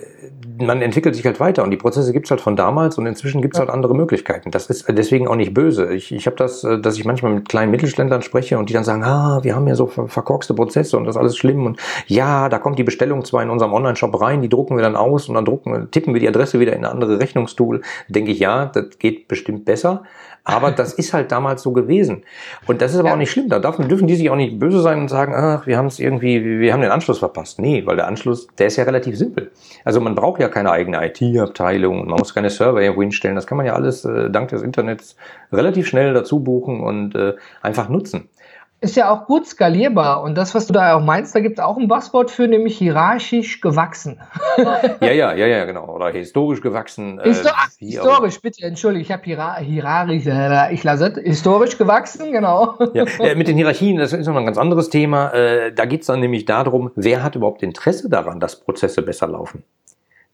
man 0.59 0.81
entwickelt 0.81 1.15
sich 1.15 1.25
halt 1.25 1.39
weiter 1.39 1.63
und 1.63 1.71
die 1.71 1.77
Prozesse 1.77 2.11
gibt's 2.11 2.29
halt 2.29 2.41
von 2.41 2.57
damals 2.57 2.97
und 2.97 3.05
inzwischen 3.05 3.41
gibt's 3.41 3.57
halt 3.57 3.69
andere 3.69 3.95
Möglichkeiten. 3.95 4.51
Das 4.51 4.69
ist 4.69 4.85
deswegen 4.89 5.29
auch 5.29 5.37
nicht 5.37 5.53
böse. 5.53 5.93
Ich, 5.93 6.11
ich 6.11 6.25
habe 6.25 6.35
das, 6.35 6.65
äh, 6.65 6.77
dass 6.77 6.97
ich 6.97 7.05
manchmal 7.05 7.33
mit 7.33 7.47
kleinen 7.47 7.71
Mittelständlern 7.71 8.21
spreche 8.21 8.57
und 8.57 8.67
die 8.67 8.73
dann 8.73 8.83
sagen, 8.83 9.05
ah, 9.05 9.39
wir 9.43 9.55
haben 9.55 9.65
ja 9.65 9.75
so 9.75 9.87
verkorkste 9.87 10.53
Prozesse 10.53 10.97
und 10.97 11.05
das 11.05 11.15
ist 11.15 11.19
alles 11.19 11.37
schlimm 11.37 11.65
und 11.65 11.79
ja, 12.07 12.49
da 12.49 12.59
kommt 12.59 12.77
die 12.77 12.83
Bestellung 12.83 13.23
zwar 13.23 13.43
in 13.43 13.49
unserem 13.49 13.71
Online-Shop 13.71 14.19
rein, 14.19 14.41
die 14.41 14.49
drucken 14.49 14.75
wir 14.75 14.83
dann 14.83 14.97
aus 14.97 15.29
und 15.29 15.35
dann 15.35 15.45
drucken, 15.45 15.89
tippen 15.91 16.13
wir 16.13 16.19
die 16.19 16.27
Adresse 16.27 16.59
wieder 16.59 16.73
in 16.73 16.79
eine 16.79 16.91
andere 16.91 17.17
Rechnungstool. 17.17 17.81
Denke 18.09 18.31
ich, 18.31 18.39
ja, 18.39 18.65
das 18.65 18.99
geht 18.99 19.29
bestimmt 19.29 19.63
besser. 19.63 20.03
Aber 20.45 20.71
das 20.71 20.93
ist 20.93 21.13
halt 21.13 21.31
damals 21.31 21.61
so 21.61 21.71
gewesen. 21.71 22.23
Und 22.67 22.81
das 22.81 22.93
ist 22.93 22.99
aber 22.99 23.09
ja. 23.09 23.13
auch 23.13 23.17
nicht 23.17 23.31
schlimm. 23.31 23.47
Da 23.47 23.59
dürfen, 23.59 23.87
dürfen 23.87 24.07
die 24.07 24.15
sich 24.15 24.29
auch 24.29 24.35
nicht 24.35 24.59
böse 24.59 24.81
sein 24.81 24.99
und 24.99 25.07
sagen, 25.07 25.33
ach, 25.33 25.65
wir 25.65 25.77
haben 25.77 25.85
es 25.85 25.99
irgendwie, 25.99 26.59
wir 26.59 26.73
haben 26.73 26.81
den 26.81 26.91
Anschluss 26.91 27.19
verpasst. 27.19 27.59
Nee, 27.59 27.85
weil 27.85 27.95
der 27.95 28.07
Anschluss, 28.07 28.47
der 28.57 28.67
ist 28.67 28.75
ja 28.75 28.83
relativ 28.83 29.17
simpel. 29.17 29.51
Also 29.85 30.01
man 30.01 30.15
braucht 30.15 30.41
ja 30.41 30.49
keine 30.49 30.71
eigene 30.71 30.99
IT-Abteilung 31.05 32.01
und 32.01 32.09
man 32.09 32.19
muss 32.19 32.33
keine 32.33 32.49
Server 32.49 32.81
irgendwo 32.81 33.03
hinstellen. 33.03 33.35
Das 33.35 33.47
kann 33.47 33.57
man 33.57 33.65
ja 33.65 33.73
alles 33.73 34.03
äh, 34.03 34.29
dank 34.29 34.49
des 34.49 34.63
Internets 34.63 35.15
relativ 35.53 35.87
schnell 35.87 36.13
dazu 36.13 36.41
buchen 36.41 36.81
und 36.81 37.15
äh, 37.15 37.35
einfach 37.61 37.87
nutzen 37.87 38.27
ist 38.83 38.97
ja 38.97 39.09
auch 39.09 39.25
gut 39.25 39.47
skalierbar. 39.47 40.21
Und 40.21 40.35
das, 40.35 40.53
was 40.53 40.67
du 40.67 40.73
da 40.73 40.95
auch 40.95 41.01
meinst, 41.01 41.33
da 41.33 41.39
gibt 41.39 41.57
es 41.57 41.63
auch 41.63 41.77
ein 41.77 41.87
Buzzword 41.87 42.29
für, 42.29 42.47
nämlich 42.47 42.77
hierarchisch 42.77 43.61
gewachsen. 43.61 44.19
ja, 44.57 45.11
ja, 45.11 45.33
ja, 45.33 45.47
ja, 45.47 45.65
genau. 45.65 45.87
Oder 45.87 46.09
historisch 46.11 46.61
gewachsen. 46.61 47.17
Äh, 47.19 47.29
Histo 47.29 47.49
ach, 47.53 47.69
historisch, 47.79 48.41
bitte, 48.41 48.65
entschuldige, 48.65 49.03
ich 49.03 49.11
habe 49.11 49.23
hierarchisch, 49.23 50.25
äh, 50.27 50.73
ich 50.73 50.83
lasse 50.83 51.13
es, 51.15 51.23
historisch 51.23 51.77
gewachsen, 51.77 52.31
genau. 52.31 52.77
ja, 52.93 53.05
äh, 53.19 53.35
mit 53.35 53.47
den 53.47 53.55
Hierarchien, 53.55 53.97
das 53.97 54.11
ist 54.11 54.27
noch 54.27 54.35
ein 54.35 54.45
ganz 54.45 54.57
anderes 54.57 54.89
Thema. 54.89 55.33
Äh, 55.33 55.73
da 55.73 55.85
geht 55.85 56.01
es 56.01 56.07
dann 56.07 56.19
nämlich 56.19 56.45
darum, 56.45 56.91
wer 56.95 57.23
hat 57.23 57.35
überhaupt 57.35 57.63
Interesse 57.63 58.09
daran, 58.09 58.41
dass 58.41 58.59
Prozesse 58.59 59.01
besser 59.01 59.27
laufen. 59.27 59.63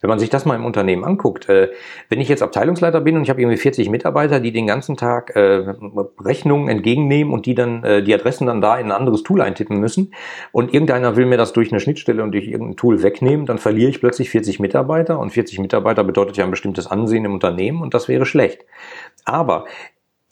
Wenn 0.00 0.08
man 0.08 0.18
sich 0.18 0.30
das 0.30 0.44
mal 0.44 0.54
im 0.54 0.64
Unternehmen 0.64 1.04
anguckt, 1.04 1.48
äh, 1.48 1.70
wenn 2.08 2.20
ich 2.20 2.28
jetzt 2.28 2.42
Abteilungsleiter 2.42 3.00
bin 3.00 3.16
und 3.16 3.22
ich 3.22 3.30
habe 3.30 3.40
irgendwie 3.40 3.58
40 3.58 3.90
Mitarbeiter, 3.90 4.40
die 4.40 4.52
den 4.52 4.66
ganzen 4.66 4.96
Tag 4.96 5.36
äh, 5.36 5.74
Rechnungen 6.24 6.68
entgegennehmen 6.68 7.32
und 7.32 7.46
die 7.46 7.54
dann 7.54 7.84
äh, 7.84 8.02
die 8.02 8.14
Adressen 8.14 8.46
dann 8.46 8.60
da 8.60 8.78
in 8.78 8.86
ein 8.86 8.92
anderes 8.92 9.22
Tool 9.22 9.40
eintippen 9.40 9.78
müssen 9.78 10.12
und 10.52 10.72
irgendeiner 10.72 11.16
will 11.16 11.26
mir 11.26 11.36
das 11.36 11.52
durch 11.52 11.70
eine 11.70 11.80
Schnittstelle 11.80 12.22
und 12.22 12.32
durch 12.32 12.46
irgendein 12.46 12.76
Tool 12.76 13.02
wegnehmen, 13.02 13.46
dann 13.46 13.58
verliere 13.58 13.90
ich 13.90 14.00
plötzlich 14.00 14.30
40 14.30 14.58
Mitarbeiter 14.60 15.18
und 15.18 15.30
40 15.30 15.58
Mitarbeiter 15.58 16.04
bedeutet 16.04 16.36
ja 16.36 16.44
ein 16.44 16.50
bestimmtes 16.50 16.86
Ansehen 16.86 17.24
im 17.24 17.34
Unternehmen 17.34 17.82
und 17.82 17.94
das 17.94 18.08
wäre 18.08 18.24
schlecht. 18.24 18.64
Aber 19.24 19.66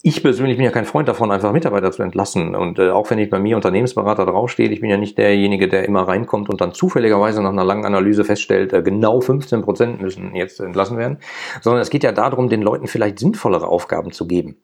ich 0.01 0.23
persönlich 0.23 0.55
bin 0.55 0.63
ja 0.63 0.71
kein 0.71 0.85
Freund 0.85 1.09
davon, 1.09 1.29
einfach 1.29 1.51
Mitarbeiter 1.51 1.91
zu 1.91 2.03
entlassen. 2.03 2.55
Und 2.55 2.79
äh, 2.79 2.89
auch 2.89 3.09
wenn 3.09 3.19
ich 3.19 3.29
bei 3.29 3.39
mir 3.39 3.57
Unternehmensberater 3.57 4.25
draufstehe, 4.25 4.69
ich 4.69 4.79
bin 4.79 4.89
ja 4.89 4.95
nicht 4.95 5.17
derjenige, 5.17 5.67
der 5.67 5.85
immer 5.85 6.07
reinkommt 6.07 6.49
und 6.49 6.61
dann 6.61 6.73
zufälligerweise 6.73 7.43
nach 7.43 7.49
einer 7.49 7.65
langen 7.65 7.85
Analyse 7.85 8.23
feststellt, 8.23 8.71
äh, 8.71 8.81
genau 8.81 9.19
15 9.19 9.61
Prozent 9.61 10.01
müssen 10.01 10.35
jetzt 10.35 10.61
entlassen 10.61 10.97
werden, 10.97 11.17
sondern 11.61 11.81
es 11.81 11.89
geht 11.89 12.03
ja 12.03 12.13
darum, 12.13 12.47
den 12.47 12.61
Leuten 12.61 12.87
vielleicht 12.87 13.19
sinnvollere 13.19 13.67
Aufgaben 13.67 14.11
zu 14.11 14.25
geben. 14.25 14.61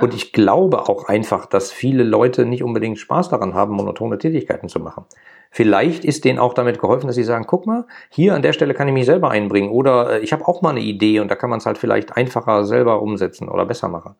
Und 0.00 0.14
ich 0.14 0.32
glaube 0.32 0.88
auch 0.88 1.08
einfach, 1.08 1.46
dass 1.46 1.72
viele 1.72 2.04
Leute 2.04 2.44
nicht 2.44 2.62
unbedingt 2.62 2.98
Spaß 2.98 3.30
daran 3.30 3.54
haben, 3.54 3.74
monotone 3.74 4.18
Tätigkeiten 4.18 4.68
zu 4.68 4.80
machen. 4.80 5.04
Vielleicht 5.50 6.04
ist 6.04 6.24
denen 6.24 6.38
auch 6.38 6.52
damit 6.52 6.80
geholfen, 6.80 7.06
dass 7.06 7.16
sie 7.16 7.22
sagen, 7.22 7.44
guck 7.46 7.64
mal, 7.64 7.86
hier 8.10 8.34
an 8.34 8.42
der 8.42 8.52
Stelle 8.52 8.74
kann 8.74 8.88
ich 8.88 8.94
mich 8.94 9.06
selber 9.06 9.30
einbringen 9.30 9.70
oder 9.70 10.14
äh, 10.14 10.18
ich 10.20 10.32
habe 10.32 10.46
auch 10.46 10.62
mal 10.62 10.70
eine 10.70 10.80
Idee 10.80 11.20
und 11.20 11.30
da 11.30 11.36
kann 11.36 11.48
man 11.48 11.58
es 11.58 11.66
halt 11.66 11.78
vielleicht 11.78 12.16
einfacher 12.16 12.64
selber 12.64 13.00
umsetzen 13.00 13.48
oder 13.48 13.64
besser 13.64 13.88
machen. 13.88 14.16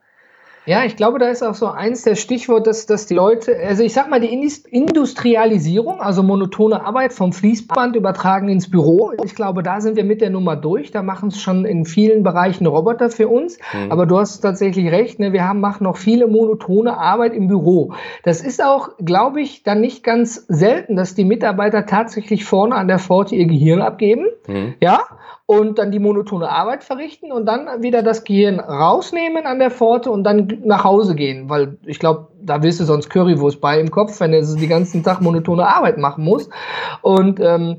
Ja, 0.67 0.85
ich 0.85 0.97
glaube, 0.97 1.19
da 1.19 1.29
ist 1.29 1.43
auch 1.43 1.55
so 1.55 1.67
eins 1.67 2.03
der 2.03 2.15
Stichwort, 2.15 2.67
dass, 2.67 2.87
dass 2.87 3.07
die 3.07 3.15
Leute, 3.15 3.57
also 3.57 3.83
ich 3.83 3.93
sag 3.93 4.09
mal, 4.09 4.21
die 4.21 4.33
Industrialisierung, 4.71 6.01
also 6.01 6.23
monotone 6.23 6.85
Arbeit 6.85 7.13
vom 7.13 7.33
Fließband 7.35 7.97
übertragen 7.97 8.49
ins 8.49 8.71
Büro. 8.71 9.13
Ich 9.25 9.35
glaube, 9.35 9.63
da 9.63 9.83
sind 9.83 9.97
wir 9.97 10.05
mit 10.05 10.23
der 10.23 10.31
Nummer 10.31 10.57
durch. 10.57 10.91
Da 10.91 11.03
machen 11.03 11.29
es 11.29 11.41
schon 11.41 11.67
in 11.67 11.85
vielen 11.85 12.23
Bereichen 12.23 12.67
Roboter 12.67 13.11
für 13.11 13.29
uns. 13.29 13.59
Mhm. 13.75 13.93
Aber 13.93 14.07
du 14.07 14.19
hast 14.19 14.41
tatsächlich 14.41 14.91
recht, 14.91 15.19
ne? 15.19 15.35
wir 15.35 15.47
haben, 15.47 15.61
machen 15.61 15.85
noch 15.85 15.99
viele 15.99 16.27
monotone 16.27 16.97
Arbeit 16.97 17.35
im 17.35 17.49
Büro. 17.49 17.93
Das 18.23 18.41
ist 18.41 18.65
auch, 18.65 18.91
glaube 18.99 19.43
ich, 19.43 19.65
dann 19.65 19.83
nicht 19.83 20.03
ganz 20.03 20.47
selten, 20.49 20.97
dass 20.97 21.15
die 21.15 21.25
Mitarbeiter 21.25 21.85
tatsächlich 21.85 22.45
vorne 22.45 22.75
an 22.75 22.89
der 22.89 22.99
Pforte 22.99 23.35
ihr 23.35 23.47
Gehirn 23.47 23.83
abgeben. 23.83 24.27
Mhm. 24.47 24.75
Ja, 24.81 25.01
und 25.47 25.79
dann 25.79 25.91
die 25.91 25.99
monotone 25.99 26.49
Arbeit 26.49 26.85
verrichten 26.85 27.31
und 27.31 27.45
dann 27.45 27.83
wieder 27.83 28.03
das 28.03 28.25
Gehirn 28.25 28.61
rausnehmen 28.61 29.45
an 29.45 29.59
der 29.59 29.71
Pforte 29.71 30.11
und 30.11 30.25
dann 30.25 30.63
nach 30.65 30.85
Hause 30.85 31.15
gehen, 31.15 31.51
weil 31.51 31.77
ich 31.85 31.99
glaube, 31.99 32.29
da 32.41 32.63
willst 32.63 32.81
du 32.81 32.85
sonst 32.85 33.11
Currywurst 33.11 33.61
bei 33.61 33.79
im 33.79 33.91
Kopf, 33.91 34.21
wenn 34.21 34.33
er 34.33 34.43
die 34.43 34.69
ganzen 34.69 35.03
Tag 35.03 35.21
monotone 35.21 35.67
Arbeit 35.67 35.99
machen 35.99 36.25
muss. 36.25 36.49
Und 37.03 37.41
ähm, 37.41 37.79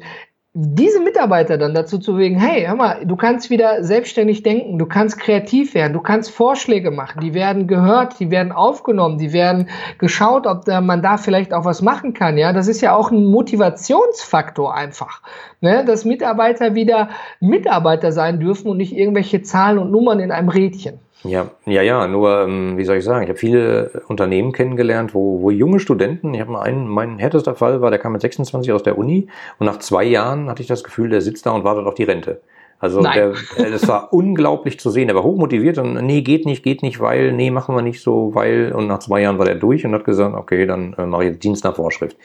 diese 0.58 1.02
Mitarbeiter 1.02 1.58
dann 1.58 1.74
dazu 1.74 2.00
zu 2.00 2.14
bewegen, 2.14 2.40
hey, 2.40 2.66
hör 2.66 2.76
mal, 2.76 3.06
du 3.06 3.18
kannst 3.18 3.50
wieder 3.50 3.84
selbstständig 3.84 4.42
denken, 4.42 4.80
du 4.80 4.86
kannst 4.86 5.20
kreativ 5.20 5.74
werden, 5.74 5.92
du 5.92 6.00
kannst 6.00 6.32
Vorschläge 6.32 6.92
machen, 6.92 7.20
die 7.20 7.34
werden 7.34 7.68
gehört, 7.68 8.22
die 8.22 8.32
werden 8.32 8.54
aufgenommen, 8.54 9.18
die 9.18 9.34
werden 9.34 9.68
geschaut, 9.98 10.48
ob 10.48 10.66
man 10.66 11.02
da 11.02 11.18
vielleicht 11.18 11.54
auch 11.54 11.66
was 11.66 11.82
machen 11.82 12.14
kann, 12.14 12.38
ja, 12.38 12.54
das 12.54 12.70
ist 12.70 12.80
ja 12.80 12.96
auch 12.96 13.12
ein 13.12 13.26
Motivationsfaktor 13.26 14.74
einfach, 14.74 15.22
ne, 15.60 15.84
dass 15.84 16.06
Mitarbeiter 16.06 16.74
wieder 16.74 17.10
Mitarbeiter 17.42 18.14
sein 18.14 18.40
dürfen 18.40 18.70
und 18.70 18.78
nicht 18.78 18.96
irgendwelche 18.96 19.42
Zahlen 19.42 19.78
und 19.78 19.92
Nummern 19.92 20.22
in 20.22 20.32
einem 20.32 20.48
Rädchen. 20.48 21.02
Ja, 21.26 21.52
ja, 21.66 21.82
ja, 21.82 22.08
nur, 22.08 22.42
ähm, 22.42 22.78
wie 22.78 22.86
soll 22.86 22.98
ich 22.98 23.04
sagen, 23.04 23.24
ich 23.24 23.30
habe 23.30 23.40
viele 23.40 24.04
Unternehmen 24.08 24.52
kennengelernt, 24.52 25.14
wo, 25.14 25.42
wo 25.42 25.50
junge 25.50 25.80
Studenten, 25.80 26.34
ich 26.34 26.42
habe 26.42 26.52
mal 26.52 26.62
einen, 26.62 26.88
mein 26.88 27.18
härtester 27.18 27.56
Fall 27.56 27.82
war, 27.82 27.90
der 27.90 28.00
kam 28.00 28.12
mit 28.12 28.22
26 28.22 28.72
aus 28.72 28.84
der 28.84 28.98
Uni 28.98 29.28
und 29.58 29.66
nach 29.66 29.80
zwei 29.80 30.04
Jahren 30.04 30.50
hatte 30.50 30.62
ich 30.62 30.68
das 30.68 30.84
Gefühl, 30.84 31.10
der 31.10 31.22
sitzt 31.22 31.46
da 31.46 31.52
und 31.52 31.64
wartet 31.64 31.88
auf 31.88 31.96
die 31.96 32.04
Rente. 32.04 32.42
Also 32.78 33.02
der, 33.02 33.34
das 33.58 33.88
war 33.88 34.12
unglaublich 34.14 34.80
zu 34.80 34.90
sehen. 34.90 35.08
Er 35.08 35.16
war 35.16 35.24
hochmotiviert 35.24 35.78
und 35.78 35.94
nee, 36.06 36.22
geht 36.22 36.46
nicht, 36.46 36.62
geht 36.62 36.84
nicht, 36.84 37.00
weil, 37.00 37.32
nee, 37.32 37.50
machen 37.50 37.74
wir 37.74 37.82
nicht 37.82 38.02
so, 38.02 38.36
weil. 38.36 38.74
Und 38.74 38.88
nach 38.88 39.00
zwei 39.00 39.22
Jahren 39.22 39.40
war 39.40 39.46
der 39.46 39.56
durch 39.56 39.86
und 39.86 39.94
hat 39.94 40.04
gesagt, 40.04 40.36
okay, 40.36 40.66
dann 40.66 40.94
äh, 40.98 41.06
mache 41.06 41.24
ich 41.24 41.32
jetzt 41.32 41.44
Dienst 41.44 41.64
nach 41.64 41.76
Vorschrift. 41.76 42.18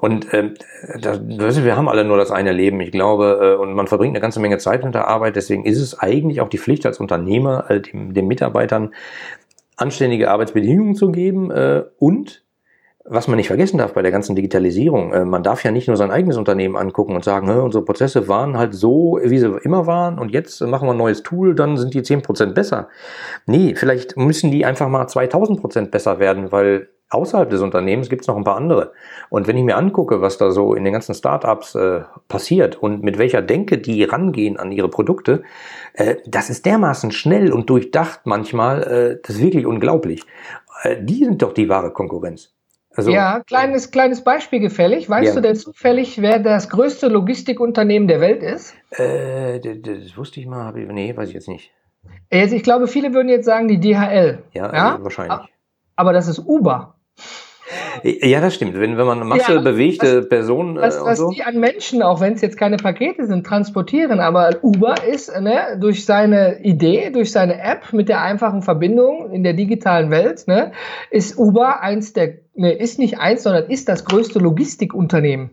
Und 0.00 0.32
äh, 0.32 0.54
das, 0.98 1.20
wir 1.62 1.76
haben 1.76 1.88
alle 1.88 2.04
nur 2.04 2.16
das 2.16 2.30
eine 2.30 2.52
Leben, 2.52 2.80
ich 2.80 2.90
glaube, 2.90 3.56
äh, 3.58 3.60
und 3.60 3.74
man 3.74 3.86
verbringt 3.86 4.12
eine 4.12 4.22
ganze 4.22 4.40
Menge 4.40 4.56
Zeit 4.56 4.82
mit 4.82 4.94
der 4.94 5.08
Arbeit. 5.08 5.36
Deswegen 5.36 5.66
ist 5.66 5.78
es 5.78 5.98
eigentlich 5.98 6.40
auch 6.40 6.48
die 6.48 6.56
Pflicht 6.56 6.86
als 6.86 7.00
Unternehmer, 7.00 7.70
äh, 7.70 7.82
dem, 7.82 8.14
den 8.14 8.26
Mitarbeitern 8.26 8.94
anständige 9.76 10.30
Arbeitsbedingungen 10.30 10.94
zu 10.94 11.12
geben 11.12 11.50
äh, 11.50 11.82
und 11.98 12.42
was 13.10 13.26
man 13.26 13.36
nicht 13.36 13.48
vergessen 13.48 13.78
darf 13.78 13.92
bei 13.92 14.02
der 14.02 14.12
ganzen 14.12 14.36
Digitalisierung, 14.36 15.12
äh, 15.12 15.24
man 15.24 15.42
darf 15.42 15.64
ja 15.64 15.72
nicht 15.72 15.88
nur 15.88 15.96
sein 15.96 16.12
eigenes 16.12 16.36
Unternehmen 16.36 16.76
angucken 16.76 17.16
und 17.16 17.24
sagen, 17.24 17.50
unsere 17.50 17.84
Prozesse 17.84 18.28
waren 18.28 18.56
halt 18.56 18.72
so, 18.72 19.18
wie 19.22 19.38
sie 19.38 19.58
immer 19.62 19.86
waren 19.86 20.18
und 20.18 20.30
jetzt 20.30 20.60
machen 20.60 20.86
wir 20.86 20.92
ein 20.92 20.98
neues 20.98 21.24
Tool, 21.24 21.56
dann 21.56 21.76
sind 21.76 21.92
die 21.92 22.02
10% 22.02 22.52
besser. 22.52 22.88
Nee, 23.46 23.74
vielleicht 23.74 24.16
müssen 24.16 24.52
die 24.52 24.64
einfach 24.64 24.88
mal 24.88 25.06
2000% 25.06 25.90
besser 25.90 26.20
werden, 26.20 26.52
weil 26.52 26.88
außerhalb 27.08 27.50
des 27.50 27.60
Unternehmens 27.60 28.08
gibt 28.08 28.22
es 28.22 28.28
noch 28.28 28.36
ein 28.36 28.44
paar 28.44 28.56
andere. 28.56 28.92
Und 29.28 29.48
wenn 29.48 29.56
ich 29.56 29.64
mir 29.64 29.76
angucke, 29.76 30.20
was 30.20 30.38
da 30.38 30.52
so 30.52 30.74
in 30.74 30.84
den 30.84 30.92
ganzen 30.92 31.14
Startups 31.14 31.74
äh, 31.74 32.02
passiert 32.28 32.76
und 32.76 33.02
mit 33.02 33.18
welcher 33.18 33.42
Denke 33.42 33.78
die 33.78 34.04
rangehen 34.04 34.56
an 34.56 34.70
ihre 34.70 34.88
Produkte, 34.88 35.42
äh, 35.94 36.16
das 36.26 36.48
ist 36.48 36.64
dermaßen 36.64 37.10
schnell 37.10 37.52
und 37.52 37.68
durchdacht 37.68 38.20
manchmal, 38.24 38.82
äh, 38.84 39.18
das 39.20 39.36
ist 39.36 39.42
wirklich 39.42 39.66
unglaublich. 39.66 40.22
Äh, 40.84 41.02
die 41.02 41.24
sind 41.24 41.42
doch 41.42 41.52
die 41.52 41.68
wahre 41.68 41.92
Konkurrenz. 41.92 42.54
Also, 42.96 43.12
ja, 43.12 43.40
kleines, 43.46 43.92
kleines 43.92 44.24
Beispiel 44.24 44.58
gefällig. 44.58 45.08
Weißt 45.08 45.28
ja. 45.28 45.34
du 45.34 45.42
denn 45.42 45.54
zufällig, 45.54 46.20
wer 46.20 46.40
das 46.40 46.68
größte 46.68 47.08
Logistikunternehmen 47.08 48.08
der 48.08 48.20
Welt 48.20 48.42
ist? 48.42 48.74
Äh, 48.90 49.60
das, 49.60 49.76
das 49.82 50.16
wusste 50.16 50.40
ich 50.40 50.46
mal, 50.46 50.66
aber 50.66 50.78
nee, 50.78 51.16
weiß 51.16 51.28
ich 51.28 51.34
jetzt 51.34 51.48
nicht. 51.48 51.70
Jetzt, 52.30 52.52
ich 52.52 52.62
glaube, 52.62 52.88
viele 52.88 53.12
würden 53.14 53.28
jetzt 53.28 53.44
sagen, 53.44 53.68
die 53.68 53.78
DHL. 53.78 54.42
Ja, 54.52 54.74
ja? 54.74 54.98
Wahrscheinlich. 55.02 55.38
Aber 55.96 56.12
das 56.12 56.28
ist 56.28 56.40
Uber. 56.40 56.96
Ja, 58.02 58.40
das 58.40 58.54
stimmt. 58.54 58.78
Wenn, 58.78 58.96
wenn 58.96 59.06
man 59.06 59.18
eine 59.18 59.26
Masse 59.26 59.54
ja, 59.54 59.60
bewegte 59.60 60.22
Personen. 60.22 60.76
Was, 60.76 60.96
äh, 60.96 61.04
was 61.04 61.18
so. 61.18 61.30
die 61.30 61.42
an 61.42 61.58
Menschen, 61.58 62.02
auch 62.02 62.20
wenn 62.20 62.34
es 62.34 62.40
jetzt 62.40 62.56
keine 62.56 62.76
Pakete 62.76 63.26
sind, 63.26 63.46
transportieren, 63.46 64.20
aber 64.20 64.56
Uber 64.62 64.94
ist 65.06 65.32
ne, 65.40 65.78
durch 65.80 66.04
seine 66.04 66.60
Idee, 66.62 67.10
durch 67.10 67.32
seine 67.32 67.60
App 67.60 67.92
mit 67.92 68.08
der 68.08 68.22
einfachen 68.22 68.62
Verbindung 68.62 69.30
in 69.32 69.42
der 69.42 69.52
digitalen 69.52 70.10
Welt, 70.10 70.46
ne, 70.46 70.72
ist 71.10 71.38
Uber 71.38 71.80
eins 71.80 72.12
der, 72.12 72.34
ne, 72.54 72.72
ist 72.72 72.98
nicht 72.98 73.18
eins, 73.18 73.42
sondern 73.42 73.70
ist 73.70 73.88
das 73.88 74.04
größte 74.04 74.38
Logistikunternehmen. 74.38 75.50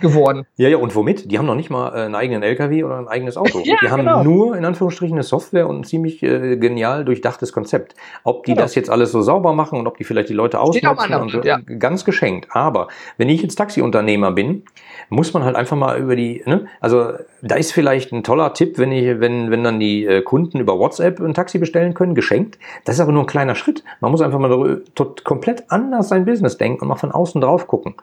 Geworden. 0.00 0.46
Ja, 0.56 0.68
ja, 0.68 0.76
und 0.78 0.94
womit? 0.94 1.30
Die 1.30 1.38
haben 1.38 1.46
noch 1.46 1.54
nicht 1.54 1.70
mal 1.70 1.88
äh, 1.94 2.04
einen 2.06 2.14
eigenen 2.14 2.42
LKW 2.42 2.84
oder 2.84 2.98
ein 2.98 3.08
eigenes 3.08 3.36
Auto. 3.36 3.60
Ja, 3.64 3.76
die 3.80 3.88
haben 3.90 4.00
genau. 4.00 4.22
nur, 4.22 4.56
in 4.56 4.64
Anführungsstrichen, 4.64 5.16
eine 5.16 5.22
Software 5.22 5.68
und 5.68 5.80
ein 5.80 5.84
ziemlich 5.84 6.22
äh, 6.22 6.56
genial 6.56 7.04
durchdachtes 7.04 7.52
Konzept. 7.52 7.94
Ob 8.24 8.44
die 8.44 8.52
Genau. 8.52 8.62
das 8.62 8.74
jetzt 8.74 8.90
alles 8.90 9.12
so 9.12 9.22
sauber 9.22 9.52
machen 9.52 9.78
und 9.78 9.86
ob 9.86 9.96
die 9.96 10.04
vielleicht 10.04 10.28
die 10.28 10.34
Leute 10.34 10.60
ausnutzen, 10.60 11.14
und, 11.14 11.44
äh, 11.44 11.56
ganz 11.78 12.04
geschenkt. 12.04 12.48
Aber 12.50 12.88
wenn 13.16 13.28
ich 13.28 13.42
jetzt 13.42 13.56
Taxiunternehmer 13.56 14.32
bin, 14.32 14.64
muss 15.08 15.32
man 15.32 15.44
halt 15.44 15.56
einfach 15.56 15.76
mal 15.76 15.98
über 15.98 16.16
die, 16.16 16.42
ne? 16.46 16.66
also 16.80 17.12
da 17.42 17.54
ist 17.56 17.72
vielleicht 17.72 18.12
ein 18.12 18.22
toller 18.24 18.52
Tipp, 18.54 18.78
wenn 18.78 18.92
ich, 18.92 19.20
wenn, 19.20 19.50
wenn 19.50 19.64
dann 19.64 19.80
die 19.80 20.04
äh, 20.06 20.22
Kunden 20.22 20.60
über 20.60 20.78
WhatsApp 20.78 21.20
ein 21.20 21.34
Taxi 21.34 21.58
bestellen 21.58 21.94
können, 21.94 22.14
geschenkt. 22.14 22.58
Das 22.84 22.96
ist 22.96 23.00
aber 23.00 23.12
nur 23.12 23.22
ein 23.22 23.26
kleiner 23.26 23.54
Schritt. 23.54 23.84
Man 24.00 24.10
muss 24.10 24.20
einfach 24.20 24.38
mal 24.38 24.48
darüber- 24.48 24.80
tot, 24.94 25.24
komplett 25.24 25.64
anders 25.68 26.08
sein 26.08 26.24
Business 26.24 26.58
denken 26.58 26.82
und 26.82 26.88
mal 26.88 26.96
von 26.96 27.12
außen 27.12 27.40
drauf 27.40 27.66
gucken. 27.66 27.94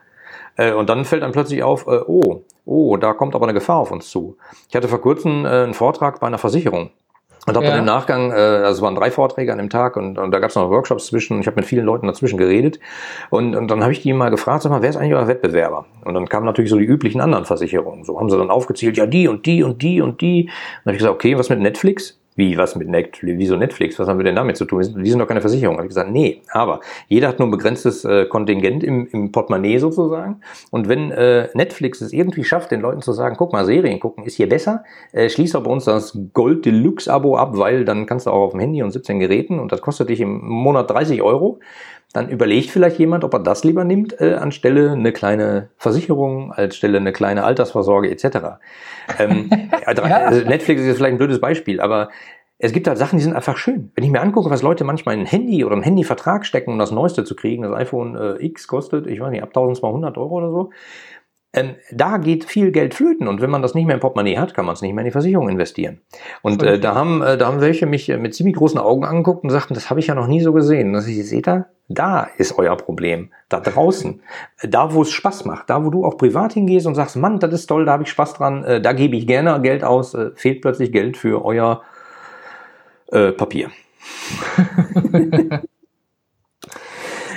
Äh, 0.57 0.73
und 0.73 0.89
dann 0.89 1.05
fällt 1.05 1.23
einem 1.23 1.33
plötzlich 1.33 1.63
auf, 1.63 1.87
äh, 1.87 1.99
oh, 2.07 2.43
oh, 2.65 2.97
da 2.97 3.13
kommt 3.13 3.35
aber 3.35 3.45
eine 3.45 3.53
Gefahr 3.53 3.77
auf 3.77 3.91
uns 3.91 4.09
zu. 4.09 4.37
Ich 4.69 4.75
hatte 4.75 4.87
vor 4.87 5.01
kurzem 5.01 5.45
äh, 5.45 5.49
einen 5.49 5.73
Vortrag 5.73 6.19
bei 6.19 6.27
einer 6.27 6.37
Versicherung. 6.37 6.91
Und 7.47 7.55
habe 7.55 7.65
Ja. 7.65 7.71
dann 7.71 7.79
im 7.79 7.85
Nachgang, 7.85 8.29
äh, 8.29 8.35
also 8.35 8.77
es 8.77 8.81
waren 8.83 8.93
drei 8.93 9.09
Vorträge 9.09 9.51
an 9.51 9.57
dem 9.57 9.71
Tag 9.71 9.97
und, 9.97 10.19
und 10.19 10.29
da 10.31 10.37
gab 10.37 10.51
es 10.51 10.55
noch 10.55 10.69
Workshops 10.69 11.07
zwischen 11.07 11.33
und 11.33 11.39
ich 11.41 11.47
habe 11.47 11.55
mit 11.55 11.65
vielen 11.65 11.85
Leuten 11.85 12.05
dazwischen 12.05 12.37
geredet. 12.37 12.79
Und, 13.31 13.55
und 13.55 13.67
dann 13.67 13.81
habe 13.81 13.91
ich 13.93 14.01
die 14.01 14.13
mal 14.13 14.29
gefragt, 14.29 14.61
sag 14.61 14.69
mal, 14.69 14.83
wer 14.83 14.91
ist 14.91 14.95
eigentlich 14.95 15.15
euer 15.15 15.27
Wettbewerber? 15.27 15.87
Und 16.05 16.13
dann 16.13 16.29
kamen 16.29 16.45
natürlich 16.45 16.69
so 16.69 16.77
die 16.77 16.85
üblichen 16.85 17.19
anderen 17.19 17.45
Versicherungen. 17.45 18.03
So 18.03 18.19
haben 18.19 18.29
sie 18.29 18.37
dann 18.37 18.51
aufgezählt, 18.51 18.95
ja, 18.95 19.07
die 19.07 19.27
und 19.27 19.47
die 19.47 19.63
und 19.63 19.81
die 19.81 20.01
und 20.01 20.21
die. 20.21 20.43
Und 20.43 20.49
dann 20.49 20.81
habe 20.85 20.91
ich 20.93 20.97
gesagt, 20.99 21.15
okay, 21.15 21.35
was 21.35 21.49
mit 21.49 21.59
Netflix? 21.59 22.20
Wie, 22.35 22.57
was 22.57 22.75
mit 22.75 22.87
Netflix? 22.87 23.37
Wieso 23.37 23.57
Netflix? 23.57 23.99
Was 23.99 24.07
haben 24.07 24.17
wir 24.17 24.23
denn 24.23 24.35
damit 24.35 24.55
zu 24.55 24.63
tun? 24.63 24.79
Wir 24.79 25.11
sind, 25.11 25.19
doch 25.19 25.27
keine 25.27 25.41
Versicherung. 25.41 25.75
Habe 25.75 25.85
ich 25.85 25.89
gesagt, 25.89 26.11
nee, 26.11 26.41
aber 26.51 26.79
jeder 27.09 27.27
hat 27.27 27.39
nur 27.39 27.49
ein 27.49 27.51
begrenztes 27.51 28.05
äh, 28.05 28.25
Kontingent 28.25 28.85
im, 28.85 29.07
im 29.11 29.33
Portemonnaie 29.33 29.79
sozusagen. 29.79 30.39
Und 30.69 30.87
wenn 30.87 31.11
äh, 31.11 31.49
Netflix 31.53 31.99
es 31.99 32.13
irgendwie 32.13 32.45
schafft, 32.45 32.71
den 32.71 32.79
Leuten 32.79 33.01
zu 33.01 33.11
sagen, 33.11 33.35
guck 33.37 33.51
mal, 33.51 33.65
Serien 33.65 33.99
gucken 33.99 34.23
ist 34.23 34.35
hier 34.35 34.47
besser, 34.47 34.85
äh, 35.11 35.29
schließ 35.29 35.51
doch 35.51 35.63
bei 35.63 35.71
uns 35.71 35.83
das 35.85 36.17
Gold 36.33 36.65
Deluxe 36.65 37.11
Abo 37.11 37.35
ab, 37.35 37.57
weil 37.57 37.83
dann 37.83 38.05
kannst 38.05 38.27
du 38.27 38.31
auch 38.31 38.45
auf 38.45 38.51
dem 38.51 38.61
Handy 38.61 38.81
und 38.81 38.91
17 38.91 39.19
Geräten 39.19 39.59
und 39.59 39.73
das 39.73 39.81
kostet 39.81 40.07
dich 40.07 40.21
im 40.21 40.39
Monat 40.39 40.89
30 40.89 41.21
Euro. 41.21 41.59
Dann 42.13 42.29
überlegt 42.29 42.69
vielleicht 42.69 42.99
jemand, 42.99 43.23
ob 43.23 43.33
er 43.33 43.39
das 43.39 43.63
lieber 43.63 43.83
nimmt, 43.83 44.19
äh, 44.19 44.33
anstelle 44.33 44.91
eine 44.91 45.13
kleine 45.13 45.69
Versicherung, 45.77 46.51
anstelle 46.51 46.97
eine 46.97 47.13
kleine 47.13 47.43
Altersvorsorge 47.43 48.09
etc. 48.09 48.59
Ähm, 49.17 49.49
also, 49.85 50.03
Netflix 50.47 50.81
ist 50.81 50.87
jetzt 50.87 50.97
vielleicht 50.97 51.13
ein 51.13 51.17
blödes 51.17 51.39
Beispiel, 51.39 51.79
aber 51.79 52.09
es 52.63 52.73
gibt 52.73 52.87
halt 52.87 52.99
Sachen, 52.99 53.17
die 53.17 53.23
sind 53.23 53.35
einfach 53.35 53.57
schön. 53.57 53.91
Wenn 53.95 54.03
ich 54.03 54.11
mir 54.11 54.21
angucke, 54.21 54.51
was 54.51 54.61
Leute 54.61 54.83
manchmal 54.83 55.15
in 55.15 55.21
ein 55.21 55.25
Handy 55.25 55.65
oder 55.65 55.73
einen 55.73 55.83
Handyvertrag 55.83 56.45
stecken, 56.45 56.73
um 56.73 56.77
das 56.79 56.91
Neueste 56.91 57.23
zu 57.23 57.35
kriegen, 57.35 57.63
das 57.63 57.73
iPhone 57.73 58.15
äh, 58.15 58.45
X 58.45 58.67
kostet, 58.67 59.07
ich 59.07 59.19
weiß 59.19 59.31
nicht, 59.31 59.41
ab 59.41 59.49
1200 59.49 60.15
Euro 60.17 60.35
oder 60.35 60.51
so, 60.51 60.69
ähm, 61.53 61.75
da 61.91 62.17
geht 62.17 62.45
viel 62.45 62.71
Geld 62.71 62.93
flöten 62.93 63.27
und 63.27 63.41
wenn 63.41 63.49
man 63.49 63.61
das 63.61 63.73
nicht 63.73 63.85
mehr 63.85 63.95
im 63.95 63.99
Portemonnaie 63.99 64.37
hat, 64.37 64.53
kann 64.53 64.65
man 64.65 64.73
es 64.73 64.81
nicht 64.81 64.93
mehr 64.93 65.01
in 65.01 65.07
die 65.07 65.11
Versicherung 65.11 65.49
investieren. 65.49 65.99
Und 66.41 66.63
äh, 66.63 66.79
da 66.79 66.95
haben 66.95 67.21
äh, 67.21 67.37
da 67.37 67.47
haben 67.47 67.59
welche 67.59 67.85
mich 67.85 68.07
äh, 68.07 68.17
mit 68.17 68.33
ziemlich 68.33 68.55
großen 68.55 68.79
Augen 68.79 69.03
angeguckt 69.03 69.43
und 69.43 69.49
sagten, 69.49 69.73
das 69.73 69.89
habe 69.89 69.99
ich 69.99 70.07
ja 70.07 70.15
noch 70.15 70.27
nie 70.27 70.39
so 70.39 70.53
gesehen. 70.53 70.95
Und 70.95 71.05
ich 71.05 71.27
seht 71.27 71.49
ihr, 71.49 71.67
da 71.89 72.29
ist 72.37 72.57
euer 72.57 72.77
Problem, 72.77 73.31
da 73.49 73.59
draußen, 73.59 74.21
da 74.63 74.93
wo 74.93 75.01
es 75.01 75.11
Spaß 75.11 75.43
macht, 75.43 75.69
da 75.69 75.83
wo 75.83 75.89
du 75.89 76.05
auch 76.05 76.17
privat 76.17 76.53
hingehst 76.53 76.87
und 76.87 76.95
sagst, 76.95 77.17
Mann, 77.17 77.39
das 77.39 77.53
ist 77.53 77.67
toll, 77.67 77.83
da 77.83 77.93
habe 77.93 78.03
ich 78.03 78.09
Spaß 78.09 78.35
dran, 78.35 78.63
äh, 78.63 78.81
da 78.81 78.93
gebe 78.93 79.17
ich 79.17 79.27
gerne 79.27 79.59
Geld 79.61 79.83
aus, 79.83 80.13
äh, 80.13 80.31
fehlt 80.35 80.61
plötzlich 80.61 80.93
Geld 80.93 81.17
für 81.17 81.43
euer 81.43 81.81
äh, 83.11 83.33
Papier. 83.33 83.71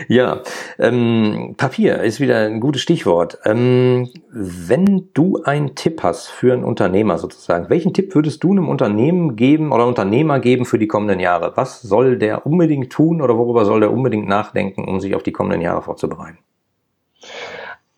Ja, 0.09 0.43
ähm, 0.79 1.55
Papier 1.57 2.03
ist 2.03 2.21
wieder 2.21 2.39
ein 2.39 2.61
gutes 2.61 2.83
Stichwort. 2.83 3.39
Ähm, 3.45 4.11
wenn 4.31 5.09
du 5.15 5.43
einen 5.45 5.75
Tipp 5.75 6.03
hast 6.03 6.29
für 6.29 6.53
einen 6.53 6.65
Unternehmer 6.65 7.19
sozusagen, 7.19 7.71
welchen 7.71 7.95
Tipp 7.95 8.15
würdest 8.15 8.43
du 8.45 8.53
einem 8.53 8.69
Unternehmen 8.69 9.37
geben 9.37 9.73
oder 9.73 9.87
Unternehmer 9.87 10.41
geben 10.41 10.65
für 10.65 10.79
die 10.79 10.89
kommenden 10.89 11.21
Jahre? 11.21 11.53
Was 11.57 11.83
soll 11.83 12.19
der 12.19 12.47
unbedingt 12.47 12.93
tun 12.93 13.23
oder 13.23 13.37
worüber 13.37 13.65
soll 13.65 13.81
der 13.81 13.93
unbedingt 13.93 14.29
nachdenken, 14.29 14.85
um 14.85 15.01
sich 15.01 15.15
auf 15.15 15.23
die 15.23 15.33
kommenden 15.33 15.61
Jahre 15.61 15.83
vorzubereiten? 15.83 16.39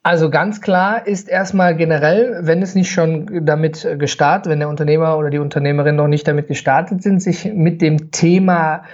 Also 0.02 0.30
ganz 0.30 0.60
klar 0.60 1.04
ist 1.04 1.28
erstmal 1.28 1.74
generell, 1.74 2.38
wenn 2.42 2.62
es 2.62 2.76
nicht 2.76 2.92
schon 2.92 3.44
damit 3.44 3.88
gestartet, 3.98 4.52
wenn 4.52 4.60
der 4.60 4.68
Unternehmer 4.68 5.18
oder 5.18 5.30
die 5.30 5.40
Unternehmerin 5.40 5.96
noch 5.96 6.06
nicht 6.06 6.28
damit 6.28 6.46
gestartet 6.46 7.02
sind, 7.02 7.20
sich 7.20 7.52
mit 7.52 7.82
dem 7.82 8.12
Thema 8.12 8.84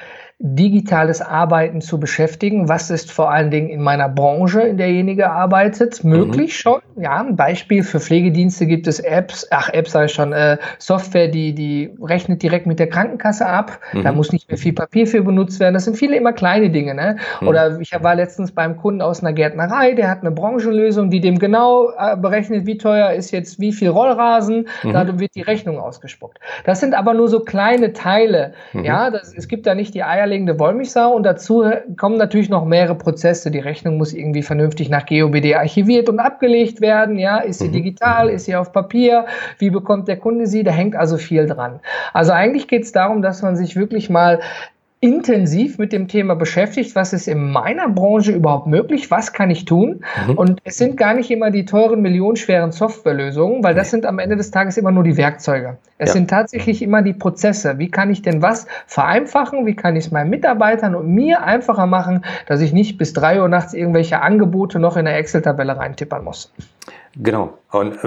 digitales 0.45 1.21
Arbeiten 1.23 1.81
zu 1.81 2.01
beschäftigen. 2.01 2.69
Was 2.69 2.91
ist 2.91 3.13
vor 3.13 3.31
allen 3.31 3.53
Dingen 3.53 3.69
in 3.69 3.81
meiner 3.81 4.09
Branche, 4.09 4.63
in 4.63 4.77
derjenige 4.77 5.31
arbeitet, 5.31 6.03
möglich 6.03 6.59
schon? 6.59 6.81
Ja, 6.97 7.21
ein 7.21 7.37
Beispiel 7.37 7.85
für 7.85 8.01
Pflegedienste 8.01 8.67
gibt 8.67 8.89
es 8.89 8.99
Apps, 8.99 9.47
ach 9.53 9.69
Apps 9.73 9.93
sage 9.93 10.07
ich 10.07 10.13
schon, 10.13 10.33
äh, 10.33 10.59
Software, 10.81 11.29
die 11.29 11.55
die 11.55 11.95
rechnet 12.03 12.43
direkt 12.43 12.67
mit 12.67 12.81
der 12.81 12.89
Krankenkasse 12.89 13.47
ab. 13.47 13.79
Da 13.93 14.11
Mhm. 14.11 14.17
muss 14.17 14.33
nicht 14.33 14.49
mehr 14.51 14.59
viel 14.59 14.73
Papier 14.73 15.07
für 15.07 15.23
benutzt 15.23 15.61
werden. 15.61 15.75
Das 15.75 15.85
sind 15.85 15.97
viele 15.97 16.17
immer 16.17 16.33
kleine 16.33 16.71
Dinge. 16.71 16.95
Ne? 16.97 17.19
Mhm. 17.41 17.47
Oder 17.49 17.79
ich 17.81 17.93
war 18.01 18.17
letztens 18.17 18.51
beim 18.51 18.77
Kunden 18.77 19.01
aus 19.01 19.21
einer 19.23 19.33
Gärtnerei, 19.33 19.93
der 19.93 20.11
hat 20.11 20.23
eine 20.23 20.33
Branchenlösung, 20.33 21.09
die 21.11 21.21
dem 21.21 21.39
genau 21.39 21.91
äh, 21.97 22.17
berechnet, 22.17 22.67
wie 22.67 22.79
teuer 22.79 23.13
ist 23.13 23.31
jetzt 23.31 23.61
wie 23.61 23.73
viel 23.73 23.91
Rollrasen. 23.91 24.67
Mhm. 24.83 24.93
Dadurch 24.93 25.21
wird 25.21 25.37
die 25.37 25.43
Rechnung 25.43 25.79
ausgespuckt. 25.79 26.41
Das 26.65 26.81
sind 26.81 26.95
aber 26.95 27.15
nur 27.15 27.29
so 27.29 27.41
kleine 27.41 27.93
Teile. 27.93 28.55
Mhm. 28.73 28.85
Ja, 28.85 29.11
das, 29.11 29.33
es 29.37 29.47
gibt 29.47 29.69
da 29.69 29.77
nicht 29.77 29.95
die 29.95 30.03
eierlegende 30.03 30.32
Wollmilchsau 30.59 31.13
und 31.15 31.23
dazu 31.25 31.65
kommen 31.97 32.17
natürlich 32.17 32.49
noch 32.49 32.65
mehrere 32.65 32.95
Prozesse. 32.95 33.51
Die 33.51 33.59
Rechnung 33.59 33.99
muss 33.99 34.13
irgendwie 34.13 34.43
vernünftig 34.43 34.89
nach 34.89 35.07
GOBD 35.07 35.55
archiviert 35.55 36.09
und 36.09 36.19
abgelegt 36.21 36.81
werden. 36.81 37.19
Ja, 37.19 37.39
ist 37.39 37.59
sie 37.61 37.69
Mhm. 37.69 37.73
digital, 37.73 38.29
ist 38.31 38.47
sie 38.47 38.57
auf 38.57 38.73
Papier? 38.73 39.27
Wie 39.59 39.71
bekommt 39.71 40.09
der 40.09 40.17
Kunde 40.17 40.47
sie? 40.47 40.63
Da 40.63 40.71
hängt 40.71 40.97
also 40.97 41.19
viel 41.19 41.47
dran. 41.47 41.81
Also 42.13 42.33
eigentlich 42.33 42.67
geht 42.69 42.83
es 42.83 42.93
darum, 42.93 43.23
dass 43.23 43.43
man 43.43 43.57
sich 43.57 43.77
wirklich 43.77 44.11
mal 44.11 44.41
intensiv 45.03 45.79
mit 45.79 45.93
dem 45.93 46.07
Thema 46.07 46.37
beschäftigt, 46.37 46.95
was 46.95 47.13
ist 47.13 47.27
in 47.27 47.51
meiner 47.51 47.89
Branche 47.89 48.31
überhaupt 48.31 48.69
möglich, 48.69 49.11
was 49.11 49.33
kann 49.33 49.51
ich 49.51 49.65
tun. 49.65 50.05
Mhm. 50.29 50.39
Und 50.39 50.61
es 50.63 50.79
sind 50.79 50.97
gar 50.97 51.13
nicht 51.13 51.29
immer 51.33 51.51
die 51.51 51.65
teuren, 51.65 52.03
millionenschweren 52.03 52.71
Softwarelösungen, 52.71 53.65
weil 53.65 53.75
das 53.75 53.91
sind 53.91 54.07
am 54.07 54.21
Ende 54.21 54.37
des 54.37 54.53
Tages 54.53 54.79
immer 54.79 54.93
nur 54.93 55.03
die 55.03 55.17
Werkzeuge. 55.17 55.77
Es 55.99 56.11
Ja. 56.11 56.13
sind 56.13 56.31
tatsächlich 56.31 56.83
immer 56.83 57.03
die 57.03 57.15
Prozesse. 57.15 57.79
Wie 57.79 57.91
kann 57.91 58.13
ich 58.13 58.23
denn 58.23 58.43
was 58.43 58.69
vereinfachen? 58.87 59.67
Wie 59.67 59.75
kann 59.75 59.97
ich 59.97 60.07
es 60.07 60.11
meinen 60.13 60.31
Mitarbeitern 60.31 60.95
und 60.95 61.13
mir 61.13 61.43
einfacher 61.43 61.87
machen, 61.87 62.25
dass 62.47 62.61
ich 62.61 62.73
nicht 62.73 62.97
bis 62.97 63.13
drei 63.13 63.41
Uhr 63.41 63.49
nachts 63.49 63.75
irgendwelche 63.75 64.23
Angebote 64.23 64.79
noch 64.79 64.97
in 64.97 65.05
der 65.05 65.17
Excel-Tabelle 65.17 65.77
reintippern 65.77 66.23
muss? 66.23 66.53
Genau. 67.17 67.59
Und 67.71 67.93
äh, 67.93 67.99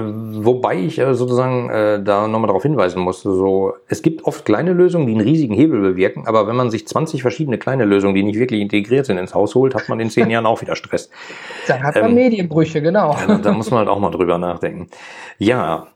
wobei 0.46 0.78
ich 0.78 0.98
äh, 0.98 1.14
sozusagen 1.14 1.70
äh, 1.70 2.04
da 2.04 2.28
nochmal 2.28 2.48
darauf 2.48 2.64
hinweisen 2.64 3.02
musste, 3.02 3.32
so 3.32 3.74
es 3.88 4.02
gibt 4.02 4.26
oft 4.26 4.46
kleine 4.46 4.74
Lösungen, 4.74 5.06
die 5.06 5.14
einen 5.14 5.22
riesigen 5.22 5.54
Hebel 5.54 5.80
bewirken, 5.80 6.28
aber 6.28 6.48
wenn 6.48 6.56
man 6.56 6.72
sich 6.72 6.88
20 6.88 7.22
verschiedene 7.22 7.58
kleine 7.60 7.86
Lösungen, 7.86 8.16
die 8.16 8.24
nicht 8.24 8.40
wirklich 8.40 8.62
integriert 8.62 9.06
sind, 9.06 9.18
ins 9.18 9.36
Haus 9.36 9.54
holt, 9.54 9.76
hat 9.76 9.90
man 9.90 10.00
in 10.00 10.10
zehn 10.10 10.30
Jahren 10.32 10.46
auch 10.46 10.62
wieder 10.62 10.76
Stress. 10.76 11.10
Dann 11.68 11.84
hat 11.84 11.96
man 11.96 12.06
Ähm, 12.10 12.16
Medienbrüche, 12.16 12.82
genau. 12.82 13.16
Ja, 13.28 13.38
da, 13.38 13.52
muss 13.54 13.70
man 13.70 13.80
halt 13.80 13.90
auch 13.90 14.00
mal 14.00 14.12
drüber 14.12 14.38
nachdenken. 14.40 14.88
Ja, 15.38 15.88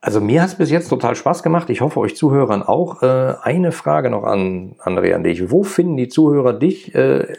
also 0.00 0.20
mir 0.20 0.42
hat 0.42 0.50
es 0.50 0.54
bis 0.56 0.70
jetzt 0.70 0.88
total 0.88 1.16
Spaß 1.16 1.42
gemacht. 1.42 1.70
Ich 1.70 1.80
hoffe, 1.80 1.98
euch 1.98 2.14
Zuhörern 2.14 2.62
auch. 2.62 3.02
Äh, 3.02 3.34
eine 3.42 3.72
Frage 3.72 4.10
noch 4.10 4.24
an 4.24 4.76
Andrea 4.78 5.16
an 5.16 5.24
dich. 5.24 5.50
Wo 5.50 5.62
finden 5.62 5.96
die 5.96 6.08
Zuhörer 6.08 6.52
dich 6.52 6.94
äh, 6.94 7.32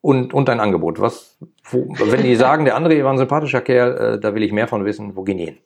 und, 0.00 0.32
und 0.32 0.48
dein 0.48 0.60
Angebot? 0.60 1.00
Was, 1.00 1.36
wo, 1.64 1.86
wenn 1.88 2.22
die 2.22 2.36
sagen, 2.36 2.64
der 2.64 2.76
André 2.76 3.04
war 3.04 3.12
ein 3.12 3.18
sympathischer 3.18 3.60
Kerl, 3.60 4.14
äh, 4.16 4.20
da 4.20 4.34
will 4.34 4.42
ich 4.42 4.52
mehr 4.52 4.68
von 4.68 4.84
wissen, 4.84 5.16
wo 5.16 5.22
gehen 5.22 5.38
die 5.38 5.44
hin? 5.46 5.58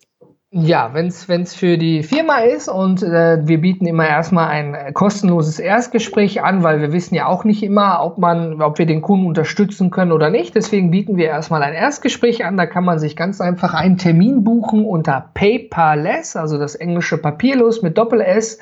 Ja, 0.58 0.94
wenn 0.94 1.08
es 1.08 1.54
für 1.54 1.76
die 1.76 2.04
Firma 2.04 2.38
ist 2.38 2.68
und 2.68 3.02
äh, 3.02 3.46
wir 3.46 3.60
bieten 3.60 3.84
immer 3.84 4.08
erstmal 4.08 4.48
ein 4.48 4.94
kostenloses 4.94 5.58
Erstgespräch 5.58 6.42
an, 6.42 6.62
weil 6.62 6.80
wir 6.80 6.92
wissen 6.92 7.16
ja 7.16 7.26
auch 7.26 7.44
nicht 7.44 7.64
immer, 7.64 8.00
ob 8.02 8.16
man, 8.18 8.62
ob 8.62 8.78
wir 8.78 8.86
den 8.86 9.02
Kunden 9.02 9.26
unterstützen 9.26 9.90
können 9.90 10.12
oder 10.12 10.30
nicht. 10.30 10.54
Deswegen 10.54 10.92
bieten 10.92 11.16
wir 11.16 11.26
erstmal 11.26 11.62
ein 11.64 11.74
Erstgespräch 11.74 12.44
an. 12.44 12.56
Da 12.56 12.64
kann 12.64 12.84
man 12.84 13.00
sich 13.00 13.16
ganz 13.16 13.40
einfach 13.40 13.74
einen 13.74 13.98
Termin 13.98 14.44
buchen 14.44 14.84
unter 14.86 15.30
paperless, 15.34 16.36
also 16.36 16.58
das 16.58 16.76
englische 16.76 17.18
papierlos 17.18 17.82
mit 17.82 17.98
Doppel 17.98 18.20
S. 18.20 18.58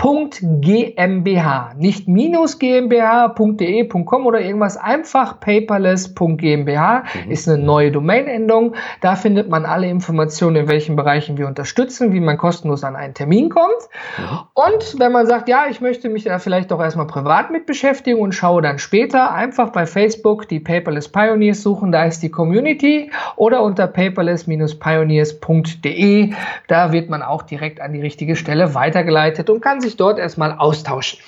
.gmbh, 0.00 1.74
nicht 1.76 2.06
minus 2.06 2.60
gmbh.de.com 2.60 4.26
oder 4.26 4.40
irgendwas, 4.40 4.76
einfach 4.76 5.40
paperless.gmbh 5.40 7.02
ist 7.28 7.48
eine 7.48 7.58
neue 7.58 7.90
Domainendung. 7.90 8.76
Da 9.00 9.16
findet 9.16 9.48
man 9.48 9.66
alle 9.66 9.88
Informationen, 9.88 10.54
in 10.54 10.68
welchen 10.68 10.94
Bereichen 10.94 11.36
wir 11.36 11.48
unterstützen, 11.48 12.12
wie 12.12 12.20
man 12.20 12.38
kostenlos 12.38 12.84
an 12.84 12.94
einen 12.94 13.14
Termin 13.14 13.48
kommt. 13.48 13.88
Und 14.54 15.00
wenn 15.00 15.10
man 15.10 15.26
sagt, 15.26 15.48
ja, 15.48 15.66
ich 15.68 15.80
möchte 15.80 16.08
mich 16.08 16.22
da 16.22 16.38
vielleicht 16.38 16.70
doch 16.70 16.80
erstmal 16.80 17.08
privat 17.08 17.50
mit 17.50 17.66
beschäftigen 17.66 18.20
und 18.20 18.36
schaue 18.36 18.62
dann 18.62 18.78
später, 18.78 19.34
einfach 19.34 19.70
bei 19.70 19.84
Facebook 19.84 20.48
die 20.48 20.60
Paperless 20.60 21.08
Pioneers 21.08 21.62
suchen, 21.62 21.90
da 21.90 22.04
ist 22.04 22.22
die 22.22 22.30
Community. 22.30 23.10
Oder 23.34 23.64
unter 23.64 23.88
paperless-pioneers.de, 23.88 26.34
da 26.68 26.92
wird 26.92 27.10
man 27.10 27.22
auch 27.22 27.42
direkt 27.42 27.80
an 27.80 27.92
die 27.92 28.00
richtige 28.00 28.36
Stelle 28.36 28.76
weitergeleitet 28.76 29.50
und 29.50 29.60
kann 29.60 29.80
sich 29.80 29.87
dort 29.96 30.18
erstmal 30.18 30.52
austauschen. 30.52 31.18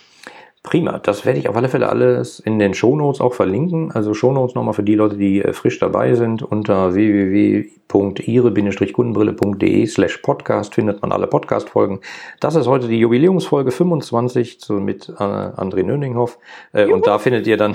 Prima, 0.62 0.99
das 0.99 1.25
werde 1.25 1.38
ich 1.38 1.49
auf 1.49 1.57
alle 1.57 1.70
Fälle 1.70 1.88
alles 1.88 2.38
in 2.38 2.59
den 2.59 2.75
Shownotes 2.75 3.23
auch 3.23 3.33
verlinken. 3.33 3.92
Also 3.92 4.12
Shownotes 4.12 4.55
nochmal 4.55 4.75
für 4.75 4.83
die 4.83 4.94
Leute, 4.94 5.16
die 5.16 5.42
äh, 5.42 5.55
frisch 5.55 5.79
dabei 5.79 6.14
sind. 6.14 6.42
Unter 6.42 6.92
www.ihre-kundenbrille.de 6.92 9.87
slash 9.87 10.18
podcast 10.18 10.75
findet 10.75 11.01
man 11.01 11.12
alle 11.12 11.29
Podcast-Folgen. 11.29 12.01
Das 12.40 12.57
ist 12.57 12.66
heute 12.66 12.88
die 12.88 12.99
Jubiläumsfolge 12.99 13.70
25 13.70 14.59
mit 14.81 15.09
äh, 15.09 15.12
André 15.12 15.83
Nöninghoff. 15.83 16.38
Äh, 16.75 16.88
und 16.88 17.07
da 17.07 17.18
findet 17.18 17.46
ihr 17.46 17.57
dann, 17.57 17.75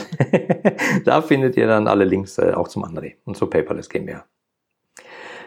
da 1.05 1.23
findet 1.23 1.57
ihr 1.57 1.65
dann 1.65 1.87
alle 1.87 2.05
Links 2.05 2.37
äh, 2.37 2.53
auch 2.53 2.67
zum 2.67 2.85
André 2.85 3.13
und 3.25 3.35
zur 3.35 3.49
Paperless 3.49 3.89
GmbH. 3.89 4.25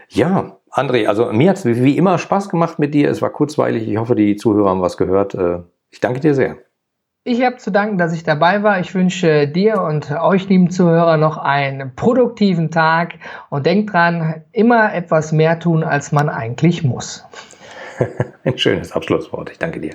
Ja, 0.08 0.58
André, 0.70 1.06
also 1.06 1.32
mir 1.32 1.50
hat 1.50 1.56
es 1.56 1.64
wie 1.64 1.96
immer 1.96 2.18
Spaß 2.18 2.48
gemacht 2.48 2.78
mit 2.78 2.94
dir. 2.94 3.10
Es 3.10 3.22
war 3.22 3.30
kurzweilig. 3.30 3.88
Ich 3.88 3.96
hoffe, 3.96 4.14
die 4.14 4.36
Zuhörer 4.36 4.70
haben 4.70 4.82
was 4.82 4.96
gehört. 4.96 5.34
Äh, 5.34 5.60
ich 5.90 6.00
danke 6.00 6.20
dir 6.20 6.34
sehr. 6.34 6.56
Ich 7.24 7.42
habe 7.42 7.56
zu 7.56 7.70
danken, 7.70 7.98
dass 7.98 8.14
ich 8.14 8.22
dabei 8.22 8.62
war. 8.62 8.80
Ich 8.80 8.94
wünsche 8.94 9.46
dir 9.48 9.82
und 9.82 10.10
euch, 10.10 10.48
lieben 10.48 10.70
Zuhörer, 10.70 11.18
noch 11.18 11.36
einen 11.36 11.94
produktiven 11.94 12.70
Tag 12.70 13.14
und 13.50 13.66
denkt 13.66 13.92
dran, 13.92 14.44
immer 14.52 14.94
etwas 14.94 15.32
mehr 15.32 15.58
tun, 15.58 15.84
als 15.84 16.10
man 16.10 16.30
eigentlich 16.30 16.84
muss. 16.84 17.26
Ein 18.44 18.56
schönes 18.56 18.92
Abschlusswort. 18.92 19.50
Ich 19.50 19.58
danke 19.58 19.80
dir. 19.80 19.94